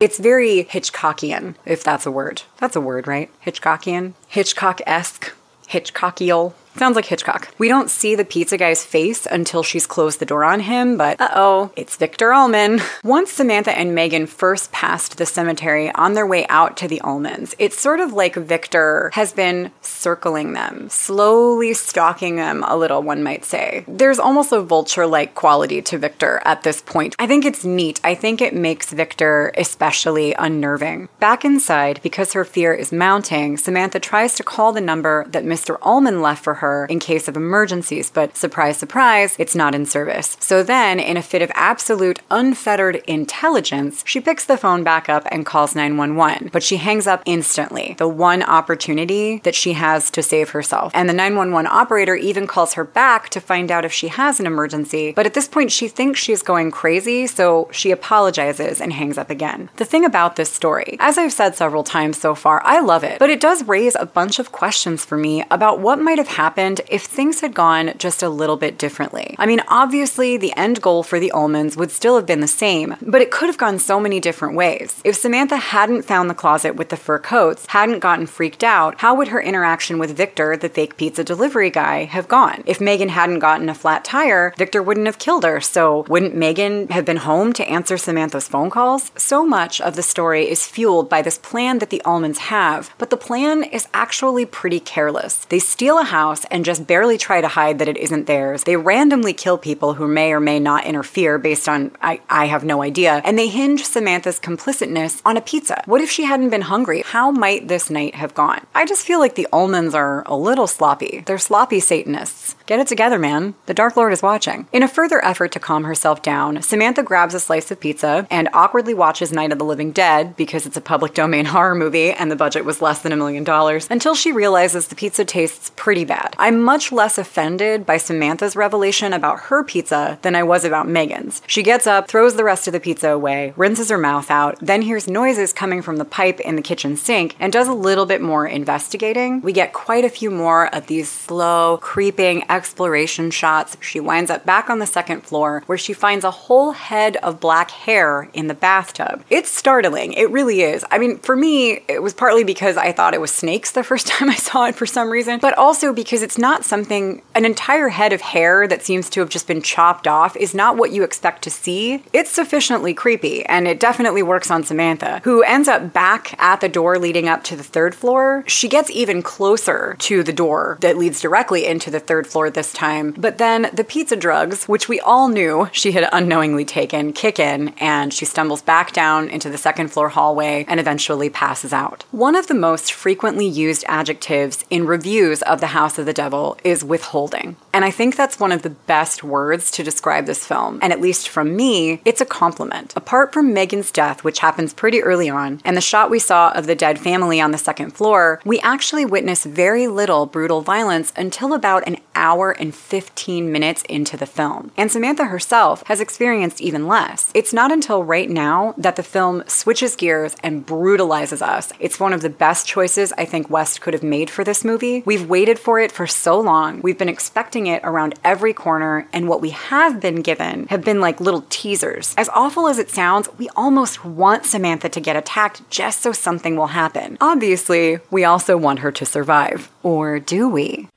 It's 0.00 0.18
very 0.18 0.64
Hitchcockian, 0.64 1.54
if 1.64 1.82
that's 1.82 2.04
a 2.04 2.10
word. 2.10 2.42
That's 2.58 2.76
a 2.76 2.80
word, 2.80 3.06
right? 3.06 3.30
Hitchcockian? 3.44 4.12
Hitchcock 4.28 4.82
esque? 4.86 5.32
Hitchcockial? 5.68 6.52
Sounds 6.76 6.96
like 6.96 7.04
Hitchcock. 7.04 7.54
We 7.56 7.68
don't 7.68 7.88
see 7.88 8.16
the 8.16 8.24
pizza 8.24 8.56
guy's 8.58 8.84
face 8.84 9.26
until 9.30 9.62
she's 9.62 9.86
closed 9.86 10.18
the 10.18 10.26
door 10.26 10.42
on 10.42 10.58
him, 10.60 10.96
but 10.96 11.20
uh 11.20 11.30
oh, 11.32 11.70
it's 11.76 11.96
Victor 11.96 12.32
Ullman. 12.32 12.80
Once 13.04 13.30
Samantha 13.30 13.70
and 13.78 13.94
Megan 13.94 14.26
first 14.26 14.72
passed 14.72 15.16
the 15.16 15.24
cemetery 15.24 15.92
on 15.92 16.14
their 16.14 16.26
way 16.26 16.46
out 16.48 16.76
to 16.78 16.88
the 16.88 17.00
Ullmans, 17.04 17.54
it's 17.60 17.80
sort 17.80 18.00
of 18.00 18.12
like 18.12 18.34
Victor 18.34 19.10
has 19.14 19.32
been 19.32 19.70
circling 19.82 20.52
them, 20.54 20.88
slowly 20.88 21.74
stalking 21.74 22.36
them 22.36 22.64
a 22.66 22.76
little, 22.76 23.02
one 23.02 23.22
might 23.22 23.44
say. 23.44 23.84
There's 23.86 24.18
almost 24.18 24.50
a 24.50 24.60
vulture 24.60 25.06
like 25.06 25.36
quality 25.36 25.80
to 25.82 25.98
Victor 25.98 26.42
at 26.44 26.64
this 26.64 26.82
point. 26.82 27.14
I 27.20 27.28
think 27.28 27.44
it's 27.44 27.64
neat. 27.64 28.00
I 28.02 28.16
think 28.16 28.40
it 28.42 28.54
makes 28.54 28.92
Victor 28.92 29.52
especially 29.56 30.34
unnerving. 30.34 31.08
Back 31.20 31.44
inside, 31.44 32.00
because 32.02 32.32
her 32.32 32.44
fear 32.44 32.74
is 32.74 32.90
mounting, 32.90 33.56
Samantha 33.58 34.00
tries 34.00 34.34
to 34.34 34.42
call 34.42 34.72
the 34.72 34.80
number 34.80 35.24
that 35.28 35.44
Mr. 35.44 35.78
Ullman 35.80 36.20
left 36.20 36.42
for 36.42 36.54
her 36.54 36.63
her 36.64 36.86
in 36.86 36.98
case 36.98 37.28
of 37.28 37.36
emergencies, 37.36 38.10
but 38.10 38.36
surprise, 38.36 38.78
surprise, 38.78 39.36
it's 39.38 39.54
not 39.54 39.74
in 39.74 39.84
service. 39.84 40.36
So 40.40 40.62
then, 40.62 40.98
in 40.98 41.16
a 41.18 41.22
fit 41.22 41.42
of 41.42 41.52
absolute 41.54 42.20
unfettered 42.30 42.96
intelligence, 43.06 44.02
she 44.06 44.20
picks 44.20 44.46
the 44.46 44.56
phone 44.56 44.82
back 44.82 45.08
up 45.08 45.24
and 45.30 45.44
calls 45.44 45.74
911, 45.74 46.50
but 46.52 46.62
she 46.62 46.78
hangs 46.78 47.06
up 47.06 47.22
instantly, 47.26 47.94
the 47.98 48.08
one 48.08 48.42
opportunity 48.42 49.40
that 49.44 49.54
she 49.54 49.74
has 49.74 50.10
to 50.12 50.22
save 50.22 50.50
herself. 50.50 50.90
And 50.94 51.08
the 51.08 51.12
911 51.12 51.70
operator 51.70 52.14
even 52.14 52.46
calls 52.46 52.74
her 52.74 52.84
back 52.84 53.28
to 53.30 53.40
find 53.40 53.70
out 53.70 53.84
if 53.84 53.92
she 53.92 54.08
has 54.08 54.40
an 54.40 54.46
emergency, 54.46 55.12
but 55.14 55.26
at 55.26 55.34
this 55.34 55.48
point, 55.48 55.70
she 55.70 55.88
thinks 55.88 56.18
she's 56.20 56.42
going 56.42 56.70
crazy, 56.70 57.26
so 57.26 57.68
she 57.70 57.90
apologizes 57.90 58.80
and 58.80 58.92
hangs 58.92 59.18
up 59.18 59.28
again. 59.28 59.68
The 59.76 59.84
thing 59.84 60.04
about 60.04 60.36
this 60.36 60.50
story, 60.50 60.96
as 60.98 61.18
I've 61.18 61.32
said 61.32 61.54
several 61.54 61.84
times 61.84 62.18
so 62.18 62.34
far, 62.34 62.62
I 62.64 62.80
love 62.80 63.04
it, 63.04 63.18
but 63.18 63.30
it 63.30 63.40
does 63.40 63.68
raise 63.68 63.94
a 63.96 64.06
bunch 64.06 64.38
of 64.38 64.50
questions 64.50 65.04
for 65.04 65.18
me 65.18 65.44
about 65.50 65.80
what 65.80 65.98
might 66.00 66.18
have 66.18 66.28
happened 66.28 66.53
if 66.56 67.04
things 67.04 67.40
had 67.40 67.54
gone 67.54 67.94
just 67.98 68.22
a 68.22 68.28
little 68.28 68.56
bit 68.56 68.78
differently. 68.78 69.34
I 69.38 69.46
mean, 69.46 69.60
obviously, 69.68 70.36
the 70.36 70.56
end 70.56 70.80
goal 70.80 71.02
for 71.02 71.18
the 71.18 71.32
Ullmans 71.34 71.76
would 71.76 71.90
still 71.90 72.16
have 72.16 72.26
been 72.26 72.40
the 72.40 72.46
same, 72.46 72.96
but 73.02 73.20
it 73.20 73.30
could 73.30 73.48
have 73.48 73.58
gone 73.58 73.78
so 73.78 73.98
many 74.00 74.20
different 74.20 74.56
ways. 74.56 75.00
If 75.04 75.16
Samantha 75.16 75.56
hadn't 75.56 76.02
found 76.02 76.30
the 76.30 76.34
closet 76.34 76.76
with 76.76 76.88
the 76.88 76.96
fur 76.96 77.18
coats, 77.18 77.66
hadn't 77.66 78.00
gotten 78.00 78.26
freaked 78.26 78.64
out, 78.64 79.00
how 79.00 79.14
would 79.14 79.28
her 79.28 79.40
interaction 79.40 79.98
with 79.98 80.16
Victor, 80.16 80.56
the 80.56 80.68
fake 80.68 80.96
pizza 80.96 81.24
delivery 81.24 81.70
guy, 81.70 82.04
have 82.04 82.28
gone? 82.28 82.62
If 82.66 82.80
Megan 82.80 83.08
hadn't 83.08 83.40
gotten 83.40 83.68
a 83.68 83.74
flat 83.74 84.04
tire, 84.04 84.54
Victor 84.56 84.82
wouldn't 84.82 85.06
have 85.06 85.18
killed 85.18 85.44
her, 85.44 85.60
so 85.60 86.04
wouldn't 86.08 86.34
Megan 86.34 86.88
have 86.88 87.04
been 87.04 87.18
home 87.18 87.52
to 87.54 87.68
answer 87.68 87.96
Samantha's 87.96 88.48
phone 88.48 88.70
calls? 88.70 89.10
So 89.16 89.44
much 89.44 89.80
of 89.80 89.96
the 89.96 90.02
story 90.02 90.48
is 90.48 90.66
fueled 90.66 91.08
by 91.08 91.22
this 91.22 91.38
plan 91.38 91.78
that 91.78 91.90
the 91.90 92.02
Ullmans 92.04 92.38
have, 92.38 92.94
but 92.98 93.10
the 93.10 93.16
plan 93.16 93.64
is 93.64 93.88
actually 93.94 94.46
pretty 94.46 94.80
careless. 94.80 95.44
They 95.46 95.58
steal 95.58 95.98
a 95.98 96.04
house 96.04 96.43
and 96.50 96.64
just 96.64 96.86
barely 96.86 97.18
try 97.18 97.40
to 97.40 97.48
hide 97.48 97.78
that 97.78 97.88
it 97.88 97.96
isn't 97.96 98.26
theirs. 98.26 98.64
They 98.64 98.76
randomly 98.76 99.32
kill 99.32 99.58
people 99.58 99.94
who 99.94 100.06
may 100.06 100.32
or 100.32 100.40
may 100.40 100.60
not 100.60 100.84
interfere 100.84 101.38
based 101.38 101.68
on, 101.68 101.90
I, 102.00 102.20
I 102.28 102.46
have 102.46 102.64
no 102.64 102.82
idea, 102.82 103.22
and 103.24 103.38
they 103.38 103.48
hinge 103.48 103.84
Samantha's 103.84 104.38
complicitness 104.38 105.22
on 105.24 105.36
a 105.36 105.40
pizza. 105.40 105.82
What 105.86 106.00
if 106.00 106.10
she 106.10 106.24
hadn't 106.24 106.50
been 106.50 106.62
hungry? 106.62 107.02
How 107.06 107.30
might 107.30 107.68
this 107.68 107.90
night 107.90 108.14
have 108.14 108.34
gone? 108.34 108.66
I 108.74 108.86
just 108.86 109.06
feel 109.06 109.18
like 109.18 109.34
the 109.34 109.48
Ullmans 109.52 109.94
are 109.94 110.22
a 110.26 110.36
little 110.36 110.66
sloppy. 110.66 111.22
They're 111.26 111.38
sloppy 111.38 111.80
Satanists. 111.80 112.56
Get 112.66 112.80
it 112.80 112.86
together, 112.86 113.18
man. 113.18 113.54
The 113.66 113.74
Dark 113.74 113.96
Lord 113.96 114.12
is 114.12 114.22
watching. 114.22 114.66
In 114.72 114.82
a 114.82 114.88
further 114.88 115.22
effort 115.22 115.52
to 115.52 115.60
calm 115.60 115.84
herself 115.84 116.22
down, 116.22 116.62
Samantha 116.62 117.02
grabs 117.02 117.34
a 117.34 117.40
slice 117.40 117.70
of 117.70 117.78
pizza 117.78 118.26
and 118.30 118.48
awkwardly 118.54 118.94
watches 118.94 119.32
Night 119.32 119.52
of 119.52 119.58
the 119.58 119.64
Living 119.64 119.92
Dead 119.92 120.34
because 120.36 120.64
it's 120.64 120.76
a 120.76 120.80
public 120.80 121.12
domain 121.12 121.44
horror 121.54 121.74
movie 121.74 122.10
and 122.10 122.30
the 122.30 122.36
budget 122.36 122.64
was 122.64 122.80
less 122.80 123.02
than 123.02 123.12
a 123.12 123.16
million 123.16 123.44
dollars 123.44 123.86
until 123.90 124.14
she 124.14 124.32
realizes 124.32 124.88
the 124.88 124.94
pizza 124.94 125.24
tastes 125.24 125.72
pretty 125.76 126.04
bad. 126.04 126.33
I'm 126.38 126.60
much 126.60 126.92
less 126.92 127.18
offended 127.18 127.86
by 127.86 127.96
Samantha's 127.96 128.56
revelation 128.56 129.12
about 129.12 129.40
her 129.40 129.62
pizza 129.62 130.18
than 130.22 130.34
I 130.34 130.42
was 130.42 130.64
about 130.64 130.88
Megan's. 130.88 131.42
She 131.46 131.62
gets 131.62 131.86
up, 131.86 132.08
throws 132.08 132.36
the 132.36 132.44
rest 132.44 132.66
of 132.66 132.72
the 132.72 132.80
pizza 132.80 133.10
away, 133.10 133.52
rinses 133.56 133.90
her 133.90 133.98
mouth 133.98 134.30
out, 134.30 134.58
then 134.60 134.82
hears 134.82 135.08
noises 135.08 135.52
coming 135.52 135.82
from 135.82 135.96
the 135.96 136.04
pipe 136.04 136.40
in 136.40 136.56
the 136.56 136.62
kitchen 136.62 136.96
sink 136.96 137.36
and 137.38 137.52
does 137.52 137.68
a 137.68 137.72
little 137.72 138.06
bit 138.06 138.20
more 138.20 138.46
investigating. 138.46 139.40
We 139.40 139.52
get 139.52 139.72
quite 139.72 140.04
a 140.04 140.10
few 140.10 140.30
more 140.30 140.74
of 140.74 140.86
these 140.86 141.08
slow, 141.08 141.78
creeping 141.80 142.44
exploration 142.50 143.30
shots. 143.30 143.76
She 143.80 144.00
winds 144.00 144.30
up 144.30 144.44
back 144.44 144.70
on 144.70 144.78
the 144.78 144.86
second 144.86 145.22
floor 145.22 145.62
where 145.66 145.78
she 145.78 145.92
finds 145.92 146.24
a 146.24 146.30
whole 146.30 146.72
head 146.72 147.16
of 147.18 147.40
black 147.40 147.70
hair 147.70 148.28
in 148.32 148.48
the 148.48 148.54
bathtub. 148.54 149.24
It's 149.30 149.50
startling. 149.50 150.12
It 150.14 150.30
really 150.30 150.62
is. 150.62 150.84
I 150.90 150.98
mean, 150.98 151.18
for 151.18 151.36
me, 151.36 151.82
it 151.88 152.02
was 152.02 152.14
partly 152.14 152.44
because 152.44 152.76
I 152.76 152.92
thought 152.92 153.14
it 153.14 153.20
was 153.20 153.30
snakes 153.30 153.72
the 153.72 153.84
first 153.84 154.06
time 154.14 154.30
I 154.30 154.36
saw 154.36 154.66
it 154.66 154.74
for 154.74 154.86
some 154.86 155.10
reason, 155.10 155.38
but 155.40 155.56
also 155.56 155.92
because 155.92 156.22
it's 156.24 156.38
not 156.38 156.64
something, 156.64 157.22
an 157.34 157.44
entire 157.44 157.90
head 157.90 158.12
of 158.12 158.20
hair 158.20 158.66
that 158.66 158.82
seems 158.82 159.08
to 159.10 159.20
have 159.20 159.28
just 159.28 159.46
been 159.46 159.62
chopped 159.62 160.08
off 160.08 160.36
is 160.36 160.54
not 160.54 160.76
what 160.76 160.90
you 160.90 161.04
expect 161.04 161.42
to 161.42 161.50
see. 161.50 162.02
It's 162.12 162.30
sufficiently 162.30 162.94
creepy, 162.94 163.44
and 163.46 163.68
it 163.68 163.78
definitely 163.78 164.22
works 164.22 164.50
on 164.50 164.64
Samantha, 164.64 165.20
who 165.22 165.42
ends 165.42 165.68
up 165.68 165.92
back 165.92 166.34
at 166.42 166.60
the 166.60 166.68
door 166.68 166.98
leading 166.98 167.28
up 167.28 167.44
to 167.44 167.56
the 167.56 167.62
third 167.62 167.94
floor. 167.94 168.42
She 168.46 168.68
gets 168.68 168.90
even 168.90 169.22
closer 169.22 169.96
to 170.00 170.22
the 170.22 170.32
door 170.32 170.78
that 170.80 170.96
leads 170.96 171.20
directly 171.20 171.66
into 171.66 171.90
the 171.90 172.00
third 172.00 172.26
floor 172.26 172.50
this 172.50 172.72
time, 172.72 173.14
but 173.16 173.38
then 173.38 173.70
the 173.72 173.84
pizza 173.84 174.16
drugs, 174.16 174.64
which 174.64 174.88
we 174.88 174.98
all 175.00 175.28
knew 175.28 175.68
she 175.72 175.92
had 175.92 176.08
unknowingly 176.10 176.64
taken, 176.64 177.12
kick 177.12 177.38
in, 177.38 177.68
and 177.78 178.12
she 178.14 178.24
stumbles 178.24 178.62
back 178.62 178.92
down 178.92 179.28
into 179.28 179.50
the 179.50 179.58
second 179.58 179.88
floor 179.88 180.08
hallway 180.08 180.64
and 180.68 180.80
eventually 180.80 181.28
passes 181.28 181.72
out. 181.72 182.04
One 182.10 182.34
of 182.34 182.46
the 182.46 182.54
most 182.54 182.92
frequently 182.92 183.46
used 183.46 183.84
adjectives 183.88 184.64
in 184.70 184.86
reviews 184.86 185.42
of 185.42 185.60
The 185.60 185.68
House 185.68 185.98
of 186.04 186.06
the 186.06 186.12
Devil 186.12 186.58
is 186.62 186.84
withholding. 186.84 187.56
And 187.72 187.84
I 187.84 187.90
think 187.90 188.14
that's 188.14 188.38
one 188.38 188.52
of 188.52 188.62
the 188.62 188.70
best 188.70 189.24
words 189.24 189.70
to 189.72 189.82
describe 189.82 190.26
this 190.26 190.46
film. 190.46 190.78
And 190.82 190.92
at 190.92 191.00
least 191.00 191.28
from 191.30 191.56
me, 191.56 192.02
it's 192.04 192.20
a 192.20 192.26
compliment. 192.26 192.92
Apart 192.94 193.32
from 193.32 193.54
Megan's 193.54 193.90
death, 193.90 194.22
which 194.22 194.40
happens 194.40 194.74
pretty 194.74 195.02
early 195.02 195.30
on, 195.30 195.62
and 195.64 195.76
the 195.76 195.80
shot 195.80 196.10
we 196.10 196.18
saw 196.18 196.52
of 196.52 196.66
the 196.66 196.74
dead 196.74 196.98
family 196.98 197.40
on 197.40 197.52
the 197.52 197.58
second 197.58 197.92
floor, 197.92 198.40
we 198.44 198.60
actually 198.60 199.06
witness 199.06 199.44
very 199.44 199.88
little 199.88 200.26
brutal 200.26 200.60
violence 200.60 201.12
until 201.16 201.54
about 201.54 201.86
an 201.88 201.96
hour 202.14 202.52
and 202.52 202.74
15 202.74 203.50
minutes 203.50 203.82
into 203.88 204.16
the 204.16 204.26
film. 204.26 204.70
And 204.76 204.92
Samantha 204.92 205.24
herself 205.24 205.82
has 205.86 206.00
experienced 206.00 206.60
even 206.60 206.86
less. 206.86 207.30
It's 207.34 207.52
not 207.52 207.72
until 207.72 208.04
right 208.04 208.28
now 208.28 208.74
that 208.76 208.96
the 208.96 209.02
film 209.02 209.42
switches 209.46 209.96
gears 209.96 210.36
and 210.42 210.66
brutalizes 210.66 211.40
us. 211.40 211.72
It's 211.80 211.98
one 211.98 212.12
of 212.12 212.20
the 212.20 212.30
best 212.30 212.66
choices 212.66 213.12
I 213.16 213.24
think 213.24 213.48
West 213.48 213.80
could 213.80 213.94
have 213.94 214.02
made 214.02 214.30
for 214.30 214.44
this 214.44 214.64
movie. 214.64 215.02
We've 215.06 215.28
waited 215.28 215.58
for 215.58 215.80
it 215.80 215.92
for 215.94 216.06
so 216.06 216.38
long. 216.40 216.82
We've 216.82 216.98
been 216.98 217.08
expecting 217.08 217.66
it 217.66 217.80
around 217.84 218.18
every 218.24 218.52
corner, 218.52 219.08
and 219.12 219.28
what 219.28 219.40
we 219.40 219.50
have 219.50 220.00
been 220.00 220.22
given 220.22 220.66
have 220.66 220.84
been 220.84 221.00
like 221.00 221.20
little 221.20 221.44
teasers. 221.48 222.14
As 222.16 222.28
awful 222.30 222.68
as 222.68 222.78
it 222.78 222.90
sounds, 222.90 223.28
we 223.38 223.48
almost 223.50 224.04
want 224.04 224.44
Samantha 224.44 224.88
to 224.88 225.00
get 225.00 225.16
attacked 225.16 225.68
just 225.70 226.00
so 226.00 226.12
something 226.12 226.56
will 226.56 226.68
happen. 226.68 227.16
Obviously, 227.20 227.98
we 228.10 228.24
also 228.24 228.56
want 228.56 228.80
her 228.80 228.92
to 228.92 229.06
survive. 229.06 229.70
Or 229.82 230.18
do 230.18 230.48
we? 230.48 230.88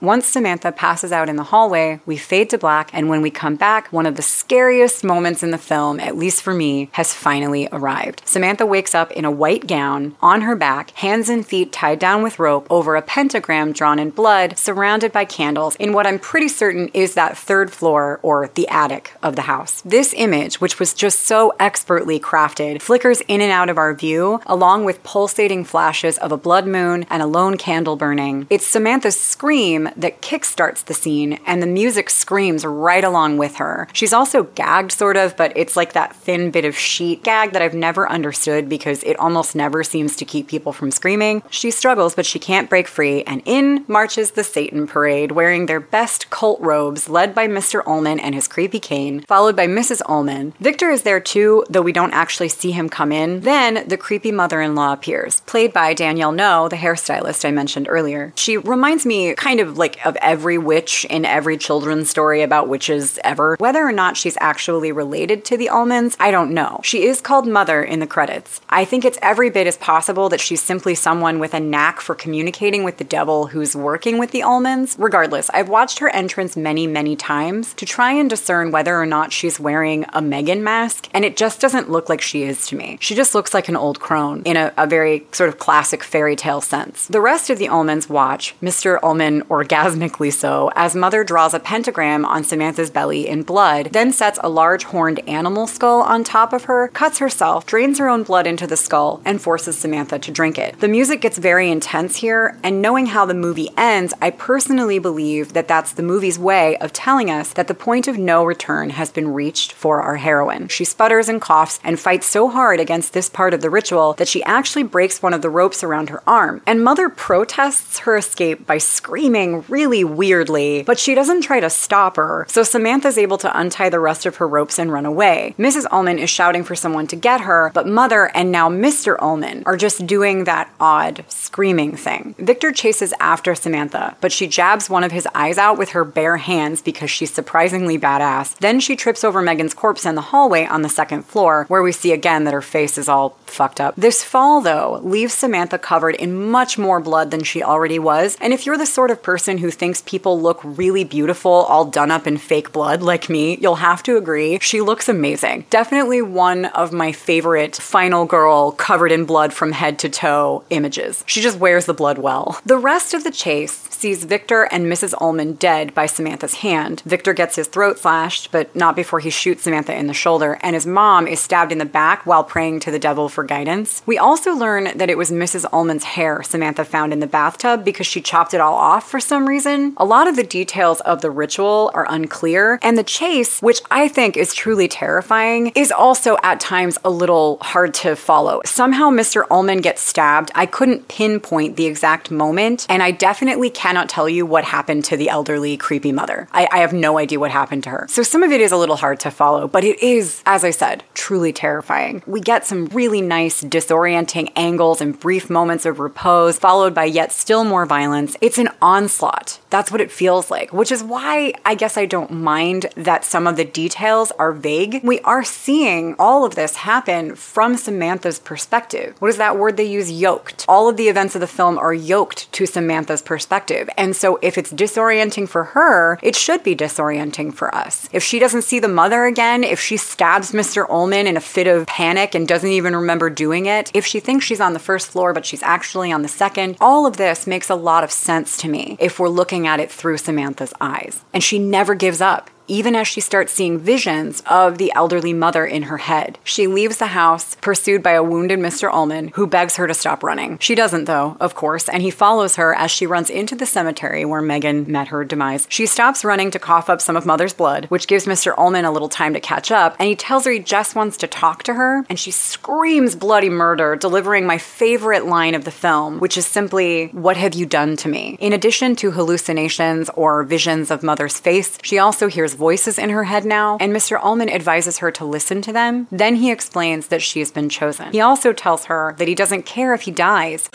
Once 0.00 0.26
Samantha 0.26 0.72
passes 0.72 1.12
out 1.12 1.28
in 1.28 1.36
the 1.36 1.44
hallway, 1.44 2.00
we 2.04 2.16
fade 2.16 2.50
to 2.50 2.58
black, 2.58 2.90
and 2.92 3.08
when 3.08 3.22
we 3.22 3.30
come 3.30 3.54
back, 3.54 3.90
one 3.92 4.06
of 4.06 4.16
the 4.16 4.22
scariest 4.22 5.04
moments 5.04 5.42
in 5.42 5.52
the 5.52 5.56
film, 5.56 6.00
at 6.00 6.16
least 6.16 6.42
for 6.42 6.52
me, 6.52 6.90
has 6.92 7.14
finally 7.14 7.68
arrived. 7.70 8.20
Samantha 8.24 8.66
wakes 8.66 8.92
up 8.92 9.12
in 9.12 9.24
a 9.24 9.30
white 9.30 9.68
gown, 9.68 10.16
on 10.20 10.42
her 10.42 10.56
back, 10.56 10.90
hands 10.90 11.28
and 11.28 11.46
feet 11.46 11.72
tied 11.72 12.00
down 12.00 12.22
with 12.24 12.40
rope, 12.40 12.66
over 12.68 12.96
a 12.96 13.02
pentagram 13.02 13.72
drawn 13.72 14.00
in 14.00 14.10
blood, 14.10 14.58
surrounded 14.58 15.12
by 15.12 15.24
candles, 15.24 15.76
in 15.76 15.92
what 15.92 16.08
I'm 16.08 16.18
pretty 16.18 16.48
certain 16.48 16.88
is 16.88 17.14
that 17.14 17.38
third 17.38 17.70
floor 17.70 18.18
or 18.20 18.50
the 18.56 18.68
attic 18.68 19.14
of 19.22 19.36
the 19.36 19.42
house. 19.42 19.80
This 19.82 20.12
image, 20.16 20.60
which 20.60 20.80
was 20.80 20.92
just 20.92 21.20
so 21.20 21.54
expertly 21.60 22.18
crafted, 22.18 22.82
flickers 22.82 23.22
in 23.28 23.40
and 23.40 23.52
out 23.52 23.70
of 23.70 23.78
our 23.78 23.94
view, 23.94 24.40
along 24.44 24.84
with 24.84 25.04
pulsating 25.04 25.64
flashes 25.64 26.18
of 26.18 26.32
a 26.32 26.36
blood 26.36 26.66
moon 26.66 27.06
and 27.08 27.22
a 27.22 27.26
lone 27.26 27.56
candle 27.56 27.94
burning. 27.94 28.48
It's 28.50 28.66
Samantha's 28.66 29.18
scream 29.18 29.83
that 29.96 30.22
kickstarts 30.22 30.84
the 30.84 30.94
scene, 30.94 31.38
and 31.46 31.62
the 31.62 31.66
music 31.66 32.10
screams 32.10 32.64
right 32.64 33.04
along 33.04 33.38
with 33.38 33.56
her. 33.56 33.88
She's 33.92 34.12
also 34.12 34.44
gagged, 34.44 34.92
sort 34.92 35.16
of, 35.16 35.36
but 35.36 35.52
it's 35.56 35.76
like 35.76 35.92
that 35.92 36.14
thin 36.16 36.50
bit 36.50 36.64
of 36.64 36.76
sheet 36.76 37.22
gag 37.22 37.52
that 37.52 37.62
I've 37.62 37.74
never 37.74 38.08
understood 38.08 38.68
because 38.68 39.02
it 39.04 39.18
almost 39.18 39.54
never 39.54 39.84
seems 39.84 40.16
to 40.16 40.24
keep 40.24 40.48
people 40.48 40.72
from 40.72 40.90
screaming. 40.90 41.42
She 41.50 41.70
struggles, 41.70 42.14
but 42.14 42.26
she 42.26 42.38
can't 42.38 42.70
break 42.70 42.88
free, 42.88 43.22
and 43.24 43.42
in 43.44 43.84
marches 43.88 44.32
the 44.32 44.44
Satan 44.44 44.86
Parade, 44.86 45.32
wearing 45.32 45.66
their 45.66 45.80
best 45.80 46.30
cult 46.30 46.60
robes, 46.60 47.08
led 47.08 47.34
by 47.34 47.48
Mr. 47.48 47.82
Ullman 47.86 48.20
and 48.20 48.34
his 48.34 48.48
creepy 48.48 48.80
cane, 48.80 49.20
followed 49.22 49.56
by 49.56 49.66
Mrs. 49.66 50.02
Ullman. 50.06 50.54
Victor 50.60 50.90
is 50.90 51.02
there 51.02 51.20
too, 51.20 51.64
though 51.68 51.82
we 51.82 51.92
don't 51.92 52.12
actually 52.12 52.48
see 52.48 52.72
him 52.72 52.88
come 52.88 53.12
in. 53.12 53.40
Then 53.40 53.86
the 53.88 53.96
creepy 53.96 54.32
mother 54.32 54.60
in 54.60 54.74
law 54.74 54.92
appears, 54.92 55.40
played 55.42 55.72
by 55.72 55.94
Danielle 55.94 56.32
Noe, 56.32 56.68
the 56.68 56.76
hairstylist 56.76 57.44
I 57.44 57.50
mentioned 57.50 57.86
earlier. 57.88 58.32
She 58.36 58.56
reminds 58.56 59.06
me 59.06 59.34
kind 59.34 59.60
of 59.60 59.73
like 59.76 60.04
of 60.04 60.16
every 60.20 60.58
witch 60.58 61.04
in 61.10 61.24
every 61.24 61.56
children's 61.56 62.10
story 62.10 62.42
about 62.42 62.68
witches 62.68 63.18
ever. 63.24 63.56
Whether 63.58 63.86
or 63.86 63.92
not 63.92 64.16
she's 64.16 64.38
actually 64.40 64.92
related 64.92 65.44
to 65.46 65.56
the 65.56 65.70
Ullmans, 65.72 66.16
I 66.20 66.30
don't 66.30 66.52
know. 66.52 66.80
She 66.82 67.04
is 67.04 67.20
called 67.20 67.46
Mother 67.46 67.82
in 67.82 68.00
the 68.00 68.06
credits. 68.06 68.60
I 68.68 68.84
think 68.84 69.04
it's 69.04 69.18
every 69.22 69.50
bit 69.50 69.66
as 69.66 69.76
possible 69.76 70.28
that 70.28 70.40
she's 70.40 70.62
simply 70.62 70.94
someone 70.94 71.38
with 71.38 71.54
a 71.54 71.60
knack 71.60 72.00
for 72.00 72.14
communicating 72.14 72.84
with 72.84 72.98
the 72.98 73.04
devil 73.04 73.48
who's 73.48 73.74
working 73.74 74.18
with 74.18 74.30
the 74.30 74.40
Ullmans. 74.40 74.96
Regardless, 74.98 75.50
I've 75.50 75.68
watched 75.68 75.98
her 75.98 76.08
entrance 76.10 76.56
many, 76.56 76.86
many 76.86 77.16
times 77.16 77.74
to 77.74 77.86
try 77.86 78.12
and 78.12 78.30
discern 78.30 78.70
whether 78.70 79.00
or 79.00 79.06
not 79.06 79.32
she's 79.32 79.60
wearing 79.60 80.06
a 80.12 80.22
Megan 80.22 80.62
mask, 80.62 81.08
and 81.12 81.24
it 81.24 81.36
just 81.36 81.60
doesn't 81.60 81.90
look 81.90 82.08
like 82.08 82.20
she 82.20 82.44
is 82.44 82.66
to 82.68 82.76
me. 82.76 82.98
She 83.00 83.14
just 83.14 83.34
looks 83.34 83.54
like 83.54 83.68
an 83.68 83.76
old 83.76 84.00
crone 84.00 84.42
in 84.44 84.56
a, 84.56 84.72
a 84.76 84.86
very 84.86 85.26
sort 85.32 85.48
of 85.48 85.58
classic 85.58 86.02
fairy 86.02 86.36
tale 86.36 86.60
sense. 86.60 87.06
The 87.08 87.20
rest 87.20 87.50
of 87.50 87.58
the 87.58 87.66
Ullmans 87.66 88.08
watch 88.08 88.54
Mr. 88.62 88.98
Ullman 89.02 89.42
or 89.48 89.63
orgasmically 89.64 90.32
so, 90.32 90.70
as 90.76 90.94
Mother 90.94 91.24
draws 91.24 91.54
a 91.54 91.60
pentagram 91.60 92.24
on 92.24 92.44
Samantha's 92.44 92.90
belly 92.90 93.26
in 93.26 93.42
blood, 93.42 93.90
then 93.92 94.12
sets 94.12 94.38
a 94.42 94.48
large 94.48 94.84
horned 94.84 95.26
animal 95.28 95.66
skull 95.66 96.02
on 96.02 96.24
top 96.24 96.52
of 96.52 96.64
her, 96.64 96.88
cuts 96.88 97.18
herself, 97.18 97.66
drains 97.66 97.98
her 97.98 98.08
own 98.08 98.22
blood 98.22 98.46
into 98.46 98.66
the 98.66 98.76
skull, 98.76 99.22
and 99.24 99.40
forces 99.40 99.78
Samantha 99.78 100.18
to 100.18 100.30
drink 100.30 100.58
it. 100.58 100.78
The 100.80 100.88
music 100.88 101.20
gets 101.20 101.38
very 101.38 101.70
intense 101.70 102.16
here, 102.16 102.58
and 102.62 102.82
knowing 102.82 103.06
how 103.06 103.24
the 103.26 103.34
movie 103.34 103.70
ends, 103.76 104.12
I 104.20 104.30
personally 104.30 104.98
believe 104.98 105.52
that 105.52 105.68
that's 105.68 105.92
the 105.92 106.02
movie's 106.02 106.38
way 106.38 106.76
of 106.78 106.92
telling 106.92 107.30
us 107.30 107.52
that 107.52 107.68
the 107.68 107.74
point 107.74 108.08
of 108.08 108.18
no 108.18 108.44
return 108.44 108.90
has 108.90 109.10
been 109.10 109.32
reached 109.32 109.72
for 109.72 110.02
our 110.02 110.16
heroine. 110.16 110.68
She 110.68 110.84
sputters 110.84 111.28
and 111.28 111.40
coughs 111.40 111.80
and 111.84 111.98
fights 111.98 112.26
so 112.26 112.48
hard 112.48 112.80
against 112.80 113.12
this 113.12 113.28
part 113.28 113.54
of 113.54 113.60
the 113.60 113.70
ritual 113.70 114.14
that 114.14 114.28
she 114.28 114.42
actually 114.44 114.82
breaks 114.82 115.22
one 115.22 115.34
of 115.34 115.42
the 115.42 115.50
ropes 115.50 115.82
around 115.82 116.10
her 116.10 116.22
arm. 116.26 116.62
And 116.66 116.84
Mother 116.84 117.08
protests 117.08 118.00
her 118.00 118.16
escape 118.16 118.66
by 118.66 118.78
screaming 118.78 119.53
really 119.62 120.04
weirdly, 120.04 120.82
but 120.82 120.98
she 120.98 121.14
doesn't 121.14 121.42
try 121.42 121.60
to 121.60 121.70
stop 121.70 122.16
her, 122.16 122.46
so 122.48 122.62
Samantha's 122.62 123.18
able 123.18 123.38
to 123.38 123.58
untie 123.58 123.88
the 123.88 124.00
rest 124.00 124.26
of 124.26 124.36
her 124.36 124.48
ropes 124.48 124.78
and 124.78 124.92
run 124.92 125.06
away. 125.06 125.54
Mrs. 125.58 125.86
Ullman 125.90 126.18
is 126.18 126.30
shouting 126.30 126.64
for 126.64 126.74
someone 126.74 127.06
to 127.08 127.16
get 127.16 127.42
her, 127.42 127.70
but 127.74 127.86
Mother 127.86 128.30
and 128.34 128.50
now 128.50 128.68
Mr. 128.68 129.16
Ullman 129.20 129.62
are 129.66 129.76
just 129.76 130.06
doing 130.06 130.44
that 130.44 130.72
odd 130.80 131.24
screaming 131.28 131.96
thing. 131.96 132.34
Victor 132.38 132.72
chases 132.72 133.14
after 133.20 133.54
Samantha, 133.54 134.16
but 134.20 134.32
she 134.32 134.46
jabs 134.46 134.90
one 134.90 135.04
of 135.04 135.12
his 135.12 135.28
eyes 135.34 135.58
out 135.58 135.78
with 135.78 135.90
her 135.90 136.04
bare 136.04 136.38
hands 136.38 136.82
because 136.82 137.10
she's 137.10 137.32
surprisingly 137.32 137.98
badass. 137.98 138.56
Then 138.58 138.80
she 138.80 138.96
trips 138.96 139.24
over 139.24 139.42
Megan's 139.42 139.74
corpse 139.74 140.06
in 140.06 140.14
the 140.14 140.20
hallway 140.20 140.66
on 140.66 140.82
the 140.82 140.88
second 140.88 141.24
floor, 141.24 141.64
where 141.68 141.82
we 141.82 141.92
see 141.92 142.12
again 142.12 142.44
that 142.44 142.54
her 142.54 142.62
face 142.62 142.98
is 142.98 143.08
all 143.08 143.30
fucked 143.46 143.80
up. 143.80 143.94
This 143.96 144.24
fall, 144.24 144.60
though, 144.60 145.00
leaves 145.02 145.34
Samantha 145.34 145.78
covered 145.78 146.16
in 146.16 146.50
much 146.50 146.78
more 146.78 147.00
blood 147.00 147.30
than 147.30 147.44
she 147.44 147.62
already 147.62 147.98
was. 147.98 148.36
And 148.40 148.52
if 148.52 148.66
you're 148.66 148.78
the 148.78 148.86
sort 148.86 149.10
of 149.10 149.22
person 149.22 149.43
who 149.46 149.70
thinks 149.70 150.02
people 150.02 150.40
look 150.40 150.60
really 150.62 151.04
beautiful, 151.04 151.52
all 151.52 151.84
done 151.84 152.10
up 152.10 152.26
in 152.26 152.36
fake 152.36 152.72
blood 152.72 153.02
like 153.02 153.28
me, 153.28 153.56
you'll 153.58 153.76
have 153.76 154.02
to 154.04 154.16
agree 154.16 154.58
she 154.60 154.80
looks 154.80 155.08
amazing. 155.08 155.66
Definitely 155.70 156.22
one 156.22 156.66
of 156.66 156.92
my 156.92 157.12
favorite 157.12 157.76
final 157.76 158.24
girl 158.24 158.72
covered 158.72 159.12
in 159.12 159.24
blood 159.24 159.52
from 159.52 159.72
head 159.72 159.98
to 160.00 160.08
toe 160.08 160.64
images. 160.70 161.24
She 161.26 161.40
just 161.40 161.58
wears 161.58 161.86
the 161.86 161.94
blood 161.94 162.18
well. 162.18 162.60
The 162.64 162.78
rest 162.78 163.14
of 163.14 163.24
the 163.24 163.30
chase 163.30 163.72
sees 163.90 164.24
Victor 164.24 164.64
and 164.64 164.86
Mrs. 164.86 165.14
Ullman 165.20 165.54
dead 165.54 165.94
by 165.94 166.06
Samantha's 166.06 166.54
hand. 166.54 167.02
Victor 167.06 167.32
gets 167.32 167.56
his 167.56 167.68
throat 167.68 167.98
slashed, 167.98 168.52
but 168.52 168.74
not 168.76 168.96
before 168.96 169.20
he 169.20 169.30
shoots 169.30 169.62
Samantha 169.62 169.94
in 169.94 170.06
the 170.06 170.14
shoulder, 170.14 170.58
and 170.62 170.74
his 170.74 170.86
mom 170.86 171.26
is 171.26 171.40
stabbed 171.40 171.72
in 171.72 171.78
the 171.78 171.84
back 171.84 172.26
while 172.26 172.44
praying 172.44 172.80
to 172.80 172.90
the 172.90 172.98
devil 172.98 173.28
for 173.28 173.44
guidance. 173.44 174.02
We 174.06 174.18
also 174.18 174.54
learn 174.54 174.96
that 174.96 175.10
it 175.10 175.18
was 175.18 175.30
Mrs. 175.30 175.64
Ullman's 175.72 176.04
hair 176.04 176.42
Samantha 176.42 176.84
found 176.84 177.12
in 177.12 177.20
the 177.20 177.26
bathtub 177.26 177.84
because 177.84 178.06
she 178.06 178.20
chopped 178.20 178.54
it 178.54 178.60
all 178.60 178.74
off 178.74 179.08
for 179.08 179.20
some 179.20 179.33
reason. 179.42 179.94
A 179.96 180.04
lot 180.04 180.28
of 180.28 180.36
the 180.36 180.44
details 180.44 181.00
of 181.00 181.20
the 181.20 181.30
ritual 181.30 181.90
are 181.94 182.06
unclear, 182.08 182.78
and 182.82 182.96
the 182.96 183.02
chase, 183.02 183.60
which 183.60 183.80
I 183.90 184.08
think 184.08 184.36
is 184.36 184.54
truly 184.54 184.88
terrifying, 184.88 185.72
is 185.74 185.90
also 185.90 186.36
at 186.42 186.60
times 186.60 186.98
a 187.04 187.10
little 187.10 187.58
hard 187.60 187.94
to 187.94 188.14
follow. 188.16 188.60
Somehow 188.64 189.10
Mr. 189.10 189.44
Ullman 189.50 189.80
gets 189.80 190.02
stabbed. 190.02 190.52
I 190.54 190.66
couldn't 190.66 191.08
pinpoint 191.08 191.76
the 191.76 191.86
exact 191.86 192.30
moment, 192.30 192.86
and 192.88 193.02
I 193.02 193.10
definitely 193.10 193.70
cannot 193.70 194.08
tell 194.08 194.28
you 194.28 194.46
what 194.46 194.64
happened 194.64 195.04
to 195.06 195.16
the 195.16 195.28
elderly, 195.28 195.76
creepy 195.76 196.12
mother. 196.12 196.48
I, 196.52 196.68
I 196.70 196.78
have 196.78 196.92
no 196.92 197.18
idea 197.18 197.40
what 197.40 197.50
happened 197.50 197.82
to 197.84 197.90
her. 197.90 198.06
So 198.08 198.22
some 198.22 198.42
of 198.42 198.52
it 198.52 198.60
is 198.60 198.72
a 198.72 198.76
little 198.76 198.96
hard 198.96 199.18
to 199.20 199.30
follow, 199.30 199.66
but 199.66 199.82
it 199.84 200.02
is, 200.02 200.42
as 200.46 200.64
I 200.64 200.70
said, 200.70 201.02
truly 201.14 201.52
terrifying. 201.52 202.22
We 202.26 202.40
get 202.40 202.66
some 202.66 202.86
really 202.86 203.20
nice, 203.20 203.62
disorienting 203.64 204.52
angles 204.56 205.00
and 205.00 205.18
brief 205.18 205.50
moments 205.50 205.86
of 205.86 205.98
repose, 205.98 206.58
followed 206.58 206.94
by 206.94 207.04
yet 207.06 207.32
still 207.32 207.64
more 207.64 207.86
violence. 207.86 208.36
It's 208.40 208.58
an 208.58 208.68
onslaught. 208.80 209.23
That's 209.70 209.90
what 209.90 210.00
it 210.00 210.10
feels 210.10 210.50
like, 210.50 210.72
which 210.72 210.92
is 210.92 211.02
why 211.02 211.52
I 211.64 211.74
guess 211.74 211.96
I 211.96 212.06
don't 212.06 212.30
mind 212.30 212.86
that 212.96 213.24
some 213.24 213.46
of 213.46 213.56
the 213.56 213.64
details 213.64 214.30
are 214.32 214.52
vague. 214.52 215.00
We 215.02 215.20
are 215.20 215.42
seeing 215.42 216.14
all 216.18 216.44
of 216.44 216.54
this 216.54 216.76
happen 216.76 217.34
from 217.34 217.76
Samantha's 217.76 218.38
perspective. 218.38 219.14
What 219.18 219.28
is 219.28 219.36
that 219.38 219.58
word 219.58 219.76
they 219.76 219.84
use? 219.84 220.12
Yoked. 220.12 220.64
All 220.68 220.88
of 220.88 220.96
the 220.96 221.08
events 221.08 221.34
of 221.34 221.40
the 221.40 221.46
film 221.46 221.78
are 221.78 221.94
yoked 221.94 222.52
to 222.52 222.66
Samantha's 222.66 223.22
perspective. 223.22 223.88
And 223.96 224.14
so 224.14 224.38
if 224.42 224.58
it's 224.58 224.72
disorienting 224.72 225.48
for 225.48 225.64
her, 225.64 226.18
it 226.22 226.36
should 226.36 226.62
be 226.62 226.76
disorienting 226.76 227.52
for 227.54 227.74
us. 227.74 228.08
If 228.12 228.22
she 228.22 228.38
doesn't 228.38 228.62
see 228.62 228.78
the 228.78 228.88
mother 228.88 229.24
again, 229.24 229.64
if 229.64 229.80
she 229.80 229.96
stabs 229.96 230.52
Mr. 230.52 230.88
Ullman 230.88 231.26
in 231.26 231.36
a 231.36 231.40
fit 231.40 231.66
of 231.66 231.86
panic 231.86 232.34
and 232.34 232.46
doesn't 232.46 232.70
even 232.70 232.94
remember 232.94 233.30
doing 233.30 233.66
it, 233.66 233.90
if 233.94 234.06
she 234.06 234.20
thinks 234.20 234.44
she's 234.44 234.60
on 234.60 234.72
the 234.72 234.78
first 234.78 235.08
floor 235.08 235.32
but 235.32 235.46
she's 235.46 235.62
actually 235.62 236.12
on 236.12 236.22
the 236.22 236.28
second, 236.28 236.76
all 236.80 237.06
of 237.06 237.16
this 237.16 237.46
makes 237.46 237.70
a 237.70 237.74
lot 237.74 238.04
of 238.04 238.12
sense 238.12 238.56
to 238.58 238.68
me 238.68 238.96
if 239.00 239.13
we're 239.18 239.28
looking 239.28 239.66
at 239.66 239.80
it 239.80 239.90
through 239.90 240.18
Samantha's 240.18 240.74
eyes. 240.80 241.24
And 241.32 241.42
she 241.42 241.58
never 241.58 241.94
gives 241.94 242.20
up 242.20 242.50
even 242.66 242.96
as 242.96 243.06
she 243.06 243.20
starts 243.20 243.52
seeing 243.52 243.78
visions 243.78 244.42
of 244.46 244.78
the 244.78 244.92
elderly 244.94 245.32
mother 245.32 245.64
in 245.64 245.84
her 245.84 245.98
head. 245.98 246.38
She 246.44 246.66
leaves 246.66 246.98
the 246.98 247.08
house, 247.08 247.56
pursued 247.56 248.02
by 248.02 248.12
a 248.12 248.22
wounded 248.22 248.58
Mr. 248.58 248.92
Ullman, 248.92 249.28
who 249.34 249.46
begs 249.46 249.76
her 249.76 249.86
to 249.86 249.94
stop 249.94 250.22
running. 250.22 250.58
She 250.58 250.74
doesn't, 250.74 251.04
though, 251.04 251.36
of 251.40 251.54
course, 251.54 251.88
and 251.88 252.02
he 252.02 252.10
follows 252.10 252.56
her 252.56 252.74
as 252.74 252.90
she 252.90 253.06
runs 253.06 253.30
into 253.30 253.54
the 253.54 253.66
cemetery 253.66 254.24
where 254.24 254.42
Megan 254.42 254.90
met 254.90 255.08
her 255.08 255.24
demise. 255.24 255.66
She 255.68 255.86
stops 255.86 256.24
running 256.24 256.50
to 256.52 256.58
cough 256.58 256.88
up 256.88 257.00
some 257.00 257.16
of 257.16 257.26
Mother's 257.26 257.52
blood, 257.52 257.86
which 257.86 258.06
gives 258.06 258.26
Mr. 258.26 258.54
Ullman 258.56 258.84
a 258.84 258.92
little 258.92 259.08
time 259.08 259.34
to 259.34 259.40
catch 259.40 259.70
up, 259.70 259.96
and 259.98 260.08
he 260.08 260.16
tells 260.16 260.44
her 260.44 260.50
he 260.50 260.58
just 260.58 260.94
wants 260.94 261.16
to 261.18 261.26
talk 261.26 261.62
to 261.64 261.74
her, 261.74 262.04
and 262.08 262.18
she 262.18 262.30
screams 262.30 263.14
bloody 263.14 263.50
murder, 263.50 263.96
delivering 263.96 264.46
my 264.46 264.58
favorite 264.58 265.26
line 265.26 265.54
of 265.54 265.64
the 265.64 265.70
film, 265.70 266.18
which 266.18 266.36
is 266.36 266.46
simply, 266.46 267.08
What 267.08 267.36
have 267.36 267.54
you 267.54 267.66
done 267.66 267.96
to 267.98 268.08
me? 268.08 268.36
In 268.40 268.52
addition 268.52 268.96
to 268.96 269.10
hallucinations 269.10 270.10
or 270.14 270.42
visions 270.42 270.90
of 270.90 271.02
Mother's 271.02 271.38
face, 271.38 271.78
she 271.82 271.98
also 271.98 272.28
hears 272.28 272.53
voices 272.54 272.98
in 272.98 273.10
her 273.10 273.24
head 273.24 273.44
now, 273.44 273.76
and 273.80 273.92
Mr. 273.92 274.18
Ullman 274.22 274.48
advises 274.50 274.98
her 274.98 275.10
to 275.12 275.24
listen 275.24 275.60
to 275.62 275.72
them. 275.72 276.06
Then 276.10 276.36
he 276.36 276.50
explains 276.50 277.08
that 277.08 277.22
she 277.22 277.38
has 277.40 277.50
been 277.50 277.68
chosen. 277.68 278.12
He 278.12 278.20
also 278.20 278.52
tells 278.52 278.86
her 278.86 279.14
that 279.18 279.28
he 279.28 279.34
doesn't 279.34 279.64
care 279.66 279.94
if 279.94 280.02
he 280.02 280.10
dies. 280.10 280.68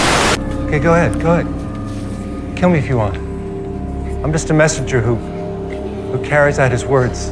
Okay, 0.68 0.80
go 0.80 0.94
ahead, 0.94 1.20
go 1.22 1.34
ahead. 1.40 2.58
Kill 2.58 2.70
me 2.70 2.80
if 2.80 2.88
you 2.88 2.98
want. 2.98 3.18
I'm 4.24 4.32
just 4.32 4.50
a 4.50 4.54
messenger 4.54 5.02
who 5.02 5.16
who 6.12 6.24
carries 6.26 6.58
out 6.60 6.72
his 6.72 6.86
words. 6.86 7.30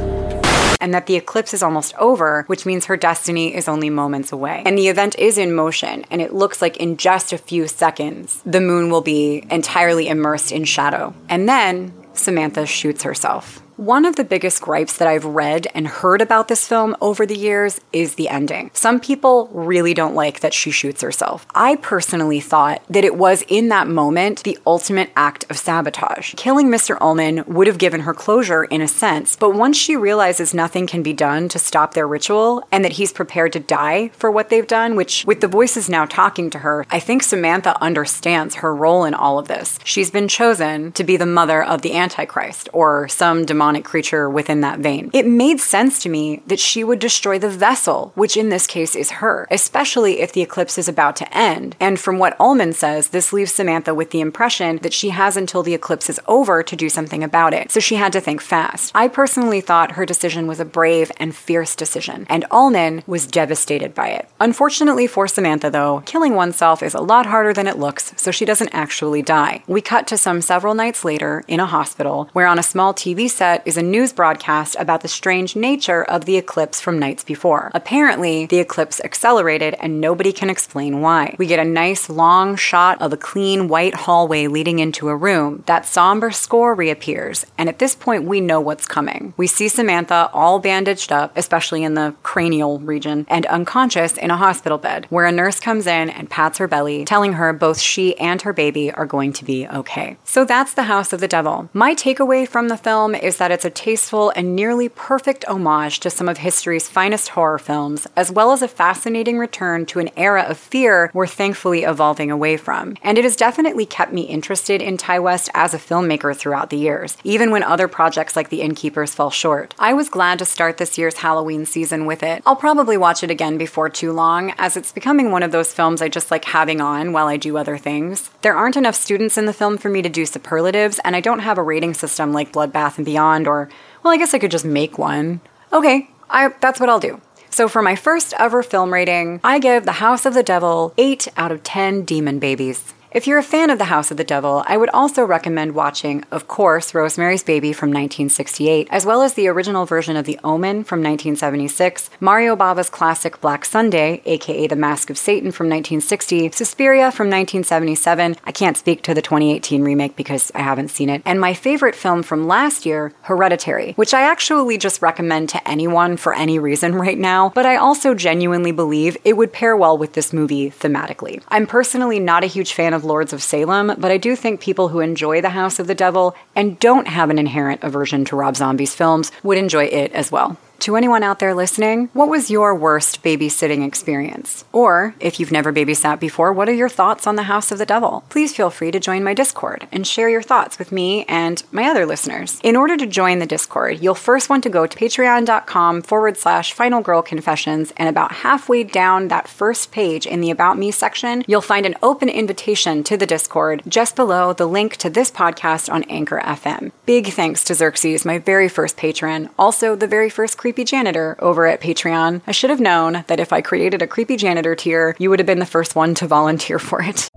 and 0.80 0.94
that 0.94 1.06
the 1.06 1.16
eclipse 1.16 1.52
is 1.52 1.62
almost 1.62 1.92
over, 1.96 2.44
which 2.46 2.64
means 2.64 2.84
her 2.86 2.96
destiny 2.96 3.52
is 3.52 3.66
only 3.66 3.90
moments 3.90 4.30
away. 4.30 4.62
And 4.64 4.78
the 4.78 4.86
event 4.86 5.18
is 5.18 5.36
in 5.36 5.52
motion, 5.52 6.04
and 6.10 6.22
it 6.22 6.32
looks 6.32 6.62
like 6.62 6.76
in 6.76 6.96
just 6.96 7.32
a 7.32 7.38
few 7.38 7.66
seconds, 7.66 8.40
the 8.46 8.60
moon 8.60 8.88
will 8.88 9.00
be 9.00 9.44
entirely 9.50 10.06
immersed 10.08 10.52
in 10.52 10.62
shadow. 10.64 11.12
And 11.28 11.48
then 11.48 11.92
Samantha 12.12 12.64
shoots 12.64 13.02
herself. 13.02 13.60
One 13.78 14.04
of 14.04 14.16
the 14.16 14.24
biggest 14.24 14.60
gripes 14.60 14.96
that 14.96 15.06
I've 15.06 15.24
read 15.24 15.68
and 15.72 15.86
heard 15.86 16.20
about 16.20 16.48
this 16.48 16.66
film 16.66 16.96
over 17.00 17.24
the 17.24 17.38
years 17.38 17.80
is 17.92 18.16
the 18.16 18.28
ending. 18.28 18.72
Some 18.74 18.98
people 18.98 19.48
really 19.52 19.94
don't 19.94 20.16
like 20.16 20.40
that 20.40 20.52
she 20.52 20.72
shoots 20.72 21.00
herself. 21.00 21.46
I 21.54 21.76
personally 21.76 22.40
thought 22.40 22.82
that 22.90 23.04
it 23.04 23.14
was 23.14 23.44
in 23.46 23.68
that 23.68 23.86
moment 23.86 24.42
the 24.42 24.58
ultimate 24.66 25.12
act 25.14 25.44
of 25.48 25.58
sabotage. 25.58 26.34
Killing 26.34 26.66
Mr. 26.66 26.98
Ullman 27.00 27.44
would 27.46 27.68
have 27.68 27.78
given 27.78 28.00
her 28.00 28.12
closure 28.12 28.64
in 28.64 28.80
a 28.80 28.88
sense, 28.88 29.36
but 29.36 29.54
once 29.54 29.76
she 29.76 29.94
realizes 29.94 30.52
nothing 30.52 30.88
can 30.88 31.04
be 31.04 31.12
done 31.12 31.48
to 31.48 31.60
stop 31.60 31.94
their 31.94 32.08
ritual 32.08 32.66
and 32.72 32.84
that 32.84 32.94
he's 32.94 33.12
prepared 33.12 33.52
to 33.52 33.60
die 33.60 34.08
for 34.08 34.28
what 34.28 34.48
they've 34.48 34.66
done, 34.66 34.96
which 34.96 35.24
with 35.24 35.40
the 35.40 35.46
voices 35.46 35.88
now 35.88 36.04
talking 36.04 36.50
to 36.50 36.58
her, 36.58 36.84
I 36.90 36.98
think 36.98 37.22
Samantha 37.22 37.80
understands 37.80 38.56
her 38.56 38.74
role 38.74 39.04
in 39.04 39.14
all 39.14 39.38
of 39.38 39.46
this. 39.46 39.78
She's 39.84 40.10
been 40.10 40.26
chosen 40.26 40.90
to 40.92 41.04
be 41.04 41.16
the 41.16 41.26
mother 41.26 41.62
of 41.62 41.82
the 41.82 41.94
Antichrist 41.94 42.68
or 42.72 43.06
some 43.06 43.44
demonic 43.44 43.67
creature 43.84 44.28
within 44.28 44.60
that 44.62 44.80
vein. 44.80 45.10
It 45.12 45.26
made 45.26 45.60
sense 45.60 45.98
to 46.00 46.08
me 46.08 46.42
that 46.46 46.60
she 46.60 46.84
would 46.84 46.98
destroy 46.98 47.38
the 47.38 47.48
vessel, 47.48 48.12
which 48.14 48.36
in 48.36 48.48
this 48.48 48.66
case 48.66 48.94
is 48.96 49.12
her, 49.22 49.46
especially 49.50 50.20
if 50.20 50.32
the 50.32 50.42
eclipse 50.42 50.78
is 50.78 50.88
about 50.88 51.16
to 51.16 51.36
end. 51.36 51.76
And 51.80 51.98
from 51.98 52.18
what 52.18 52.36
Ullman 52.40 52.72
says, 52.72 53.08
this 53.08 53.32
leaves 53.32 53.52
Samantha 53.52 53.94
with 53.94 54.10
the 54.10 54.20
impression 54.20 54.78
that 54.82 54.92
she 54.92 55.10
has 55.10 55.36
until 55.36 55.62
the 55.62 55.74
eclipse 55.74 56.10
is 56.10 56.20
over 56.26 56.62
to 56.62 56.76
do 56.76 56.88
something 56.88 57.22
about 57.22 57.54
it. 57.54 57.70
So 57.70 57.80
she 57.80 57.96
had 57.96 58.12
to 58.12 58.20
think 58.20 58.40
fast. 58.40 58.92
I 58.94 59.08
personally 59.08 59.60
thought 59.60 59.92
her 59.92 60.06
decision 60.06 60.46
was 60.46 60.60
a 60.60 60.64
brave 60.64 61.12
and 61.18 61.34
fierce 61.34 61.74
decision, 61.74 62.26
and 62.28 62.44
Ullman 62.50 63.02
was 63.06 63.26
devastated 63.26 63.94
by 63.94 64.08
it. 64.08 64.28
Unfortunately 64.40 65.06
for 65.06 65.28
Samantha, 65.28 65.70
though, 65.70 66.02
killing 66.06 66.34
oneself 66.34 66.82
is 66.82 66.94
a 66.94 67.00
lot 67.00 67.26
harder 67.26 67.52
than 67.52 67.66
it 67.66 67.78
looks, 67.78 68.12
so 68.16 68.30
she 68.30 68.44
doesn't 68.44 68.74
actually 68.74 69.22
die. 69.22 69.62
We 69.66 69.80
cut 69.80 70.06
to 70.08 70.18
some 70.18 70.40
several 70.40 70.74
nights 70.74 71.04
later 71.04 71.44
in 71.48 71.60
a 71.60 71.66
hospital 71.66 72.28
where 72.32 72.46
on 72.46 72.58
a 72.58 72.62
small 72.62 72.94
TV 72.94 73.28
set, 73.28 73.57
What 73.58 73.66
is 73.66 73.76
a 73.76 73.82
news 73.82 74.12
broadcast 74.12 74.76
about 74.78 75.00
the 75.00 75.08
strange 75.08 75.56
nature 75.56 76.04
of 76.04 76.26
the 76.26 76.36
eclipse 76.36 76.80
from 76.80 77.00
nights 77.00 77.24
before. 77.24 77.72
Apparently, 77.74 78.46
the 78.46 78.60
eclipse 78.60 79.00
accelerated 79.00 79.74
and 79.80 80.00
nobody 80.00 80.32
can 80.32 80.48
explain 80.48 81.00
why. 81.00 81.34
We 81.38 81.48
get 81.48 81.58
a 81.58 81.64
nice 81.64 82.08
long 82.08 82.54
shot 82.54 83.02
of 83.02 83.12
a 83.12 83.16
clean 83.16 83.66
white 83.66 83.94
hallway 83.94 84.46
leading 84.46 84.78
into 84.78 85.08
a 85.08 85.16
room. 85.16 85.64
That 85.66 85.86
somber 85.86 86.30
score 86.30 86.72
reappears, 86.72 87.46
and 87.58 87.68
at 87.68 87.80
this 87.80 87.96
point, 87.96 88.26
we 88.26 88.40
know 88.40 88.60
what's 88.60 88.86
coming. 88.86 89.34
We 89.36 89.48
see 89.48 89.66
Samantha 89.66 90.30
all 90.32 90.60
bandaged 90.60 91.10
up, 91.10 91.36
especially 91.36 91.82
in 91.82 91.94
the 91.94 92.14
cranial 92.22 92.78
region, 92.78 93.26
and 93.28 93.44
unconscious 93.46 94.16
in 94.16 94.30
a 94.30 94.36
hospital 94.36 94.78
bed, 94.78 95.06
where 95.10 95.26
a 95.26 95.32
nurse 95.32 95.58
comes 95.58 95.88
in 95.88 96.10
and 96.10 96.30
pats 96.30 96.58
her 96.58 96.68
belly, 96.68 97.06
telling 97.06 97.32
her 97.32 97.52
both 97.52 97.80
she 97.80 98.16
and 98.18 98.40
her 98.42 98.52
baby 98.52 98.92
are 98.92 99.04
going 99.04 99.32
to 99.32 99.44
be 99.44 99.66
okay. 99.66 100.16
So 100.22 100.44
that's 100.44 100.74
The 100.74 100.84
House 100.84 101.12
of 101.12 101.18
the 101.18 101.26
Devil. 101.26 101.68
My 101.72 101.96
takeaway 101.96 102.46
from 102.46 102.68
the 102.68 102.76
film 102.76 103.16
is 103.16 103.38
that 103.38 103.47
it's 103.50 103.64
a 103.64 103.70
tasteful 103.70 104.30
and 104.36 104.54
nearly 104.54 104.88
perfect 104.88 105.44
homage 105.46 106.00
to 106.00 106.10
some 106.10 106.28
of 106.28 106.38
history's 106.38 106.88
finest 106.88 107.30
horror 107.30 107.58
films, 107.58 108.06
as 108.16 108.30
well 108.30 108.52
as 108.52 108.62
a 108.62 108.68
fascinating 108.68 109.38
return 109.38 109.86
to 109.86 109.98
an 109.98 110.10
era 110.16 110.44
of 110.48 110.58
fear 110.58 111.10
we're 111.14 111.26
thankfully 111.26 111.84
evolving 111.84 112.30
away 112.30 112.56
from. 112.56 112.96
And 113.02 113.18
it 113.18 113.24
has 113.24 113.36
definitely 113.36 113.86
kept 113.86 114.12
me 114.12 114.22
interested 114.22 114.82
in 114.82 114.96
Ti 114.96 115.18
West 115.18 115.50
as 115.54 115.74
a 115.74 115.78
filmmaker 115.78 116.36
throughout 116.36 116.70
the 116.70 116.76
years, 116.76 117.16
even 117.24 117.50
when 117.50 117.62
other 117.62 117.88
projects 117.88 118.36
like 118.36 118.48
The 118.48 118.62
Innkeepers 118.62 119.14
fell 119.14 119.30
short. 119.30 119.74
I 119.78 119.94
was 119.94 120.08
glad 120.08 120.38
to 120.40 120.44
start 120.44 120.78
this 120.78 120.98
year's 120.98 121.18
Halloween 121.18 121.66
season 121.66 122.06
with 122.06 122.22
it. 122.22 122.42
I'll 122.44 122.56
probably 122.56 122.96
watch 122.96 123.22
it 123.22 123.30
again 123.30 123.58
before 123.58 123.88
too 123.88 124.12
long, 124.12 124.52
as 124.58 124.76
it's 124.76 124.92
becoming 124.92 125.30
one 125.30 125.42
of 125.42 125.52
those 125.52 125.72
films 125.72 126.02
I 126.02 126.08
just 126.08 126.30
like 126.30 126.44
having 126.44 126.80
on 126.80 127.12
while 127.12 127.26
I 127.26 127.36
do 127.36 127.56
other 127.56 127.78
things. 127.78 128.30
There 128.42 128.56
aren't 128.56 128.76
enough 128.76 128.94
students 128.94 129.38
in 129.38 129.46
the 129.46 129.52
film 129.52 129.78
for 129.78 129.88
me 129.88 130.02
to 130.02 130.08
do 130.08 130.26
superlatives, 130.26 130.98
and 131.04 131.14
I 131.14 131.20
don't 131.20 131.40
have 131.40 131.58
a 131.58 131.62
rating 131.62 131.94
system 131.94 132.32
like 132.32 132.52
Bloodbath 132.52 132.96
and 132.96 133.04
Beyond, 133.04 133.37
or, 133.46 133.68
well, 134.02 134.12
I 134.12 134.16
guess 134.16 134.34
I 134.34 134.38
could 134.38 134.50
just 134.50 134.64
make 134.64 134.98
one. 134.98 135.40
Okay, 135.72 136.10
I, 136.30 136.48
that's 136.60 136.80
what 136.80 136.88
I'll 136.88 137.00
do. 137.00 137.20
So 137.50 137.68
for 137.68 137.82
my 137.82 137.96
first 137.96 138.34
ever 138.38 138.62
film 138.62 138.92
rating, 138.92 139.40
I 139.42 139.58
give 139.58 139.84
The 139.84 139.92
House 139.92 140.26
of 140.26 140.34
the 140.34 140.42
Devil 140.42 140.92
8 140.98 141.28
out 141.36 141.52
of 141.52 141.62
10 141.62 142.04
demon 142.04 142.38
babies. 142.38 142.94
If 143.10 143.26
you're 143.26 143.38
a 143.38 143.42
fan 143.42 143.70
of 143.70 143.78
The 143.78 143.86
House 143.86 144.10
of 144.10 144.18
the 144.18 144.22
Devil, 144.22 144.62
I 144.66 144.76
would 144.76 144.90
also 144.90 145.24
recommend 145.24 145.74
watching, 145.74 146.26
of 146.30 146.46
course, 146.46 146.94
Rosemary's 146.94 147.42
Baby 147.42 147.72
from 147.72 147.88
1968, 147.88 148.86
as 148.90 149.06
well 149.06 149.22
as 149.22 149.32
the 149.32 149.48
original 149.48 149.86
version 149.86 150.14
of 150.14 150.26
The 150.26 150.38
Omen 150.44 150.84
from 150.84 150.98
1976, 150.98 152.10
Mario 152.20 152.54
Bava's 152.54 152.90
classic 152.90 153.40
Black 153.40 153.64
Sunday, 153.64 154.20
aka 154.26 154.66
The 154.66 154.76
Mask 154.76 155.08
of 155.08 155.16
Satan 155.16 155.52
from 155.52 155.68
1960, 155.68 156.50
Suspiria 156.50 157.10
from 157.10 157.28
1977. 157.28 158.36
I 158.44 158.52
can't 158.52 158.76
speak 158.76 159.00
to 159.04 159.14
the 159.14 159.22
2018 159.22 159.82
remake 159.82 160.14
because 160.14 160.52
I 160.54 160.60
haven't 160.60 160.90
seen 160.90 161.08
it, 161.08 161.22
and 161.24 161.40
my 161.40 161.54
favorite 161.54 161.94
film 161.94 162.22
from 162.22 162.46
last 162.46 162.84
year, 162.84 163.14
Hereditary, 163.22 163.94
which 163.94 164.12
I 164.12 164.20
actually 164.20 164.76
just 164.76 165.00
recommend 165.00 165.48
to 165.48 165.66
anyone 165.66 166.18
for 166.18 166.34
any 166.34 166.58
reason 166.58 166.94
right 167.06 167.18
now, 167.18 167.52
but 167.54 167.64
I 167.64 167.76
also 167.76 168.12
genuinely 168.12 168.70
believe 168.70 169.16
it 169.24 169.38
would 169.38 169.54
pair 169.54 169.74
well 169.74 169.96
with 169.96 170.12
this 170.12 170.34
movie 170.34 170.70
thematically. 170.70 171.42
I'm 171.48 171.66
personally 171.66 172.20
not 172.20 172.44
a 172.44 172.48
huge 172.48 172.74
fan 172.74 172.92
of 172.97 172.97
Lords 173.04 173.32
of 173.32 173.42
Salem, 173.42 173.94
but 173.98 174.10
I 174.10 174.16
do 174.16 174.36
think 174.36 174.60
people 174.60 174.88
who 174.88 175.00
enjoy 175.00 175.40
The 175.40 175.50
House 175.50 175.78
of 175.78 175.86
the 175.86 175.94
Devil 175.94 176.36
and 176.54 176.78
don't 176.78 177.08
have 177.08 177.30
an 177.30 177.38
inherent 177.38 177.82
aversion 177.82 178.24
to 178.26 178.36
Rob 178.36 178.56
Zombie's 178.56 178.94
films 178.94 179.32
would 179.42 179.58
enjoy 179.58 179.84
it 179.84 180.12
as 180.12 180.30
well. 180.30 180.56
To 180.82 180.94
anyone 180.94 181.24
out 181.24 181.40
there 181.40 181.54
listening, 181.54 182.08
what 182.12 182.28
was 182.28 182.52
your 182.52 182.72
worst 182.72 183.24
babysitting 183.24 183.84
experience? 183.84 184.64
Or, 184.70 185.16
if 185.18 185.40
you've 185.40 185.50
never 185.50 185.72
babysat 185.72 186.20
before, 186.20 186.52
what 186.52 186.68
are 186.68 186.72
your 186.72 186.88
thoughts 186.88 187.26
on 187.26 187.34
The 187.34 187.42
House 187.42 187.72
of 187.72 187.78
the 187.78 187.84
Devil? 187.84 188.22
Please 188.28 188.54
feel 188.54 188.70
free 188.70 188.92
to 188.92 189.00
join 189.00 189.24
my 189.24 189.34
Discord 189.34 189.88
and 189.90 190.06
share 190.06 190.28
your 190.28 190.40
thoughts 190.40 190.78
with 190.78 190.92
me 190.92 191.24
and 191.24 191.64
my 191.72 191.82
other 191.86 192.06
listeners. 192.06 192.60
In 192.62 192.76
order 192.76 192.96
to 192.96 193.08
join 193.08 193.40
the 193.40 193.44
Discord, 193.44 194.00
you'll 194.00 194.14
first 194.14 194.48
want 194.48 194.62
to 194.62 194.70
go 194.70 194.86
to 194.86 194.96
patreon.com 194.96 196.02
forward 196.02 196.36
slash 196.36 196.72
final 196.72 197.02
girl 197.02 197.22
confessions, 197.22 197.92
and 197.96 198.08
about 198.08 198.30
halfway 198.30 198.84
down 198.84 199.28
that 199.28 199.48
first 199.48 199.90
page 199.90 200.28
in 200.28 200.40
the 200.40 200.52
About 200.52 200.78
Me 200.78 200.92
section, 200.92 201.42
you'll 201.48 201.60
find 201.60 201.86
an 201.86 201.96
open 202.04 202.28
invitation 202.28 203.02
to 203.02 203.16
the 203.16 203.26
Discord 203.26 203.82
just 203.88 204.14
below 204.14 204.52
the 204.52 204.66
link 204.66 204.96
to 204.98 205.10
this 205.10 205.32
podcast 205.32 205.92
on 205.92 206.04
Anchor 206.04 206.40
FM. 206.44 206.92
Big 207.04 207.32
thanks 207.32 207.64
to 207.64 207.74
Xerxes, 207.74 208.24
my 208.24 208.38
very 208.38 208.68
first 208.68 208.96
patron, 208.96 209.50
also 209.58 209.96
the 209.96 210.06
very 210.06 210.30
first 210.30 210.56
creepy 210.68 210.84
janitor 210.84 211.34
over 211.38 211.66
at 211.66 211.80
Patreon. 211.80 212.42
I 212.46 212.52
should 212.52 212.68
have 212.68 212.78
known 212.78 213.24
that 213.28 213.40
if 213.40 213.54
I 213.54 213.62
created 213.62 214.02
a 214.02 214.06
creepy 214.06 214.36
janitor 214.36 214.74
tier, 214.74 215.16
you 215.18 215.30
would 215.30 215.38
have 215.38 215.46
been 215.46 215.60
the 215.60 215.64
first 215.64 215.96
one 215.96 216.14
to 216.16 216.26
volunteer 216.26 216.78
for 216.78 217.02
it. 217.02 217.27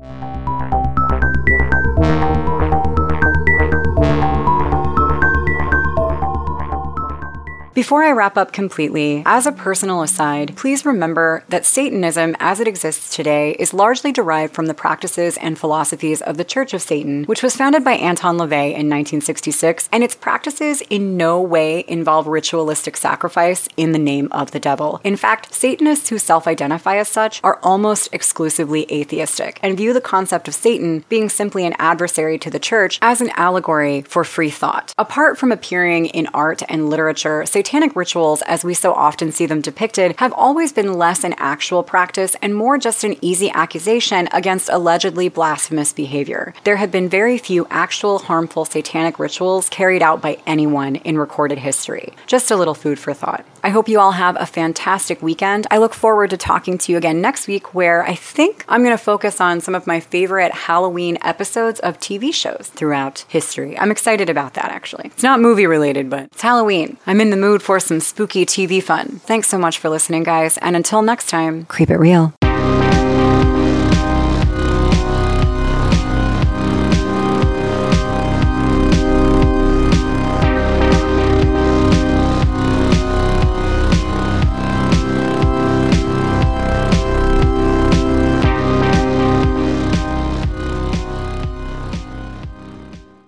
Before 7.82 8.04
I 8.04 8.12
wrap 8.12 8.38
up 8.38 8.54
completely, 8.54 9.24
as 9.26 9.48
a 9.48 9.52
personal 9.52 10.04
aside, 10.04 10.56
please 10.56 10.86
remember 10.86 11.44
that 11.50 11.66
Satanism 11.66 12.36
as 12.40 12.60
it 12.60 12.68
exists 12.68 13.16
today 13.16 13.54
is 13.54 13.74
largely 13.74 14.12
derived 14.12 14.54
from 14.54 14.68
the 14.68 14.76
practices 14.76 15.36
and 15.38 15.58
philosophies 15.58 16.22
of 16.22 16.38
the 16.38 16.44
Church 16.44 16.76
of 16.76 16.84
Satan, 16.84 17.24
which 17.24 17.42
was 17.42 17.56
founded 17.56 17.84
by 17.84 17.94
Anton 17.94 18.38
LaVey 18.38 18.66
in 18.66 18.88
1966, 18.88 19.90
and 19.92 20.04
its 20.04 20.14
practices 20.14 20.84
in 20.92 21.18
no 21.18 21.42
way 21.42 21.84
involve 21.88 22.28
ritualistic 22.28 22.96
sacrifice 22.96 23.68
in 23.78 23.94
the 23.94 23.98
name 23.98 24.28
of 24.32 24.52
the 24.52 24.60
devil. 24.60 25.02
In 25.04 25.18
fact, 25.18 25.52
Satanists 25.52 26.10
who 26.10 26.20
self 26.20 26.46
identify 26.46 26.98
as 26.98 27.08
such 27.08 27.42
are 27.44 27.60
almost 27.64 28.14
exclusively 28.14 28.86
atheistic 28.92 29.60
and 29.64 29.76
view 29.76 29.92
the 29.92 30.02
concept 30.02 30.48
of 30.48 30.54
Satan 30.54 31.04
being 31.10 31.30
simply 31.30 31.66
an 31.66 31.74
adversary 31.80 32.38
to 32.38 32.52
the 32.52 32.60
church 32.60 33.00
as 33.02 33.22
an 33.22 33.32
allegory 33.38 34.04
for 34.04 34.24
free 34.24 34.52
thought. 34.52 34.94
Apart 35.00 35.40
from 35.40 35.52
appearing 35.52 36.06
in 36.06 36.28
art 36.28 36.62
and 36.70 36.88
literature, 36.88 37.44
satanic 37.72 37.95
rituals, 37.95 38.41
as 38.47 38.65
we 38.65 38.74
so 38.74 38.91
often 38.91 39.32
see 39.32 39.45
them 39.45 39.61
depicted, 39.61 40.13
have 40.17 40.34
always 40.34 40.74
been 40.74 40.93
less 40.93 41.24
an 41.24 41.34
actual 41.38 41.84
practice 41.84 42.36
and 42.41 42.53
more 42.53 42.78
just 42.78 43.05
an 43.05 43.15
easy 43.22 43.49
accusation 43.51 44.28
against 44.34 44.67
allegedly 44.67 45.30
blasphemous 45.30 45.93
behavior. 45.93 46.53
There 46.65 46.76
have 46.76 46.91
been 46.91 47.07
very 47.07 47.38
few 47.38 47.65
actual 47.69 48.19
harmful 48.19 48.65
satanic 48.65 49.19
rituals 49.19 49.69
carried 49.69 50.01
out 50.01 50.22
by 50.22 50.39
anyone 50.45 50.97
in 50.97 51.17
recorded 51.17 51.59
history. 51.59 52.11
Just 52.28 52.51
a 52.51 52.57
little 52.57 52.74
food 52.74 52.99
for 52.99 53.13
thought. 53.13 53.45
I 53.64 53.70
hope 53.70 53.88
you 53.88 53.99
all 53.99 54.14
have 54.14 54.36
a 54.39 54.45
fantastic 54.45 55.22
weekend. 55.22 55.68
I 55.70 55.78
look 55.78 55.93
forward 55.93 56.32
to 56.32 56.38
talking 56.38 56.78
to 56.80 56.91
you 56.91 56.97
again 56.97 57.22
next 57.22 57.47
week, 57.47 57.76
where 57.76 58.03
I 58.03 58.16
think 58.16 58.66
I'm 58.68 58.84
going 58.84 58.97
to 58.97 59.03
focus 59.03 59.39
on 59.39 59.62
some 59.62 59.76
of 59.76 59.86
my 59.86 59.99
favorite 59.99 60.51
Halloween 60.51 61.20
episodes 61.22 61.80
of 61.82 61.99
TV 61.99 62.34
shows 62.34 62.72
throughout 62.74 63.26
history. 63.28 63.78
I'm 63.78 63.91
excited 63.91 64.30
about 64.30 64.55
that, 64.55 64.72
actually. 64.72 65.07
It's 65.07 65.24
not 65.24 65.39
movie 65.39 65.68
related, 65.68 66.09
but 66.09 66.24
it's 66.24 66.41
Halloween. 66.41 66.97
I'm 67.05 67.22
in 67.22 67.30
the 67.30 67.38
mood 67.38 67.62
for 67.62 67.80
some 67.80 67.99
spooky 67.99 68.45
TV 68.45 68.82
fun. 68.82 69.20
Thanks 69.26 69.47
so 69.47 69.59
much 69.59 69.78
for 69.78 69.89
listening, 69.89 70.24
guys, 70.24 70.57
and 70.57 70.76
until 70.76 71.01
next 71.03 71.30
time, 71.30 71.66
creep 71.66 71.91
it 71.91 71.97
real. 71.97 72.34